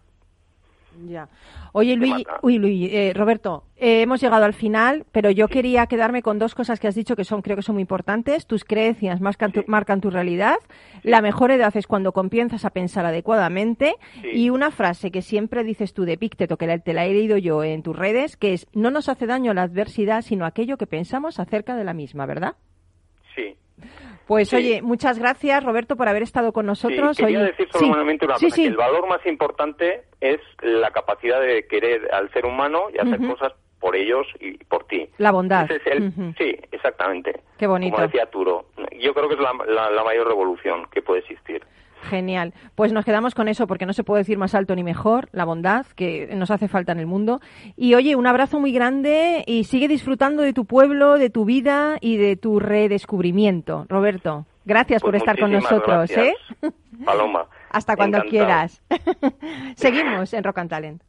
Ya. 1.08 1.30
Oye, 1.74 1.96
Luis, 1.96 2.26
uy, 2.42 2.58
Luis 2.58 2.90
eh, 2.92 3.14
Roberto, 3.16 3.64
eh, 3.78 4.02
hemos 4.02 4.20
llegado 4.20 4.44
al 4.44 4.54
final, 4.54 5.06
pero 5.14 5.32
yo 5.32 5.48
quería 5.48 5.88
quedarme 5.88 6.22
con 6.22 6.38
dos 6.38 6.54
cosas 6.54 6.82
que 6.82 6.88
has 6.90 6.96
dicho 6.96 7.16
que 7.16 7.24
son, 7.24 7.42
creo 7.42 7.56
que 7.56 7.62
son 7.62 7.76
muy 7.76 7.82
importantes. 7.82 8.46
Tus 8.46 8.66
creencias 8.66 9.22
marcan 9.22 9.54
tu, 9.54 9.64
marcan 9.68 10.02
tu 10.02 10.10
realidad. 10.10 10.58
La 11.04 11.22
mejor 11.22 11.50
edad 11.52 11.76
es 11.78 11.88
cuando 11.88 12.12
comienzas 12.12 12.66
a 12.66 12.72
pensar 12.72 13.06
adecuadamente. 13.06 13.96
Y 14.34 14.50
una 14.50 14.72
frase 14.72 15.12
que 15.12 15.22
siempre 15.22 15.64
dices 15.64 15.94
tú 15.94 16.04
de 16.04 16.18
Pícteto, 16.18 16.58
que 16.58 16.80
te 16.80 16.94
la 16.94 17.06
he 17.06 17.14
leído 17.14 17.38
yo 17.38 17.64
en 17.64 17.84
tus 17.84 17.96
redes, 17.96 18.36
que 18.36 18.54
es, 18.54 18.68
no 18.74 18.92
nos 18.92 19.08
hace 19.08 19.26
daño 19.26 19.54
la 19.54 19.64
adversidad, 19.64 20.24
sino 20.24 20.46
aquello 20.46 20.78
que 20.78 20.88
pensamos 20.88 21.40
acerca 21.40 21.78
de 21.78 21.86
la 21.86 21.94
misma, 21.94 22.26
¿verdad? 22.26 22.56
Sí, 23.34 23.56
pues 24.28 24.54
oye, 24.54 24.82
muchas 24.82 25.20
gracias 25.20 25.64
Roberto 25.64 25.96
por 25.96 26.08
haber 26.08 26.24
estado 26.24 26.54
con 26.54 26.66
nosotros. 26.66 27.18
Sí, 27.18 27.24
quería 27.24 27.44
decir 27.44 27.68
solamente 27.72 28.26
una 28.26 28.36
cosa, 28.36 28.56
que 28.56 28.66
el 28.66 28.76
valor 28.76 29.08
más 29.08 29.26
importante 29.26 30.04
es 30.20 30.40
la 30.62 30.92
capacidad 30.92 31.42
de 31.42 31.68
querer 31.68 32.14
al 32.14 32.32
ser 32.32 32.46
humano 32.46 32.84
y 32.94 33.00
hacer 33.00 33.20
cosas 33.28 33.54
por 33.80 33.96
ellos 33.96 34.28
y 34.40 34.58
por 34.66 34.86
ti. 34.86 35.10
La 35.18 35.32
bondad. 35.32 35.68
Sí, 36.38 36.56
exactamente. 36.72 37.42
Qué 37.58 37.68
bonito. 37.68 37.96
Como 37.96 38.08
decía 38.08 38.28
Turo, 38.28 38.66
yo 39.00 39.14
creo 39.14 39.28
que 39.28 39.36
es 39.36 39.42
la 39.42 40.04
mayor 40.04 40.28
revolución 40.28 40.88
que 40.92 41.02
puede 41.02 41.22
existir. 41.22 41.64
Genial. 42.02 42.54
Pues 42.76 42.92
nos 42.94 43.06
quedamos 43.06 43.36
con 43.36 43.48
eso 43.48 43.68
porque 43.68 43.86
no 43.86 43.94
se 43.94 44.04
puede 44.04 44.22
decir 44.22 44.38
más 44.38 44.56
alto 44.56 44.76
ni 44.76 44.84
mejor, 44.84 45.30
la 45.32 45.46
bondad 45.46 45.86
que 45.96 46.30
nos 46.36 46.52
hace 46.52 46.68
falta 46.68 46.92
en 46.92 47.00
el 47.00 47.08
mundo. 47.08 47.42
Y 47.76 47.94
oye, 47.96 48.16
un 48.16 48.28
abrazo 48.28 48.60
muy 48.60 48.72
grande 48.72 49.44
y 49.46 49.66
sigue 49.66 49.88
disfrutando 49.88 50.44
de 50.44 50.54
tu 50.54 50.66
pueblo, 50.66 51.18
de 51.18 51.30
tu 51.30 51.46
vida 51.46 51.98
y 52.02 52.18
de 52.18 52.36
tu 52.36 52.60
redescubrimiento. 52.60 53.86
Roberto, 53.88 54.46
gracias 54.66 55.02
por 55.02 55.12
pues 55.12 55.22
estar 55.22 55.40
con 55.40 55.52
nosotros. 55.52 56.10
¿eh? 56.12 56.34
Paloma. 57.06 57.46
Hasta 57.70 57.96
cuando 57.96 58.22
quieras. 58.24 58.82
Seguimos 59.76 60.34
en 60.34 60.44
Rock 60.44 60.58
and 60.58 60.70
Talent. 60.70 61.04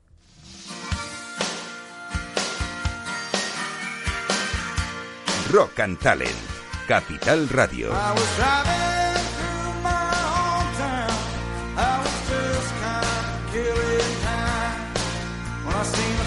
Rock 5.51 5.81
and 5.81 5.99
Talent, 5.99 6.31
Capital 6.89 7.47
Radio. 7.51 7.91
I 15.83 15.85
seen 15.85 16.22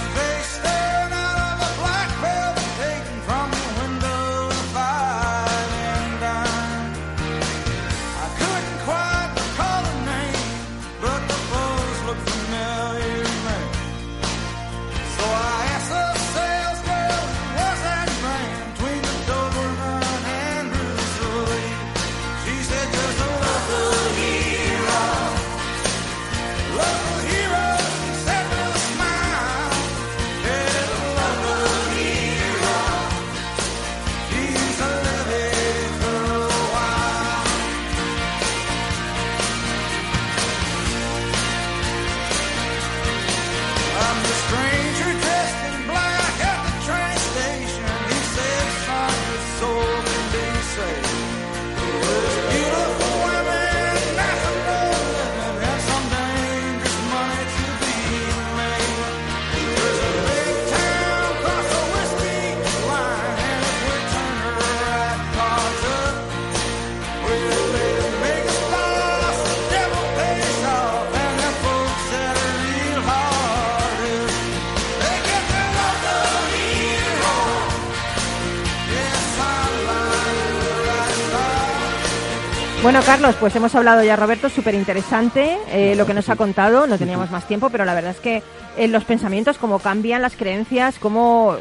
Bueno, 82.95 83.07
Carlos, 83.07 83.35
pues 83.41 83.53
hemos 83.57 83.75
hablado 83.75 84.05
ya, 84.05 84.15
Roberto, 84.15 84.47
súper 84.47 84.73
interesante 84.73 85.57
eh, 85.69 85.95
lo 85.97 86.05
que 86.05 86.13
nos 86.13 86.29
ha 86.29 86.37
contado. 86.37 86.87
No 86.87 86.97
teníamos 86.97 87.29
más 87.29 87.45
tiempo, 87.45 87.69
pero 87.69 87.83
la 87.83 87.93
verdad 87.93 88.11
es 88.11 88.21
que 88.21 88.41
eh, 88.77 88.87
los 88.87 89.03
pensamientos, 89.03 89.57
cómo 89.57 89.79
cambian 89.79 90.21
las 90.21 90.37
creencias, 90.37 90.97
cómo. 90.97 91.57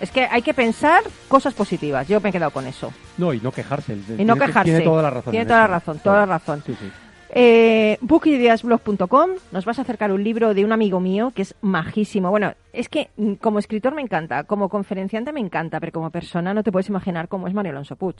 es 0.00 0.12
que 0.12 0.28
hay 0.30 0.42
que 0.42 0.54
pensar 0.54 1.02
cosas 1.26 1.54
positivas. 1.54 2.06
Yo 2.06 2.20
me 2.20 2.28
he 2.28 2.32
quedado 2.32 2.52
con 2.52 2.68
eso. 2.68 2.92
No, 3.18 3.34
y 3.34 3.40
no 3.40 3.50
quejarse. 3.50 3.96
Y 4.16 4.24
no 4.24 4.36
quejarse. 4.36 4.70
Tiene 4.70 4.84
toda 4.84 5.02
la 5.02 5.10
razón. 5.10 5.32
Tiene 5.32 5.46
toda 5.46 5.58
la 5.58 5.66
razón, 5.66 5.98
toda 5.98 6.18
la 6.18 6.26
razón. 6.26 6.62
Sí, 6.64 6.76
sí. 6.78 6.92
Eh, 7.30 7.98
bookideasblog.com 8.02 9.30
nos 9.50 9.64
vas 9.64 9.80
a 9.80 9.82
acercar 9.82 10.12
un 10.12 10.22
libro 10.22 10.54
de 10.54 10.64
un 10.64 10.70
amigo 10.70 11.00
mío 11.00 11.32
que 11.34 11.42
es 11.42 11.56
majísimo. 11.62 12.30
Bueno, 12.30 12.54
es 12.72 12.88
que 12.88 13.10
mm, 13.16 13.32
como 13.34 13.58
escritor 13.58 13.92
me 13.92 14.02
encanta, 14.02 14.44
como 14.44 14.68
conferenciante 14.68 15.32
me 15.32 15.40
encanta, 15.40 15.80
pero 15.80 15.90
como 15.90 16.10
persona 16.10 16.54
no 16.54 16.62
te 16.62 16.70
puedes 16.70 16.88
imaginar 16.88 17.26
cómo 17.26 17.48
es 17.48 17.54
Mario 17.54 17.72
Alonso 17.72 17.96
Puig 17.96 18.18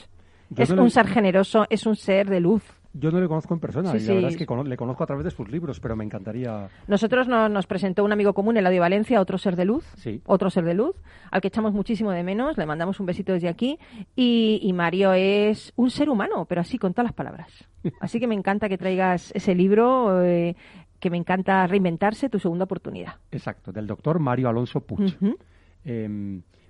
es 0.56 0.70
un 0.70 0.90
ser 0.90 1.06
generoso, 1.08 1.66
es 1.70 1.86
un 1.86 1.96
ser 1.96 2.28
de 2.28 2.40
luz. 2.40 2.62
Yo 2.98 3.10
no 3.10 3.20
le 3.20 3.28
conozco 3.28 3.52
en 3.52 3.60
persona, 3.60 3.94
y 3.94 4.00
la 4.00 4.14
verdad 4.14 4.30
es 4.30 4.36
que 4.38 4.46
le 4.64 4.76
conozco 4.76 5.04
a 5.04 5.06
través 5.06 5.24
de 5.24 5.30
sus 5.30 5.50
libros, 5.50 5.80
pero 5.80 5.96
me 5.96 6.04
encantaría. 6.04 6.68
Nosotros 6.86 7.28
nos 7.28 7.66
presentó 7.66 8.02
un 8.04 8.12
amigo 8.12 8.32
común, 8.32 8.56
Eladio 8.56 8.80
Valencia, 8.80 9.20
otro 9.20 9.36
ser 9.36 9.54
de 9.54 9.66
luz, 9.66 9.84
otro 10.24 10.48
ser 10.48 10.64
de 10.64 10.72
luz, 10.72 10.96
al 11.30 11.42
que 11.42 11.48
echamos 11.48 11.74
muchísimo 11.74 12.10
de 12.10 12.22
menos, 12.22 12.56
le 12.56 12.64
mandamos 12.64 12.98
un 12.98 13.04
besito 13.04 13.34
desde 13.34 13.48
aquí, 13.48 13.78
y, 14.14 14.72
Mario 14.72 15.12
es 15.12 15.74
un 15.76 15.90
ser 15.90 16.08
humano, 16.08 16.46
pero 16.46 16.62
así 16.62 16.78
con 16.78 16.94
todas 16.94 17.08
las 17.08 17.14
palabras. 17.14 17.50
Así 18.00 18.18
que 18.18 18.26
me 18.26 18.34
encanta 18.34 18.68
que 18.68 18.78
traigas 18.78 19.30
ese 19.34 19.54
libro, 19.54 20.22
eh, 20.24 20.56
que 20.98 21.08
me 21.08 21.18
encanta 21.18 21.66
reinventarse, 21.66 22.28
tu 22.28 22.38
segunda 22.40 22.64
oportunidad. 22.64 23.14
Exacto, 23.30 23.72
del 23.72 23.86
doctor 23.86 24.18
Mario 24.18 24.48
Alonso 24.48 24.80
Puig. 24.80 25.16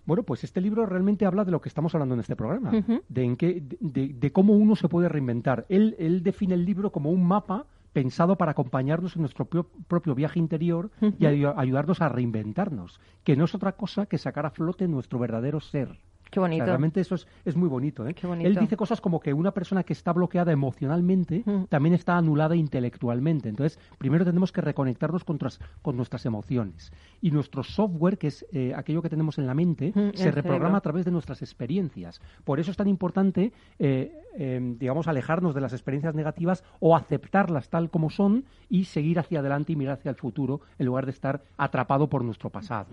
Bueno, 0.07 0.22
pues 0.22 0.44
este 0.44 0.61
libro 0.61 0.86
realmente 0.86 1.26
habla 1.26 1.44
de 1.44 1.50
lo 1.50 1.61
que 1.61 1.68
estamos 1.68 1.94
hablando 1.94 2.14
en 2.14 2.20
este 2.20 2.36
programa, 2.36 2.70
de, 3.09 3.22
en 3.24 3.36
qué, 3.36 3.62
de, 3.80 4.32
cómo 4.32 4.54
uno 4.54 4.76
se 4.76 4.88
puede 4.88 5.09
reinventar. 5.09 5.66
Él, 5.68 5.96
él 5.98 6.22
define 6.22 6.54
el 6.54 6.64
libro 6.64 6.92
como 6.92 7.11
un 7.11 7.26
mapa 7.26 7.66
pensado 7.92 8.36
para 8.36 8.52
acompañarnos 8.52 9.16
en 9.16 9.22
nuestro 9.22 9.46
propio 9.46 10.14
viaje 10.14 10.38
interior 10.38 10.90
y 11.18 11.26
ayudarnos 11.26 12.00
a 12.02 12.09
reinventarnos, 12.09 13.00
que 13.24 13.36
no 13.36 13.46
es 13.46 13.54
otra 13.54 13.72
cosa 13.72 14.07
que 14.07 14.18
sacar 14.18 14.46
a 14.46 14.50
flote 14.50 14.86
nuestro 14.86 15.18
verdadero 15.18 15.61
ser. 15.61 15.98
Qué 16.31 16.41
bonito. 16.41 16.64
realmente 16.64 17.01
eso 17.01 17.14
es, 17.14 17.27
es 17.45 17.57
muy 17.57 17.68
bonito, 17.68 18.07
¿eh? 18.07 18.14
Qué 18.14 18.27
bonito. 18.27 18.49
Él 18.49 18.57
dice 18.57 18.77
cosas 18.77 19.01
como 19.01 19.20
que 19.20 19.33
una 19.33 19.53
persona 19.53 19.83
que 19.83 19.93
está 19.93 20.12
bloqueada 20.12 20.53
emocionalmente 20.53 21.43
mm. 21.45 21.64
también 21.64 21.95
está 21.95 22.16
anulada 22.16 22.57
intelectualmente. 22.57 23.49
Entonces, 23.49 23.79
primero 23.99 24.24
tenemos 24.24 24.53
que 24.53 24.61
reconectarnos 24.61 25.24
con, 25.24 25.39
con 25.83 25.97
nuestras 25.97 26.27
emociones. 26.27 26.93
Y 27.20 27.31
nuestro 27.31 27.62
software, 27.62 28.18
que 28.18 28.29
es 28.29 28.47
eh, 28.53 28.72
aquello 28.74 29.03
que 29.03 29.09
tenemos 29.09 29.39
en 29.39 29.47
la 29.47 29.55
mente, 29.55 29.93
mm, 29.95 30.14
se 30.14 30.31
reprograma 30.31 30.79
a 30.79 30.81
través 30.81 31.05
de 31.05 31.11
nuestras 31.11 31.43
experiencias. 31.43 32.20
Por 32.45 32.61
eso 32.61 32.70
es 32.70 32.77
tan 32.77 32.89
importante, 32.89 33.53
eh, 33.79 34.12
em, 34.37 34.79
digamos, 34.79 35.09
alejarnos 35.09 35.55
de 35.55 35.61
las 35.61 35.72
experiencias 35.72 36.14
negativas 36.14 36.64
o 36.81 36.97
aceptarlas 36.97 37.68
tal 37.68 37.91
como 37.91 38.11
son 38.11 38.45
y 38.68 38.85
seguir 38.85 39.18
hacia 39.18 39.41
adelante 39.41 39.72
y 39.72 39.77
mirar 39.77 39.95
hacia 39.95 40.11
el 40.11 40.16
futuro 40.16 40.61
en 40.79 40.87
lugar 40.87 41.07
de 41.07 41.12
estar 41.12 41.43
atrapado 41.57 42.09
por 42.09 42.24
nuestro 42.24 42.51
pasado. 42.51 42.87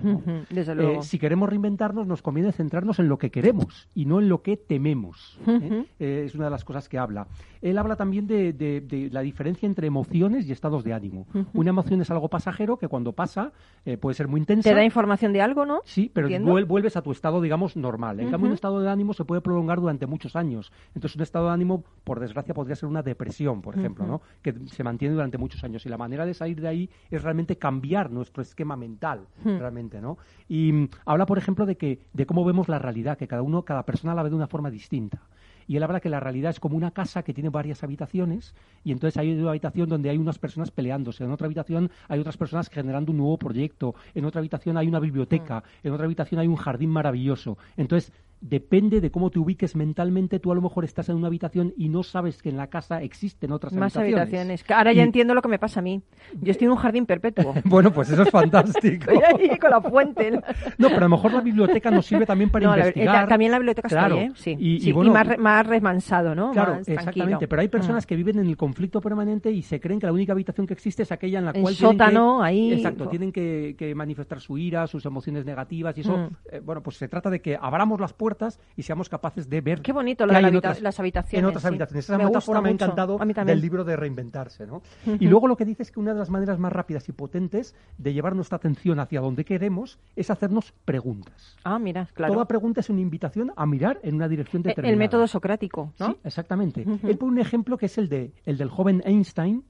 Desde 0.49 0.75
luego. 0.75 1.01
si 1.01 1.19
queremos 1.19 1.49
reinventarnos, 1.49 2.07
nos 2.07 2.21
conviene 2.21 2.51
centrarnos 2.51 2.99
en 2.99 3.09
lo 3.09 3.17
que 3.17 3.22
que 3.23 3.31
queremos 3.31 3.87
y 3.95 4.05
no 4.05 4.19
en 4.19 4.27
lo 4.27 4.41
que 4.41 4.57
tememos. 4.57 5.39
¿eh? 5.47 5.85
Eh, 5.97 6.23
es 6.25 6.35
una 6.35 6.45
de 6.45 6.51
las 6.51 6.65
cosas 6.65 6.89
que 6.89 6.97
habla. 6.97 7.25
Él 7.61 7.77
habla 7.77 7.95
también 7.95 8.27
de, 8.27 9.09
la 9.13 9.21
diferencia 9.21 9.65
entre 9.65 9.87
emociones 9.87 10.45
y 10.45 10.51
estados 10.51 10.83
de 10.83 10.91
ánimo. 10.91 11.25
Una 11.53 11.69
emoción 11.69 12.01
es 12.01 12.11
algo 12.11 12.27
pasajero 12.27 12.75
que 12.75 12.89
cuando 12.89 13.13
pasa 13.13 13.53
eh, 13.85 13.95
puede 13.95 14.15
ser 14.15 14.27
muy 14.27 14.41
intensa. 14.41 14.69
Te 14.69 14.75
da 14.75 14.83
información 14.83 15.31
de 15.31 15.41
algo, 15.41 15.65
¿no? 15.65 15.79
Sí, 15.85 16.11
pero 16.13 16.27
vuelves 16.65 16.97
a 16.97 17.01
tu 17.01 17.13
estado, 17.13 17.39
digamos, 17.39 17.77
normal. 17.77 18.19
En 18.19 18.29
cambio, 18.29 18.49
un 18.49 18.55
estado 18.55 18.81
de 18.81 18.89
ánimo 18.89 19.13
se 19.13 19.23
puede 19.23 19.39
prolongar 19.39 19.79
durante 19.79 20.05
muchos 20.05 20.35
años. 20.35 20.73
Entonces, 20.93 21.15
un 21.15 21.21
estado 21.21 21.47
de 21.47 21.53
ánimo, 21.53 21.85
por 22.03 22.19
desgracia, 22.19 22.53
podría 22.53 22.75
ser 22.75 22.89
una 22.89 23.03
depresión, 23.03 23.61
por 23.61 23.77
ejemplo, 23.77 24.05
¿no? 24.05 24.21
que 24.41 24.53
se 24.67 24.83
mantiene 24.83 25.13
durante 25.13 25.37
muchos 25.37 25.63
años. 25.63 25.85
Y 25.85 25.89
la 25.89 25.97
manera 25.97 26.25
de 26.25 26.33
salir 26.33 26.59
de 26.59 26.67
ahí 26.67 26.89
es 27.09 27.23
realmente 27.23 27.57
cambiar 27.57 28.11
nuestro 28.11 28.41
esquema 28.43 28.75
mental, 28.75 29.27
realmente, 29.45 30.01
¿no? 30.01 30.17
Y 30.49 30.73
mm, 30.73 30.89
habla, 31.05 31.25
por 31.25 31.37
ejemplo, 31.37 31.65
de, 31.65 31.77
que, 31.77 31.99
de 32.11 32.25
cómo 32.25 32.43
vemos 32.43 32.67
la 32.67 32.79
realidad, 32.79 33.12
que 33.15 33.27
cada 33.27 33.41
uno, 33.41 33.63
cada 33.63 33.85
persona 33.85 34.15
la 34.15 34.23
ve 34.23 34.29
de 34.29 34.35
una 34.35 34.47
forma 34.47 34.69
distinta 34.69 35.21
y 35.67 35.77
él 35.77 35.83
habla 35.83 35.99
que 35.99 36.09
la 36.09 36.19
realidad 36.19 36.51
es 36.51 36.59
como 36.59 36.77
una 36.77 36.91
casa 36.91 37.23
que 37.23 37.33
tiene 37.33 37.49
varias 37.49 37.83
habitaciones 37.83 38.53
y 38.83 38.91
entonces 38.91 39.17
hay 39.17 39.33
una 39.33 39.49
habitación 39.49 39.89
donde 39.89 40.09
hay 40.09 40.17
unas 40.17 40.39
personas 40.39 40.71
peleándose, 40.71 41.23
en 41.23 41.31
otra 41.31 41.45
habitación 41.45 41.91
hay 42.07 42.19
otras 42.19 42.37
personas 42.37 42.69
generando 42.69 43.11
un 43.11 43.17
nuevo 43.17 43.37
proyecto, 43.37 43.95
en 44.13 44.25
otra 44.25 44.39
habitación 44.39 44.77
hay 44.77 44.87
una 44.87 44.99
biblioteca, 44.99 45.59
mm. 45.59 45.87
en 45.87 45.93
otra 45.93 46.05
habitación 46.05 46.39
hay 46.39 46.47
un 46.47 46.55
jardín 46.55 46.89
maravilloso. 46.89 47.57
Entonces, 47.77 48.11
depende 48.43 48.99
de 48.99 49.09
cómo 49.09 49.29
te 49.29 49.39
ubiques 49.39 49.75
mentalmente, 49.75 50.39
tú 50.39 50.51
a 50.51 50.55
lo 50.55 50.61
mejor 50.61 50.83
estás 50.83 51.07
en 51.07 51.15
una 51.15 51.27
habitación 51.27 51.73
y 51.77 51.87
no 51.87 52.03
sabes 52.03 52.41
que 52.41 52.49
en 52.49 52.57
la 52.57 52.67
casa 52.67 53.01
existen 53.01 53.51
otras 53.51 53.73
Más 53.73 53.95
habitaciones. 53.95 54.65
Ahora 54.69 54.91
ya 54.91 55.03
entiendo 55.03 55.33
lo 55.33 55.41
que 55.41 55.47
me 55.47 55.59
pasa 55.59 55.79
a 55.79 55.83
mí. 55.83 56.01
Yo 56.41 56.51
estoy 56.51 56.65
en 56.65 56.71
un 56.71 56.77
jardín 56.77 57.05
perpetuo. 57.05 57.53
bueno, 57.63 57.93
pues 57.93 58.09
eso 58.09 58.23
es 58.23 58.29
fantástico. 58.29 59.11
estoy 59.11 59.49
ahí 59.49 59.57
con 59.57 59.69
la 59.69 59.81
fuente. 59.81 60.31
no, 60.77 60.89
pero 60.89 60.97
a 60.97 61.01
lo 61.01 61.09
mejor 61.09 61.33
la 61.33 61.41
biblioteca 61.41 61.89
nos 61.89 62.05
sirve 62.05 62.25
también 62.25 62.49
para 62.49 62.77
investigar. 62.77 63.27
también 63.29 63.51
la 63.51 63.59
biblioteca 63.59 63.87
claro. 63.87 64.17
¿eh? 64.17 64.31
sí. 64.35 64.57
Y, 64.59 64.93
más, 64.93 65.37
más, 65.39 65.65
remansado, 65.65 66.35
¿no? 66.35 66.51
Claro, 66.51 66.81
exactamente. 66.85 67.47
Pero 67.47 67.61
hay 67.61 67.69
personas 67.69 68.05
mm. 68.05 68.07
que 68.07 68.15
viven 68.17 68.39
en 68.39 68.47
el 68.47 68.57
conflicto 68.57 68.99
permanente 68.99 69.51
y 69.51 69.61
se 69.61 69.79
creen 69.79 69.99
que 70.01 70.07
la 70.07 70.13
única 70.13 70.33
habitación 70.33 70.67
que 70.67 70.73
existe 70.73 71.03
es 71.03 71.11
aquella 71.13 71.39
en 71.39 71.45
la 71.45 71.53
cual 71.53 71.75
sótano, 71.75 72.39
que, 72.39 72.47
ahí. 72.47 72.73
Exacto, 72.73 73.07
tienen 73.07 73.31
que, 73.31 73.93
manifestar 73.95 74.41
su 74.41 74.57
ira, 74.57 74.85
sus 74.87 75.05
emociones 75.05 75.45
negativas 75.45 75.97
y 75.97 76.01
eso, 76.01 76.17
mm. 76.17 76.29
eh, 76.51 76.59
bueno, 76.59 76.83
pues 76.83 76.97
se 76.97 77.07
trata 77.07 77.29
de 77.29 77.41
que 77.41 77.57
abramos 77.59 78.01
las 78.01 78.11
puertas 78.11 78.32
y 78.75 78.83
seamos 78.83 79.09
capaces 79.09 79.49
de 79.49 79.61
ver. 79.61 79.81
Qué 79.81 79.93
bonito 79.93 80.25
lo 80.25 80.33
de 80.33 80.41
las 80.81 80.99
habitaciones. 80.99 81.43
En 81.43 81.45
otras 81.45 81.65
habitaciones. 81.65 82.05
Esa 82.05 82.17
metáfora 82.17 82.61
me 82.61 82.69
ha 82.69 82.71
encantado 82.71 83.17
del 83.17 83.61
libro 83.61 83.83
de 83.83 83.95
reinventarse. 83.95 84.65
¿no? 84.65 84.81
Y 85.19 85.27
luego 85.27 85.47
lo 85.47 85.55
que 85.55 85.65
dice 85.65 85.83
es 85.83 85.91
que 85.91 85.99
una 85.99 86.13
de 86.13 86.19
las 86.19 86.29
maneras 86.29 86.59
más 86.59 86.71
rápidas 86.71 87.07
y 87.09 87.11
potentes 87.11 87.75
de 87.97 88.13
llevar 88.13 88.35
nuestra 88.35 88.57
atención 88.57 88.99
hacia 88.99 89.21
donde 89.21 89.45
queremos 89.45 89.99
es 90.15 90.29
hacernos 90.29 90.73
preguntas. 90.85 91.55
Ah, 91.63 91.79
mira, 91.79 92.07
claro. 92.13 92.33
Toda 92.33 92.45
pregunta 92.45 92.81
es 92.81 92.89
una 92.89 93.01
invitación 93.01 93.51
a 93.55 93.65
mirar 93.65 93.99
en 94.03 94.15
una 94.15 94.27
dirección 94.27 94.63
determinada. 94.63 94.91
El 94.93 94.99
método 94.99 95.27
socrático, 95.27 95.93
¿no? 95.99 96.07
Sí, 96.07 96.17
exactamente. 96.23 96.85
Él 97.03 97.17
pone 97.17 97.33
un 97.33 97.39
ejemplo 97.39 97.77
que 97.77 97.85
es 97.85 97.97
el, 97.97 98.09
de, 98.09 98.33
el 98.45 98.57
del 98.57 98.69
joven 98.69 99.01
Einstein, 99.05 99.63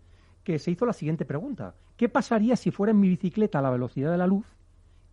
que 0.43 0.59
se 0.59 0.71
hizo 0.71 0.85
la 0.85 0.93
siguiente 0.93 1.25
pregunta. 1.25 1.75
¿Qué 1.97 2.09
pasaría 2.09 2.55
si 2.55 2.71
fuera 2.71 2.91
en 2.91 2.99
mi 2.99 3.09
bicicleta 3.09 3.59
a 3.59 3.61
la 3.61 3.69
velocidad 3.69 4.11
de 4.11 4.17
la 4.17 4.27
luz 4.27 4.45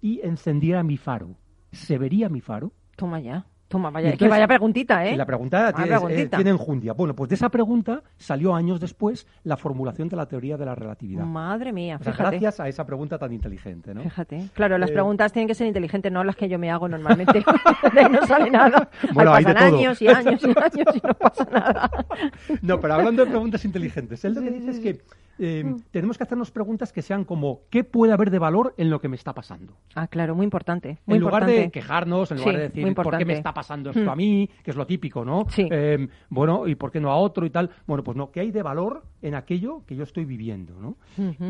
y 0.01 0.20
encendiera 0.22 0.82
mi 0.82 0.96
faro? 0.96 1.36
¿Se 1.72 1.98
vería 1.98 2.28
mi 2.28 2.40
faro? 2.40 2.72
Toma 3.01 3.18
ya. 3.20 3.44
Toma, 3.68 3.88
vaya, 3.90 4.09
Y 4.09 4.11
que 4.11 4.14
entonces- 4.24 4.30
vaya 4.30 4.48
preguntita, 4.48 5.07
¿eh? 5.07 5.12
Y 5.14 5.16
la 5.16 5.24
pregunta 5.24 5.72
tiene, 5.72 5.86
eh, 5.94 5.96
preguntita. 5.96 6.36
tiene 6.38 6.51
enjundia. 6.51 6.92
Bueno, 6.92 7.14
pues 7.14 7.28
de 7.28 7.36
esa 7.36 7.51
pregunta 7.51 8.03
salió 8.16 8.53
años 8.53 8.80
después 8.80 9.28
la 9.44 9.57
formulación 9.57 10.09
de 10.09 10.16
la 10.16 10.26
teoría 10.26 10.57
de 10.57 10.66
la 10.66 10.74
relatividad. 10.74 11.22
Madre 11.24 11.72
mía, 11.72 11.96
O 12.01 12.03
sea, 12.03 12.12
fíjate. 12.12 12.30
gracias 12.40 12.59
a 12.59 12.66
esa 12.68 12.84
pregunta 12.84 13.16
tan 13.16 13.32
inteligente, 13.32 13.94
¿no? 13.94 14.03
Fíjate. 14.03 14.48
Claro, 14.55 14.76
las 14.76 14.90
Eh, 14.90 14.94
preguntas 14.94 15.32
tienen 15.32 15.46
que 15.46 15.55
ser 15.55 15.68
inteligentes, 15.68 16.11
no 16.11 16.24
las 16.24 16.34
que 16.34 16.48
yo 16.48 16.59
me 16.59 16.68
hago 16.68 16.88
normalmente. 16.88 17.44
de 17.94 18.09
no 18.09 18.26
sale 18.26 18.51
nada. 18.51 18.90
Bueno, 19.14 19.30
Ahí 19.32 19.38
hay 19.38 19.44
de 19.44 19.55
pasan 19.55 19.70
todo. 19.70 19.78
años 19.78 20.03
y 20.03 20.09
años 20.09 20.42
y 20.42 20.46
años 20.48 20.96
y 20.96 21.07
no 21.07 21.14
pasa 21.14 21.44
nada. 21.53 21.90
No, 22.62 22.80
pero 22.80 22.94
hablando 22.94 23.24
de 23.24 23.30
preguntas 23.30 23.64
inteligentes, 23.64 24.24
él 24.24 24.34
lo 24.34 24.42
que 24.42 24.51
dice 24.51 24.70
es 24.72 24.80
que 24.80 25.01
eh, 25.43 25.64
Mm. 25.64 25.76
tenemos 25.91 26.16
que 26.18 26.24
hacernos 26.24 26.51
preguntas 26.51 26.93
que 26.93 27.03
sean 27.03 27.24
como 27.24 27.62
¿qué 27.70 27.82
puede 27.82 28.12
haber 28.12 28.30
de 28.30 28.38
valor 28.38 28.74
en 28.76 28.91
lo 28.91 29.01
que 29.01 29.09
me 29.09 29.16
está 29.16 29.32
pasando? 29.34 29.72
Ah, 29.95 30.07
claro, 30.07 30.34
muy 30.34 30.45
importante. 30.45 30.99
Muy 31.07 31.16
en 31.16 31.22
lugar 31.22 31.43
importante. 31.43 31.61
de 31.62 31.70
quejarnos, 31.70 32.30
en 32.30 32.36
lugar 32.38 32.55
Sí, 32.55 32.59
de 32.61 32.68
decir 32.68 32.95
por 32.95 33.16
qué 33.18 33.24
me 33.24 33.32
está 33.32 33.55
pasando 33.55 33.91
esto 33.91 34.05
Mm. 34.05 34.09
a 34.11 34.16
mí, 34.16 34.51
que 34.62 34.70
es 34.70 34.76
lo 34.76 34.86
típico, 34.86 35.24
¿no? 35.24 35.47
Sí. 35.49 35.66
Eh, 35.70 36.07
bueno, 36.28 36.68
¿y 36.68 36.74
por 36.74 36.91
qué 36.93 37.01
no 37.01 37.11
a 37.11 37.16
otro 37.16 37.47
y 37.47 37.51
tal? 37.51 37.70
Bueno, 37.86 38.05
pues 38.05 38.16
no, 38.16 38.30
¿qué 38.30 38.41
hay 38.41 38.51
de 38.51 38.62
valor 38.62 39.03
en 39.22 39.34
aquello 39.34 39.82
que 39.86 39.97
yo 39.97 40.05
estoy 40.05 40.24
viviendo, 40.26 40.74
¿no? 40.80 40.97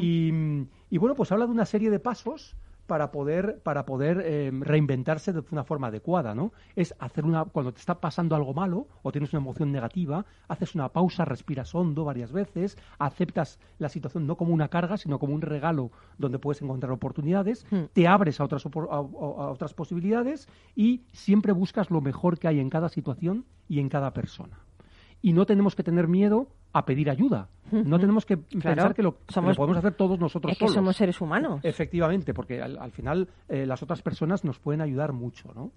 Y 0.01 0.99
bueno, 0.99 1.14
pues 1.14 1.30
habla 1.32 1.47
de 1.47 1.53
una 1.53 1.66
serie 1.66 1.91
de 1.91 1.99
pasos 1.99 2.57
para 2.91 3.12
poder, 3.12 3.61
para 3.62 3.86
poder 3.86 4.20
eh, 4.26 4.51
reinventarse 4.53 5.32
de 5.32 5.45
una 5.53 5.62
forma 5.62 5.86
adecuada, 5.86 6.34
¿no? 6.34 6.53
Es 6.74 6.93
hacer 6.99 7.24
una, 7.24 7.45
cuando 7.45 7.72
te 7.72 7.78
está 7.78 8.01
pasando 8.01 8.34
algo 8.34 8.53
malo 8.53 8.88
o 9.05 9.12
tienes 9.12 9.32
una 9.32 9.41
emoción 9.43 9.70
negativa, 9.70 10.26
haces 10.49 10.74
una 10.74 10.88
pausa, 10.88 11.24
respiras 11.24 11.72
hondo 11.72 12.05
varias 12.05 12.32
veces, 12.32 12.76
aceptas 12.99 13.61
la 13.78 13.88
situación 13.88 14.26
no 14.26 14.34
como 14.36 14.53
una 14.53 14.66
carga, 14.66 14.97
sino 14.97 15.20
como 15.20 15.34
un 15.34 15.41
regalo 15.43 15.93
donde 16.18 16.41
puedes 16.41 16.61
encontrar 16.62 16.91
oportunidades, 16.91 17.64
Hmm. 17.70 17.84
te 17.93 18.09
abres 18.09 18.41
a 18.41 18.45
otras, 18.45 18.66
a- 18.66 18.70
a 18.97 19.01
otras 19.53 19.72
posibilidades 19.72 20.49
y 20.74 21.05
siempre 21.12 21.53
buscas 21.53 21.91
lo 21.93 22.01
mejor 22.01 22.41
que 22.41 22.49
hay 22.49 22.59
en 22.59 22.70
cada 22.70 22.88
situación 22.88 23.45
y 23.68 23.78
en 23.78 23.88
cada 23.88 24.12
persona. 24.12 24.59
Y 25.22 25.32
no 25.32 25.47
tenemos 25.47 25.76
que 25.76 25.84
tener 25.84 26.09
miedo 26.09 26.49
a 26.72 26.84
pedir 26.84 27.10
ayuda. 27.10 27.48
No 27.72 28.00
tenemos 28.00 28.26
que 28.26 28.36
pensar 28.36 28.94
que 28.94 29.02
lo, 29.02 29.12
que 29.18 29.32
Somos- 29.32 29.50
lo 29.50 29.54
podemos 29.56 29.76
hacer 29.78 29.92
todos 29.94 30.18
nosotros 30.18 30.52
Es 30.52 30.58
que 30.58 30.64
solos. 30.64 30.74
somos 30.74 30.96
seres 30.96 31.20
humanos. 31.20 31.60
Efectivamente, 31.62 32.34
porque 32.34 32.60
al, 32.60 32.76
al 32.78 32.90
final 32.90 33.28
eh, 33.48 33.64
las 33.66 33.82
otras 33.82 34.02
personas 34.02 34.44
nos 34.44 34.58
pueden 34.58 34.80
ayudar 34.80 35.12
mucho, 35.12 35.52
¿no? 35.54 35.70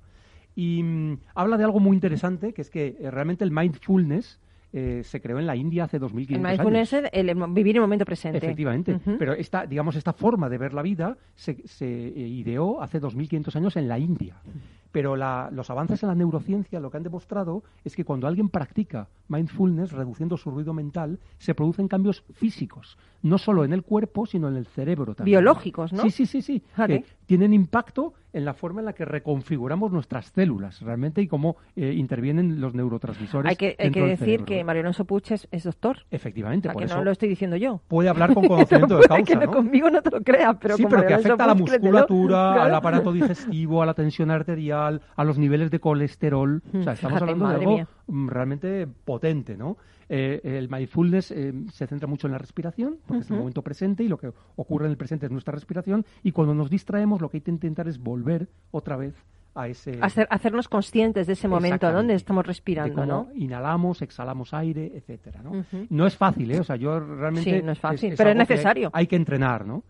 Y 0.56 0.82
mm, 0.84 1.18
habla 1.36 1.58
de 1.58 1.64
algo 1.64 1.80
muy 1.80 1.96
interesante, 1.96 2.52
que 2.54 2.62
es 2.64 2.70
que 2.72 2.96
eh, 3.00 3.12
realmente 3.12 3.44
el 3.44 3.52
mindfulness 3.52 4.40
eh, 4.72 5.02
se 5.04 5.22
creó 5.22 5.38
en 5.38 5.46
la 5.46 5.56
India 5.56 5.84
hace 5.84 6.00
2.500 6.02 6.30
El 6.30 6.36
años. 6.38 6.48
mindfulness 6.50 6.94
es 6.94 7.10
el, 7.14 7.30
el 7.30 7.38
vivir 7.54 7.76
el 7.76 7.82
momento 7.82 8.06
presente. 8.06 8.40
Efectivamente, 8.40 9.00
pero 9.20 9.34
esta, 9.34 9.68
digamos, 9.68 9.96
esta 9.96 10.14
forma 10.14 10.50
de 10.50 10.58
ver 10.58 10.74
la 10.74 10.82
vida 10.82 11.16
se, 11.36 11.62
se, 11.68 11.86
eh, 11.86 12.28
ideó 12.28 12.82
hace 12.82 13.00
2.500 13.00 13.56
años 13.56 13.76
en 13.78 13.88
la 13.88 14.00
India. 14.00 14.38
Pero 14.94 15.16
la- 15.18 15.50
los 15.52 15.70
avances 15.72 16.02
en 16.04 16.10
la 16.10 16.16
neurociencia 16.16 16.80
lo 16.80 16.90
que 16.92 16.98
han 16.98 17.04
demostrado 17.04 17.64
es 17.84 17.96
que 17.96 18.06
cuando 18.06 18.28
alguien 18.28 18.48
practica 18.48 19.08
mindfulness, 19.28 19.92
reduciendo 19.92 20.38
su 20.38 20.52
ruido 20.52 20.72
mental, 20.72 21.20
se 21.40 21.56
producen 21.56 21.88
cambios 21.88 22.24
físicos, 22.34 22.98
no 23.24 23.38
solo 23.40 23.66
en 23.66 23.74
el 23.74 23.82
cuerpo, 23.84 24.26
sino 24.28 24.48
en 24.48 24.56
el 24.56 24.68
cerebro 24.68 25.16
también. 25.16 25.40
Biológicos, 25.40 25.92
¿no? 25.94 26.04
Sí, 26.04 26.12
sí, 26.12 26.26
sí, 26.28 26.42
sí. 26.44 26.62
Que 26.88 27.06
tienen 27.26 27.54
impacto 27.54 28.14
en 28.34 28.46
la 28.46 28.54
forma 28.56 28.82
en 28.82 28.86
la 28.86 28.94
que 28.94 29.06
reconfiguramos 29.06 29.92
nuestras 29.92 30.26
células 30.34 30.82
realmente 30.82 31.22
y 31.22 31.28
cómo 31.28 31.56
eh, 31.76 31.94
intervienen 31.96 32.60
los 32.60 32.74
neurotransmisores. 32.74 33.48
Hay 33.50 33.56
que, 33.56 33.76
hay 33.78 33.92
que 33.92 34.02
decir 34.02 34.44
que 34.44 34.64
Mario 34.64 34.82
Alonso 34.82 35.06
Puig 35.06 35.24
es, 35.32 35.48
es 35.52 35.64
doctor. 35.64 36.00
Efectivamente, 36.10 36.68
O 36.68 36.72
sea, 36.72 36.74
por 36.74 36.82
que 36.82 36.86
eso 36.88 36.98
no 36.98 37.04
lo 37.04 37.12
estoy 37.12 37.30
diciendo 37.30 37.56
yo. 37.58 37.82
puede 37.88 38.10
hablar 38.10 38.34
con 38.34 38.48
conocimiento 38.48 38.98
de 38.98 39.08
causa, 39.08 39.24
que 39.24 39.36
no 39.36 39.46
¿no? 39.46 39.52
conmigo 39.52 39.90
no 39.92 40.02
te 40.02 40.10
lo 40.10 40.22
creas, 40.22 40.56
pero 40.60 40.76
sí, 40.78 40.84
con 40.84 40.90
pero 40.90 41.02
Mario 41.04 41.08
que 41.08 41.14
Alonso 41.14 41.28
afecta 41.34 41.44
a 41.44 41.48
la 41.48 41.54
musculatura, 41.56 42.64
al 42.64 42.74
aparato 42.74 43.12
digestivo, 43.14 43.84
a 43.84 43.86
la 43.86 43.94
tensión 43.94 44.32
arterial, 44.32 45.02
a 45.16 45.24
los 45.24 45.38
niveles 45.38 45.70
de 45.70 45.80
colesterol. 45.80 46.64
o 46.68 46.72
sea, 46.72 46.94
Mm, 46.94 46.96
estamos 46.96 47.00
fíjate, 47.20 47.24
hablando 47.24 47.48
de 47.48 47.54
algo 47.56 47.72
mía. 47.76 47.88
mm, 48.08 48.28
realmente 48.30 48.88
potente, 49.06 49.56
¿no? 49.58 49.78
Eh, 50.16 50.42
el 50.60 50.70
mindfulness 50.70 51.32
eh, 51.32 51.52
se 51.72 51.88
centra 51.88 52.08
mucho 52.08 52.28
en 52.28 52.34
la 52.34 52.38
respiración, 52.38 52.98
porque 53.08 53.24
es 53.24 53.32
el 53.32 53.38
momento 53.38 53.64
presente 53.64 54.04
y 54.04 54.08
lo 54.08 54.18
que 54.20 54.32
ocurre 54.56 54.86
en 54.86 54.92
el 54.92 54.98
presente 54.98 55.26
es 55.26 55.32
nuestra 55.32 55.54
respiración. 55.54 56.06
Y 56.22 56.32
cuando 56.32 56.54
nos 56.54 56.70
distraemos, 56.70 57.20
lo 57.20 57.30
que 57.30 57.38
hay 57.38 57.42
que 57.42 57.50
intentar 57.50 57.88
es 57.88 57.98
volver 57.98 58.48
otra 58.70 58.96
vez 58.96 59.16
a 59.56 59.68
ese. 59.68 59.98
Hacer- 60.02 60.28
hacernos 60.30 60.68
conscientes 60.68 61.26
de 61.26 61.34
ese 61.34 61.48
momento 61.48 61.92
donde 61.92 62.14
estamos 62.14 62.44
de 62.44 62.48
respirando, 62.48 62.94
cómo 62.94 63.06
¿no? 63.08 63.28
inhalamos, 63.34 64.04
exhalamos 64.04 64.54
aire, 64.54 64.92
etcétera, 64.96 65.42
¿no? 65.42 66.06
Es 66.06 66.16
fácil, 66.16 66.52
¿eh? 66.52 66.60
O 66.60 66.64
sea, 66.64 66.76
yo 66.76 67.00
realmente... 67.00 67.50
Sí, 67.60 67.66
no 67.66 67.72
es 67.72 67.80
fácil, 67.80 68.14
pero 68.16 68.30
es 68.30 68.36
necesario. 68.36 68.92
Hay, 68.94 69.08
que 69.08 69.16
entrenar, 69.16 69.66
¿no? 69.66 69.84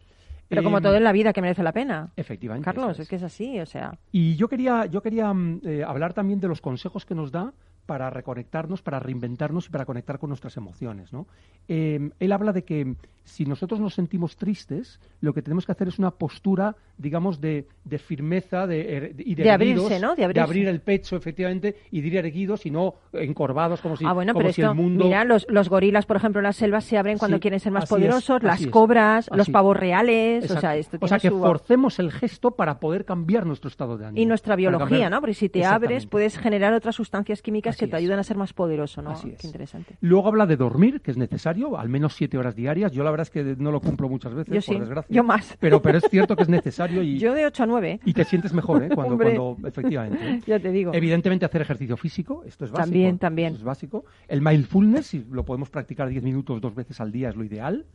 Pero 0.48 0.64
como 0.64 0.78
Eh, 0.78 0.82
todo 0.82 0.96
en 0.96 1.04
la 1.04 1.12
vida 1.12 1.34
que 1.34 1.42
merece 1.42 1.64
la 1.64 1.72
pena. 1.74 2.12
Efectivamente. 2.16 2.64
Carlos, 2.66 3.00
es 3.00 3.10
que 3.10 3.16
es 3.18 3.24
así, 3.24 3.60
o 3.60 3.66
sea. 3.66 3.98
Y 4.12 4.36
yo 4.36 4.48
quería, 4.48 4.86
yo 4.86 5.02
quería 5.02 5.34
mm, 5.34 5.62
eh, 5.64 5.84
hablar 5.84 6.14
también 6.14 6.40
de 6.40 6.48
los 6.48 6.62
consejos 6.62 7.06
que 7.06 7.16
nos 7.16 7.32
da 7.32 7.54
para 7.86 8.10
reconectarnos, 8.10 8.82
para 8.82 9.00
reinventarnos 9.00 9.68
y 9.68 9.70
para 9.70 9.86
conectar 9.86 10.20
con 10.20 10.30
nuestras 10.30 10.58
emociones. 10.58 11.14
¿no? 11.14 11.28
Eh, 11.68 12.10
él 12.20 12.32
habla 12.32 12.54
de 12.54 12.64
que 12.64 12.96
si 13.24 13.46
nosotros 13.46 13.80
nos 13.80 13.94
sentimos 13.94 14.36
tristes, 14.36 15.00
lo 15.22 15.34
que 15.34 15.42
tenemos 15.42 15.66
que 15.66 15.72
hacer 15.72 15.88
es 15.88 15.98
una 15.98 16.12
postura, 16.12 16.76
digamos, 16.98 17.40
de, 17.40 17.68
de 17.86 17.98
firmeza 17.98 18.68
de, 18.68 18.98
er- 18.98 19.16
y 19.18 19.36
de, 19.36 19.44
De 19.44 19.52
abrirse, 19.52 20.00
¿no? 20.00 20.16
De 20.16 20.26
abrirse. 20.26 20.42
abrir 20.42 20.68
el 20.68 20.82
pecho, 20.82 21.16
efectivamente, 21.16 21.76
y 21.92 22.02
de 22.02 22.08
ir 22.08 22.18
erguidos 22.18 22.66
y 22.66 22.72
no 22.72 22.96
encorvados 23.14 23.80
como 23.82 23.96
si, 23.96 24.06
ah, 24.06 24.14
bueno, 24.14 24.34
como 24.34 24.44
pero 24.44 24.54
si 24.54 24.62
esto, 24.62 24.72
el 24.72 24.78
mundo... 24.78 25.06
mira, 25.06 25.24
los, 25.24 25.46
los 25.50 25.70
gorilas, 25.70 26.06
por 26.06 26.18
ejemplo, 26.18 26.40
en 26.40 26.44
las 26.44 26.56
selvas 26.58 26.84
se 26.84 26.98
abren 26.98 27.18
cuando 27.18 27.38
Sí, 27.38 27.42
quieren 27.42 27.60
ser 27.60 27.72
más 27.72 27.86
es, 27.86 27.90
poderosos, 27.90 28.44
las 28.44 28.60
es, 28.62 28.68
cobras, 28.68 29.30
los 29.34 29.50
pavos 29.50 29.78
reales, 29.78 30.50
o 30.52 30.60
sea, 30.60 30.76
esto 30.76 30.98
O 31.00 31.08
sea, 31.08 31.18
tiene 31.20 31.34
que 31.34 31.38
su- 31.40 31.42
forcemos 31.42 32.00
el 32.00 32.12
gesto 32.12 32.52
para 32.52 32.80
poder 32.80 33.06
cambiar 33.06 33.46
nuestro 33.46 33.70
estado 33.70 33.98
de 33.98 34.06
ánimo. 34.06 34.22
Y 34.22 34.26
nuestra 34.26 34.56
biología, 34.56 34.88
cambiar- 34.88 35.12
¿no? 35.12 35.20
Porque 35.22 35.34
si 35.34 35.50
te 35.50 35.64
abres, 35.66 36.06
puedes 36.08 36.38
generar 36.38 36.74
otras 36.74 36.96
sustancias 36.96 37.42
químicas 37.42 37.78
que 37.78 37.88
te 37.88 37.96
es. 37.96 38.04
ayudan 38.04 38.20
a 38.20 38.24
ser 38.24 38.38
más 38.38 38.54
poderoso, 38.54 39.02
¿no? 39.02 39.12
Así 39.12 39.30
es. 39.30 39.40
Qué 39.40 39.48
interesante. 39.48 39.96
Luego 40.02 40.28
habla 40.28 40.46
de 40.46 40.58
dormir, 40.58 41.02
que 41.02 41.12
es 41.12 41.18
necesario, 41.18 41.78
al 41.78 41.90
menos 41.90 42.14
siete 42.16 42.38
horas 42.38 42.56
diarias. 42.56 42.92
Yo 42.92 43.04
la 43.04 43.12
verdad 43.14 43.28
es 43.28 43.32
que 43.32 43.56
no 43.58 43.72
lo 43.72 43.80
cumplo 43.80 44.10
muchas 44.10 44.34
veces, 44.34 44.54
Yo 44.54 44.62
por 44.62 44.64
sí, 44.64 44.80
desgracia. 44.80 45.16
yo 45.16 45.24
más. 45.24 45.58
Pero, 45.60 45.82
pero 45.82 45.98
es 45.98 46.06
cierto 46.10 46.36
que 46.36 46.44
es 46.44 46.50
necesario 46.64 47.02
y, 47.02 47.18
Yo 47.18 47.34
de 47.34 47.46
8 47.46 47.64
a 47.64 47.66
9, 47.66 48.00
y 48.06 48.14
te 48.14 48.24
sientes 48.26 48.54
mejor, 48.54 48.84
¿eh? 48.84 48.90
Cuando, 48.94 49.58
efectivamente. 49.66 50.30
¿eh? 50.30 50.42
ya 50.48 50.60
te 50.60 50.72
digo. 50.72 50.92
Evidentemente 50.94 51.46
hacer 51.46 51.62
ejercicio 51.62 51.98
físico, 51.98 52.44
esto 52.46 52.66
es 52.66 52.72
básico. 52.72 52.86
También, 52.86 53.18
también. 53.18 53.48
Esto 53.50 53.60
es 53.60 53.64
básico. 53.66 54.06
El 54.28 54.42
mindfulness, 54.42 55.08
si 55.08 55.26
lo 55.32 55.46
podemos 55.46 55.70
practicar 55.70 56.10
10 56.10 56.24
minutos 56.24 56.60
dos 56.62 56.76
veces 56.76 57.00
al 57.00 57.12
día, 57.12 57.30
es 57.30 57.36
lo 57.36 57.44
ideal. 57.44 57.86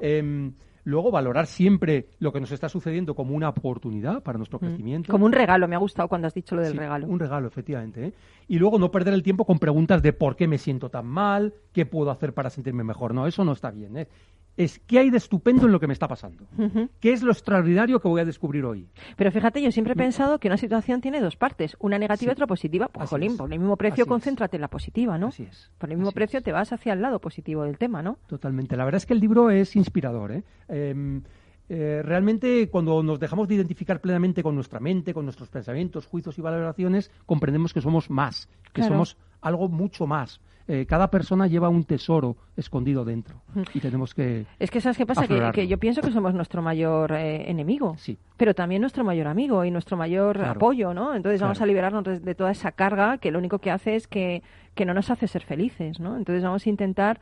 Em, 0.00 0.52
luego 0.84 1.10
valorar 1.10 1.46
siempre 1.46 2.08
lo 2.18 2.32
que 2.32 2.40
nos 2.40 2.52
está 2.52 2.68
sucediendo 2.68 3.14
como 3.14 3.34
una 3.34 3.48
oportunidad 3.48 4.22
para 4.22 4.38
nuestro 4.38 4.58
crecimiento. 4.58 5.10
Mm. 5.10 5.12
Como 5.12 5.26
un 5.26 5.32
regalo, 5.32 5.66
me 5.66 5.74
ha 5.76 5.78
gustado 5.78 6.08
cuando 6.08 6.26
has 6.26 6.34
dicho 6.34 6.54
lo 6.54 6.62
del 6.62 6.72
Sí, 6.72 6.78
regalo. 6.78 7.08
Un 7.08 7.18
regalo, 7.18 7.48
efectivamente. 7.48 8.06
¿eh? 8.06 8.12
Y 8.48 8.58
luego 8.58 8.78
no 8.78 8.90
perder 8.90 9.14
el 9.14 9.22
tiempo 9.22 9.44
con 9.44 9.58
preguntas 9.58 10.02
de 10.02 10.12
por 10.12 10.36
qué 10.36 10.46
me 10.46 10.58
siento 10.58 10.90
tan 10.90 11.06
mal, 11.06 11.54
qué 11.72 11.86
puedo 11.86 12.10
hacer 12.10 12.34
para 12.34 12.50
sentirme 12.50 12.84
mejor. 12.84 13.14
No, 13.14 13.26
eso 13.26 13.44
no 13.44 13.52
está 13.52 13.70
bien. 13.70 13.96
¿eh? 13.96 14.08
Es 14.56 14.78
qué 14.86 15.00
hay 15.00 15.10
de 15.10 15.16
estupendo 15.16 15.66
en 15.66 15.72
lo 15.72 15.80
que 15.80 15.86
me 15.88 15.92
está 15.92 16.06
pasando. 16.06 16.44
¿Qué 17.00 17.12
es 17.12 17.22
lo 17.22 17.32
extraordinario 17.32 18.00
que 18.00 18.06
voy 18.06 18.20
a 18.20 18.24
descubrir 18.24 18.64
hoy? 18.64 18.88
Pero 19.16 19.32
fíjate, 19.32 19.60
yo 19.60 19.72
siempre 19.72 19.94
he 19.94 19.96
pensado 19.96 20.38
que 20.38 20.46
una 20.46 20.56
situación 20.56 21.00
tiene 21.00 21.20
dos 21.20 21.34
partes, 21.36 21.76
una 21.80 21.98
negativa 21.98 22.30
y 22.30 22.32
otra 22.34 22.46
positiva. 22.46 22.86
Pues, 22.88 23.04
Así 23.04 23.10
jolín, 23.10 23.32
es. 23.32 23.36
por 23.38 23.52
el 23.52 23.58
mismo 23.58 23.76
precio, 23.76 23.94
Así 23.94 24.02
es. 24.02 24.08
concéntrate 24.08 24.56
en 24.56 24.60
la 24.60 24.68
positiva, 24.68 25.18
¿no? 25.18 25.28
Así 25.28 25.42
es. 25.42 25.72
Por 25.78 25.90
el 25.90 25.96
mismo 25.96 26.08
Así 26.10 26.14
precio 26.14 26.38
es. 26.38 26.44
te 26.44 26.52
vas 26.52 26.72
hacia 26.72 26.92
el 26.92 27.02
lado 27.02 27.20
positivo 27.20 27.64
del 27.64 27.78
tema, 27.78 28.00
¿no? 28.02 28.16
Totalmente. 28.28 28.76
La 28.76 28.84
verdad 28.84 28.98
es 28.98 29.06
que 29.06 29.14
el 29.14 29.20
libro 29.20 29.50
es 29.50 29.74
inspirador. 29.74 30.30
¿eh? 30.30 30.44
Em, 30.68 31.22
eh, 31.68 32.02
realmente, 32.04 32.68
cuando 32.68 33.02
nos 33.02 33.18
dejamos 33.18 33.48
de 33.48 33.56
identificar 33.56 34.00
plenamente 34.00 34.42
con 34.44 34.54
nuestra 34.54 34.78
mente, 34.78 35.14
con 35.14 35.24
nuestros 35.24 35.48
pensamientos, 35.48 36.06
juicios 36.06 36.38
y 36.38 36.42
valoraciones, 36.42 37.10
comprendemos 37.26 37.72
que 37.72 37.80
somos 37.80 38.08
más, 38.10 38.48
que 38.72 38.82
Claro. 38.82 38.94
somos 38.94 39.16
algo 39.40 39.68
mucho 39.68 40.06
más. 40.06 40.40
Eh, 40.66 40.86
cada 40.86 41.10
persona 41.10 41.46
lleva 41.46 41.68
un 41.68 41.84
tesoro 41.84 42.36
escondido 42.56 43.04
dentro 43.04 43.36
y 43.74 43.80
tenemos 43.80 44.14
que... 44.14 44.46
Es 44.58 44.70
que, 44.70 44.80
¿sabes 44.80 44.96
qué 44.96 45.04
pasa? 45.04 45.26
Que, 45.28 45.50
que 45.52 45.68
yo 45.68 45.76
pienso 45.78 46.00
que 46.00 46.10
somos 46.10 46.32
nuestro 46.32 46.62
mayor 46.62 47.12
eh, 47.12 47.50
enemigo, 47.50 47.96
Sí. 47.98 48.16
pero 48.38 48.54
también 48.54 48.80
nuestro 48.80 49.04
mayor 49.04 49.26
amigo 49.26 49.64
y 49.66 49.70
nuestro 49.70 49.98
mayor 49.98 50.36
Claro. 50.38 50.52
apoyo, 50.52 50.94
¿no? 50.94 51.14
Entonces 51.14 51.40
vamos 51.42 51.60
a 51.60 51.66
liberarnos 51.66 52.02
de, 52.04 52.18
de 52.18 52.34
toda 52.34 52.50
esa 52.50 52.72
carga 52.72 53.18
que 53.18 53.30
lo 53.30 53.38
único 53.40 53.58
que 53.58 53.70
hace 53.70 53.94
es 53.94 54.08
que, 54.08 54.42
que 54.74 54.84
no 54.84 54.94
nos 54.94 55.10
hace 55.10 55.26
ser 55.28 55.42
felices, 55.44 56.00
¿no? 56.00 56.16
Entonces 56.16 56.42
vamos 56.42 56.66
a 56.66 56.68
intentar 56.70 57.20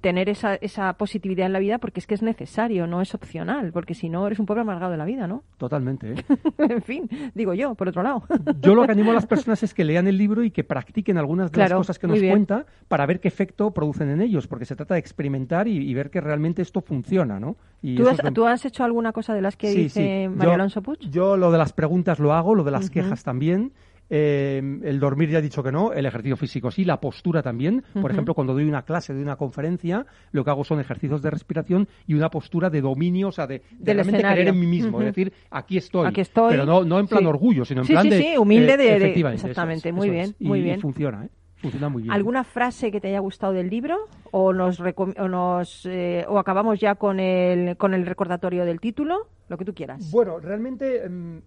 tener 0.00 0.30
esa, 0.30 0.54
esa 0.54 0.94
positividad 0.94 1.44
en 1.46 1.52
la 1.52 1.58
vida 1.58 1.76
porque 1.76 2.00
es 2.00 2.06
que 2.06 2.14
es 2.14 2.22
necesario, 2.22 2.86
no 2.86 3.02
es 3.02 3.14
opcional, 3.14 3.70
porque 3.70 3.92
si 3.94 4.08
no 4.08 4.26
eres 4.26 4.38
un 4.38 4.46
pobre 4.46 4.62
amargado 4.62 4.90
de 4.92 4.96
la 4.96 5.04
vida, 5.04 5.26
¿no? 5.26 5.42
Totalmente. 5.58 6.12
¿eh? 6.12 6.24
en 6.58 6.80
fin, 6.82 7.10
digo 7.34 7.52
yo, 7.52 7.74
por 7.74 7.88
otro 7.88 8.02
lado. 8.02 8.22
Yo 8.62 8.74
lo 8.74 8.86
que 8.86 8.92
animo 8.92 9.10
a 9.10 9.14
las 9.14 9.26
personas 9.26 9.62
es 9.62 9.74
que 9.74 9.84
lean 9.84 10.06
el 10.06 10.16
libro 10.16 10.42
y 10.42 10.50
que 10.50 10.64
practiquen 10.64 11.18
algunas 11.18 11.50
de 11.50 11.56
Claro, 11.56 11.74
las 11.76 11.78
cosas 11.80 11.98
que 11.98 12.06
nos 12.06 12.18
cuenta 12.18 12.64
para 12.88 13.04
ver 13.04 13.20
qué 13.20 13.28
efecto 13.28 13.72
producen 13.72 14.08
en 14.08 14.22
ellos, 14.22 14.46
porque 14.46 14.64
se 14.64 14.74
trata 14.74 14.94
de 14.94 15.00
experimentar 15.00 15.68
y, 15.68 15.76
y 15.76 15.92
ver 15.92 16.08
que 16.10 16.22
realmente 16.22 16.62
esto 16.62 16.80
funciona, 16.80 17.38
¿no? 17.38 17.56
Y 17.82 17.96
¿Tú 17.96 18.08
has, 18.08 18.18
es 18.18 18.24
lo- 18.24 18.32
tú 18.32 18.46
has 18.46 18.64
hecho 18.64 18.84
alguna 18.84 19.12
cosa 19.12 19.34
de 19.34 19.42
las 19.42 19.56
que 19.56 19.70
Sí, 19.70 19.82
dice 19.82 20.30
sí. 20.32 20.42
Yo- 20.42 20.50
Alonso 20.52 20.80
Puig? 20.80 20.98
Yo 21.10 21.36
lo 21.36 21.52
de 21.52 21.58
las 21.58 21.74
preguntas 21.74 22.18
lo 22.18 22.32
hago, 22.32 22.54
lo 22.54 22.64
de 22.64 22.70
las 22.70 22.88
quejas 22.88 23.22
también. 23.22 23.72
Eh, 24.10 24.62
el 24.84 25.00
dormir 25.00 25.30
ya 25.30 25.38
he 25.38 25.42
dicho 25.42 25.62
que 25.62 25.72
no, 25.72 25.92
el 25.92 26.04
ejercicio 26.06 26.36
físico 26.36 26.70
sí, 26.70 26.84
la 26.84 27.00
postura 27.00 27.42
también. 27.42 27.82
Por 28.00 28.10
ejemplo, 28.10 28.34
cuando 28.34 28.52
doy 28.52 28.64
una 28.64 28.82
clase, 28.82 29.12
doy 29.14 29.22
una 29.22 29.36
conferencia, 29.36 30.04
lo 30.32 30.44
que 30.44 30.50
hago 30.50 30.62
son 30.64 30.78
ejercicios 30.80 31.22
de 31.22 31.30
respiración 31.30 31.88
y 32.06 32.14
una 32.14 32.28
postura 32.30 32.68
de 32.70 32.80
dominio, 32.80 33.28
o 33.28 33.32
sea, 33.32 33.46
de, 33.46 33.62
de 33.78 33.94
realmente 33.94 34.16
escenario. 34.18 34.34
creer 34.42 34.48
en 34.54 34.60
mí 34.60 34.66
mismo. 34.66 35.00
Es 35.00 35.06
decir, 35.06 35.32
aquí 35.50 35.76
estoy. 35.78 36.06
Aquí 36.06 36.20
estoy. 36.20 36.50
Pero 36.50 36.66
no, 36.66 36.84
no 36.84 36.98
en 37.00 37.06
plan 37.06 37.20
Sí. 37.22 37.26
orgullo, 37.26 37.64
sino 37.64 37.80
en 37.80 37.86
Sí, 37.86 37.92
plan 37.94 38.02
sí, 38.04 38.10
de. 38.10 38.18
sí, 38.18 38.36
humilde 38.36 38.76
de- 38.76 38.84
de- 38.84 38.96
efectivamente, 38.96 39.36
eso 39.38 39.46
es, 39.46 39.50
exactamente, 39.52 39.92
muy 39.92 40.06
eso 40.08 40.12
bien, 40.12 40.24
es. 40.30 40.40
Muy 40.40 40.58
y 40.58 40.62
bien. 40.62 40.80
funciona, 40.80 41.24
¿eh? 41.24 41.28
Funciona 41.56 41.88
muy 41.88 42.02
bien. 42.02 42.12
¿Alguna 42.12 42.44
frase 42.44 42.90
que 42.92 43.00
te 43.00 43.08
haya 43.08 43.20
gustado 43.20 43.54
del 43.54 43.70
libro? 43.70 43.96
¿O 44.32 44.52
nos, 44.52 44.78
recom- 44.80 45.18
o, 45.18 45.28
nos 45.28 45.86
eh, 45.86 46.26
o 46.28 46.38
acabamos 46.38 46.78
ya 46.78 46.94
con 46.96 47.18
el, 47.20 47.78
con 47.78 47.94
el 47.94 48.04
recordatorio 48.04 48.66
del 48.66 48.80
título? 48.80 49.28
Lo 49.48 49.56
que 49.56 49.64
tú 49.64 49.72
quieras. 49.72 50.10
Bueno, 50.10 50.38
realmente 50.40 51.04
em, 51.06 51.40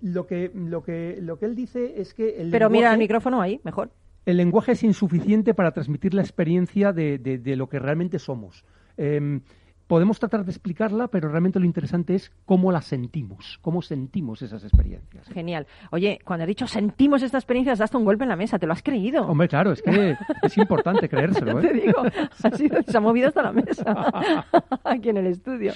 lo, 0.00 0.26
que, 0.26 0.50
lo, 0.54 0.82
que, 0.82 1.18
lo 1.20 1.38
que 1.38 1.46
él 1.46 1.54
dice 1.54 2.00
es 2.00 2.14
que 2.14 2.40
el 2.40 2.50
Pero 2.50 2.68
mira 2.70 2.88
lenguaje- 2.90 2.92
el 2.94 2.98
micrófono 2.98 3.40
ahí, 3.42 3.60
mejor. 3.64 3.90
el 4.26 4.36
lenguaje 4.36 4.72
es 4.72 4.82
insuficiente 4.82 5.54
para 5.54 5.72
transmitir 5.72 6.14
la 6.14 6.22
experiencia 6.22 6.92
de, 6.92 7.18
de- 7.18 7.38
de 7.38 7.56
lo 7.56 7.68
que 7.68 7.78
realmente 7.78 8.18
somos. 8.18 8.64
Em, 8.96 9.40
podemos 9.88 10.20
tratar 10.20 10.44
de 10.44 10.52
explicarla, 10.52 11.08
pero 11.08 11.28
realmente 11.28 11.58
lo 11.58 11.64
interesante 11.64 12.14
es 12.14 12.30
cómo 12.44 12.70
la 12.70 12.82
sentimos, 12.82 13.58
cómo 13.62 13.82
sentimos 13.82 14.42
esas 14.42 14.62
experiencias. 14.62 15.26
Genial. 15.28 15.66
Oye, 15.90 16.20
cuando 16.24 16.44
has 16.44 16.48
dicho 16.48 16.66
sentimos 16.68 17.22
esta 17.22 17.38
experiencia, 17.38 17.72
has 17.72 17.78
dado 17.80 17.98
un 17.98 18.04
golpe 18.04 18.22
en 18.22 18.28
la 18.28 18.36
mesa, 18.36 18.58
¿te 18.58 18.66
lo 18.66 18.72
has 18.74 18.82
creído? 18.82 19.26
Hombre, 19.26 19.48
claro, 19.48 19.72
es 19.72 19.82
que 19.82 20.14
es 20.42 20.58
importante 20.58 21.08
creérselo. 21.08 21.58
Te 21.60 21.68
¿eh? 21.68 21.82
digo, 21.86 22.02
ha 22.44 22.50
sido- 22.56 22.82
se 22.86 22.96
ha 22.96 23.00
movido 23.00 23.28
hasta 23.28 23.42
la 23.42 23.52
mesa 23.52 24.12
aquí 24.84 25.08
en 25.08 25.16
el 25.16 25.26
estudio. 25.26 25.72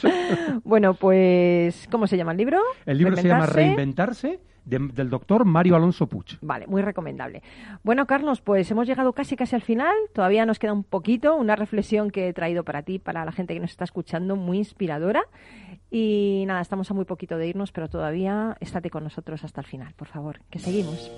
Bueno, 0.62 0.94
pues, 0.94 1.88
¿cómo 1.90 2.06
se 2.06 2.16
llama 2.16 2.32
el 2.32 2.38
libro? 2.38 2.58
El 2.86 2.98
libro 2.98 3.16
se 3.16 3.26
llama 3.26 3.46
¿Reinventarse? 3.46 4.40
De- 4.64 4.78
del 4.78 5.10
doctor 5.10 5.44
Mario 5.44 5.76
Alonso 5.76 6.06
Puig. 6.06 6.38
Vale, 6.40 6.66
muy 6.66 6.82
recomendable. 6.82 7.42
Bueno, 7.82 8.06
Carlos, 8.06 8.40
pues 8.40 8.70
hemos 8.70 8.86
llegado 8.86 9.12
casi 9.12 9.36
casi 9.36 9.56
al 9.56 9.62
final. 9.62 9.94
Todavía 10.14 10.46
nos 10.46 10.58
queda 10.58 10.72
un 10.72 10.84
poquito, 10.84 11.34
una 11.36 11.56
reflexión 11.56 12.10
que 12.10 12.28
he 12.28 12.32
traído 12.32 12.64
para 12.64 12.82
ti, 12.82 12.98
para 12.98 13.24
la 13.24 13.32
gente 13.32 13.54
que 13.54 13.60
nos 13.60 13.70
está 13.70 13.84
escuchando, 13.84 14.36
muy 14.36 14.58
inspiradora. 14.58 15.22
Y 15.90 16.44
nada, 16.46 16.60
estamos 16.60 16.90
a 16.90 16.94
muy 16.94 17.04
poquito 17.04 17.36
de 17.36 17.48
irnos, 17.48 17.72
pero 17.72 17.88
todavía 17.88 18.56
estate 18.60 18.88
con 18.90 19.04
nosotros 19.04 19.42
hasta 19.44 19.60
el 19.60 19.66
final, 19.66 19.92
por 19.94 20.08
favor, 20.08 20.40
que 20.48 20.58
seguimos. 20.58 21.10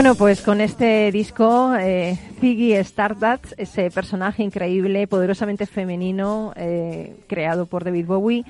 Bueno, 0.00 0.14
pues 0.14 0.40
con 0.40 0.62
este 0.62 1.12
disco, 1.12 1.74
eh, 1.78 2.16
Ziggy 2.40 2.72
Stardust, 2.72 3.52
ese 3.58 3.90
personaje 3.90 4.42
increíble, 4.42 5.06
poderosamente 5.06 5.66
femenino, 5.66 6.54
eh, 6.56 7.14
creado 7.26 7.66
por 7.66 7.84
David 7.84 8.06
Bowie. 8.06 8.46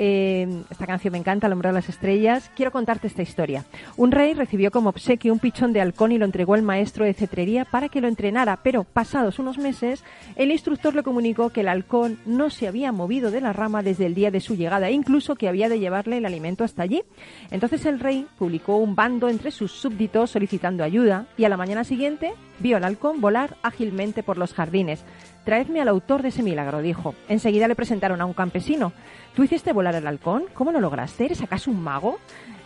Eh, 0.00 0.62
esta 0.70 0.86
canción 0.86 1.10
me 1.10 1.18
encanta, 1.18 1.48
El 1.48 1.54
hombre 1.54 1.70
de 1.70 1.72
las 1.72 1.88
estrellas. 1.88 2.52
Quiero 2.54 2.70
contarte 2.70 3.08
esta 3.08 3.22
historia. 3.22 3.64
Un 3.96 4.12
rey 4.12 4.32
recibió 4.32 4.70
como 4.70 4.90
obsequio 4.90 5.32
un 5.32 5.40
pichón 5.40 5.72
de 5.72 5.80
halcón 5.80 6.12
y 6.12 6.18
lo 6.18 6.24
entregó 6.24 6.54
al 6.54 6.62
maestro 6.62 7.04
de 7.04 7.14
cetrería 7.14 7.64
para 7.64 7.88
que 7.88 8.00
lo 8.00 8.06
entrenara, 8.06 8.60
pero 8.62 8.84
pasados 8.84 9.40
unos 9.40 9.58
meses, 9.58 10.04
el 10.36 10.52
instructor 10.52 10.94
le 10.94 11.02
comunicó 11.02 11.50
que 11.50 11.62
el 11.62 11.68
halcón 11.68 12.20
no 12.26 12.48
se 12.48 12.68
había 12.68 12.92
movido 12.92 13.32
de 13.32 13.40
la 13.40 13.52
rama 13.52 13.82
desde 13.82 14.06
el 14.06 14.14
día 14.14 14.30
de 14.30 14.38
su 14.38 14.54
llegada, 14.54 14.88
e 14.88 14.92
incluso 14.92 15.34
que 15.34 15.48
había 15.48 15.68
de 15.68 15.80
llevarle 15.80 16.18
el 16.18 16.26
alimento 16.26 16.62
hasta 16.62 16.84
allí. 16.84 17.02
Entonces 17.50 17.84
el 17.84 17.98
rey 17.98 18.24
publicó 18.38 18.76
un 18.76 18.94
bando 18.94 19.28
entre 19.28 19.50
sus 19.50 19.72
súbditos 19.72 20.30
solicitando 20.30 20.84
ayuda 20.84 21.26
y 21.36 21.44
a 21.44 21.48
la 21.48 21.56
mañana 21.56 21.82
siguiente 21.82 22.34
vio 22.60 22.76
al 22.76 22.84
halcón 22.84 23.20
volar 23.20 23.56
ágilmente 23.62 24.22
por 24.22 24.38
los 24.38 24.54
jardines. 24.54 25.04
Traedme 25.48 25.80
al 25.80 25.88
autor 25.88 26.20
de 26.20 26.28
ese 26.28 26.42
milagro, 26.42 26.82
dijo. 26.82 27.14
Enseguida 27.26 27.68
le 27.68 27.74
presentaron 27.74 28.20
a 28.20 28.26
un 28.26 28.34
campesino. 28.34 28.92
¿Tú 29.34 29.44
hiciste 29.44 29.72
volar 29.72 29.94
el 29.94 30.06
halcón? 30.06 30.44
¿Cómo 30.52 30.72
lo 30.72 30.78
lograste? 30.78 31.24
¿Eres 31.24 31.40
acaso 31.40 31.70
un 31.70 31.82
mago? 31.82 32.18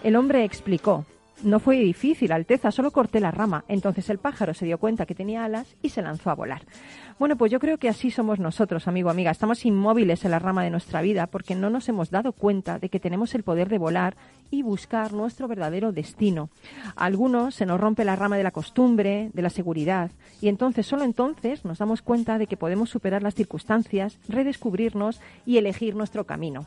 El 0.03 0.17
hombre 0.17 0.43
explicó. 0.43 1.05
No 1.45 1.61
fue 1.61 1.77
difícil, 1.77 2.33
Alteza, 2.33 2.73
solo 2.73 2.91
corté 2.91 3.21
la 3.21 3.31
rama. 3.31 3.65
Entonces 3.69 4.11
el 4.11 4.19
pájaro 4.19 4.53
se 4.53 4.67
dio 4.67 4.79
cuenta 4.79 5.07
que 5.07 5.15
tenía 5.15 5.45
alas 5.45 5.77
y 5.81 5.91
se 5.91 6.03
lanzó 6.03 6.31
a 6.31 6.35
volar. 6.35 6.63
Bueno, 7.19 7.37
pues 7.37 7.53
yo 7.53 7.61
creo 7.61 7.79
que 7.79 7.89
así 7.89 8.11
somos 8.11 8.39
nosotros, 8.39 8.89
amigo, 8.89 9.11
amiga. 9.11 9.31
Estamos 9.31 9.65
inmóviles 9.65 10.25
en 10.25 10.31
la 10.31 10.39
rama 10.39 10.65
de 10.65 10.71
nuestra 10.71 11.03
vida 11.03 11.27
porque 11.27 11.55
no 11.55 11.71
nos 11.71 11.89
hemos 11.89 12.11
dado 12.11 12.33
cuenta 12.33 12.79
de 12.79 12.89
que 12.89 13.01
tenemos 13.01 13.35
el 13.35 13.43
poder 13.43 13.69
de 13.69 13.79
volar 13.79 14.17
y 14.51 14.63
buscar 14.63 15.13
nuestro 15.13 15.49
verdadero 15.49 15.93
destino. 15.93 16.51
A 16.97 17.05
algunos 17.05 17.55
se 17.55 17.67
nos 17.67 17.81
rompe 17.81 18.05
la 18.05 18.17
rama 18.17 18.37
de 18.37 18.43
la 18.43 18.51
costumbre, 18.51 19.31
de 19.33 19.43
la 19.43 19.51
seguridad, 19.51 20.11
y 20.41 20.49
entonces, 20.49 20.87
solo 20.87 21.05
entonces, 21.05 21.65
nos 21.65 21.79
damos 21.79 22.03
cuenta 22.03 22.39
de 22.39 22.47
que 22.47 22.57
podemos 22.57 22.91
superar 22.91 23.23
las 23.23 23.35
circunstancias, 23.35 24.19
redescubrirnos 24.29 25.21
y 25.47 25.59
elegir 25.59 25.95
nuestro 25.95 26.25
camino. 26.25 26.67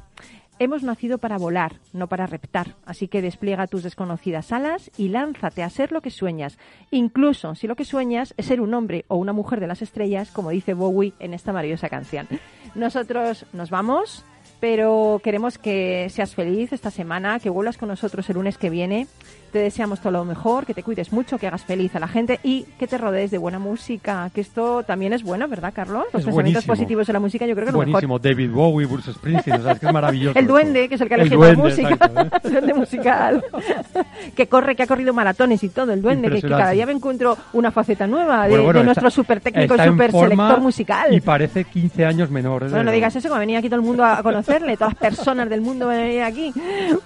Hemos 0.57 0.83
nacido 0.83 1.17
para 1.17 1.37
volar, 1.37 1.81
no 1.91 2.07
para 2.07 2.27
reptar, 2.27 2.75
así 2.85 3.09
que 3.09 3.21
despliega 3.21 3.67
tus 3.67 3.83
desconocidas 3.83 4.53
alas 4.53 4.89
y 4.97 5.09
lánzate 5.09 5.63
a 5.63 5.69
ser 5.69 5.91
lo 5.91 5.99
que 5.99 6.11
sueñas, 6.11 6.57
incluso 6.91 7.55
si 7.55 7.67
lo 7.67 7.75
que 7.75 7.83
sueñas 7.83 8.33
es 8.37 8.45
ser 8.45 8.61
un 8.61 8.73
hombre 8.73 9.03
o 9.09 9.17
una 9.17 9.33
mujer 9.33 9.59
de 9.59 9.67
las 9.67 9.81
estrellas, 9.81 10.31
como 10.31 10.51
dice 10.51 10.73
Bowie 10.73 11.11
en 11.19 11.33
esta 11.33 11.51
maravillosa 11.51 11.89
canción. 11.89 12.29
Nosotros 12.73 13.45
nos 13.51 13.69
vamos, 13.69 14.23
pero 14.61 15.19
queremos 15.21 15.57
que 15.57 16.09
seas 16.09 16.33
feliz 16.33 16.71
esta 16.71 16.89
semana, 16.89 17.39
que 17.41 17.49
vuelvas 17.49 17.77
con 17.77 17.89
nosotros 17.89 18.29
el 18.29 18.35
lunes 18.35 18.57
que 18.57 18.69
viene. 18.69 19.07
Te 19.51 19.59
deseamos 19.59 19.99
todo 20.01 20.11
lo 20.11 20.25
mejor, 20.25 20.65
que 20.65 20.73
te 20.73 20.83
cuides 20.83 21.13
mucho, 21.13 21.37
que 21.37 21.47
hagas 21.47 21.63
feliz 21.63 21.95
a 21.95 21.99
la 21.99 22.07
gente 22.09 22.39
y 22.43 22.63
que 22.77 22.87
te 22.87 22.97
rodees 22.97 23.31
de 23.31 23.37
buena 23.37 23.57
música, 23.57 24.29
que 24.33 24.41
esto 24.41 24.83
también 24.83 25.13
es 25.13 25.23
bueno, 25.23 25.47
¿verdad, 25.47 25.71
Carlos? 25.73 26.03
Los 26.11 26.21
Es 26.21 26.25
pensamientos 26.25 26.35
buenísimo. 26.65 26.73
positivos 26.73 27.07
de 27.07 27.13
la 27.13 27.19
música 27.19 27.45
yo 27.45 27.53
creo 27.55 27.65
que 27.65 27.69
es 27.69 27.73
lo 27.73 27.79
mejor. 27.79 27.91
Buenísimo, 27.93 28.19
David 28.19 28.51
Bowie, 28.51 28.85
Bruce 28.85 29.13
Springsteen, 29.13 29.61
o 29.61 29.63
sea, 29.63 29.71
es 29.73 29.79
que 29.79 29.85
es 29.85 29.93
maravilloso. 29.93 30.37
El 30.39 30.47
duende, 30.47 30.89
que 30.89 30.95
es 30.95 31.01
el 31.01 31.07
que 31.07 31.13
ha 31.13 31.17
El 31.17 31.21
elegido 31.27 31.43
la 31.45 31.53
música. 31.57 31.89
exacto, 31.89 32.21
¿eh? 32.21 32.29
el 32.43 32.51
duende 32.51 32.73
musical. 32.73 33.43
que 34.35 34.47
corre, 34.47 34.75
que 34.75 34.83
ha 34.83 34.87
corrido 34.87 35.13
maratones 35.13 35.63
y 35.63 35.69
todo. 35.69 35.93
El 35.93 36.01
duende, 36.01 36.29
que, 36.29 36.41
que 36.41 36.49
cada 36.49 36.71
día 36.71 36.85
me 36.85 36.91
encuentro 36.91 37.37
una 37.53 37.71
faceta 37.71 38.07
nueva 38.07 38.43
de, 38.43 38.49
Bueno, 38.49 38.63
bueno, 38.65 38.79
de 38.79 38.91
está- 38.91 39.01
nuestro 39.01 39.09
super 39.23 39.39
técnico 39.39 39.75
forma 39.75 40.07
selector 40.09 40.59
musical. 40.61 41.13
Y 41.13 41.21
parece 41.21 41.63
15 41.63 42.05
años 42.05 42.29
menor. 42.29 42.63
es 42.63 42.71
Bueno, 42.71 42.85
no 42.85 42.91
digas 42.91 43.15
eso, 43.15 43.27
que 43.27 43.31
va 43.31 43.37
a 43.37 43.39
venir 43.39 43.57
aquí 43.57 43.69
todo 43.69 43.79
el 43.79 43.85
mundo 43.85 44.03
a 44.03 44.21
conocerle, 44.21 44.75
todas 44.75 44.93
las 44.93 44.99
personas 45.01 45.49
del 45.49 45.61
mundo 45.61 45.87
van 45.87 45.97
a 45.99 46.01
venir 46.03 46.21
aquí. 46.23 46.53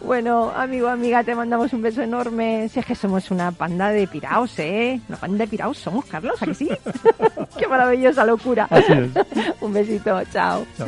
Bueno, 0.02 0.52
amigo, 0.56 0.88
amiga, 0.88 1.24
te 1.24 1.36
mandamos 1.36 1.72
un 1.74 1.82
beso 1.82 2.02
enorme. 2.02 2.29
Si 2.30 2.80
es 2.80 2.86
que 2.86 2.96
somos 2.96 3.32
una 3.32 3.52
panda 3.52 3.90
de 3.90 4.08
piraos, 4.08 4.58
¿eh? 4.60 5.02
Una 5.10 5.18
panda 5.18 5.38
de 5.40 5.48
piraos 5.48 5.78
somos, 5.78 6.06
Carlos, 6.06 6.42
¿a 6.42 6.46
que 6.46 6.54
sí? 6.54 6.70
Qué 7.58 7.68
maravillosa 7.68 8.24
locura. 8.26 8.68
Así 8.70 8.94
es. 8.94 9.56
un 9.62 9.74
besito, 9.74 10.22
chao. 10.32 10.66
Chao. 10.78 10.88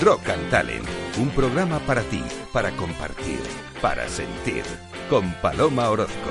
Rock 0.00 0.28
and 0.28 0.50
Talent, 0.50 0.86
un 1.18 1.30
programa 1.30 1.78
para 1.80 2.02
ti, 2.02 2.22
para 2.52 2.70
compartir, 2.72 3.40
para 3.80 4.06
sentir, 4.06 4.62
con 5.08 5.32
Paloma 5.40 5.88
Orozco. 5.88 6.30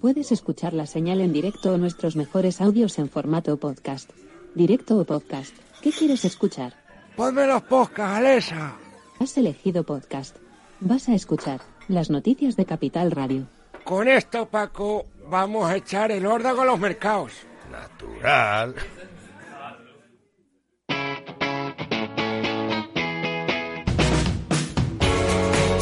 Puedes 0.00 0.32
escuchar 0.32 0.72
la 0.72 0.86
señal 0.86 1.20
en 1.20 1.32
directo 1.32 1.72
o 1.72 1.78
nuestros 1.78 2.16
mejores 2.16 2.60
audios 2.60 2.98
en 2.98 3.08
formato 3.08 3.56
podcast. 3.56 4.10
Directo 4.54 4.98
o 4.98 5.04
podcast. 5.04 5.54
¿Qué 5.82 5.90
quieres 5.90 6.24
escuchar? 6.24 6.74
Ponme 7.16 7.46
los 7.46 7.62
podcasts, 7.62 8.18
Alexa. 8.18 8.76
Has 9.18 9.36
elegido 9.38 9.84
podcast. 9.84 10.36
Vas 10.80 11.08
a 11.08 11.14
escuchar 11.14 11.60
las 11.88 12.10
noticias 12.10 12.56
de 12.56 12.66
Capital 12.66 13.10
Radio. 13.10 13.46
Con 13.84 14.08
esto, 14.08 14.46
Paco, 14.46 15.06
vamos 15.28 15.68
a 15.70 15.76
echar 15.76 16.10
el 16.10 16.26
órdago 16.26 16.62
a 16.62 16.66
los 16.66 16.78
mercados. 16.78 17.32
Natural. 17.70 18.74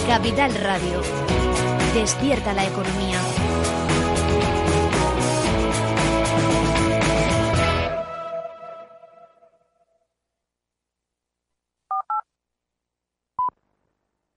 Capital 0.06 0.54
Radio. 0.54 1.00
Despierta 1.94 2.52
la 2.52 2.64
economía. 2.66 3.20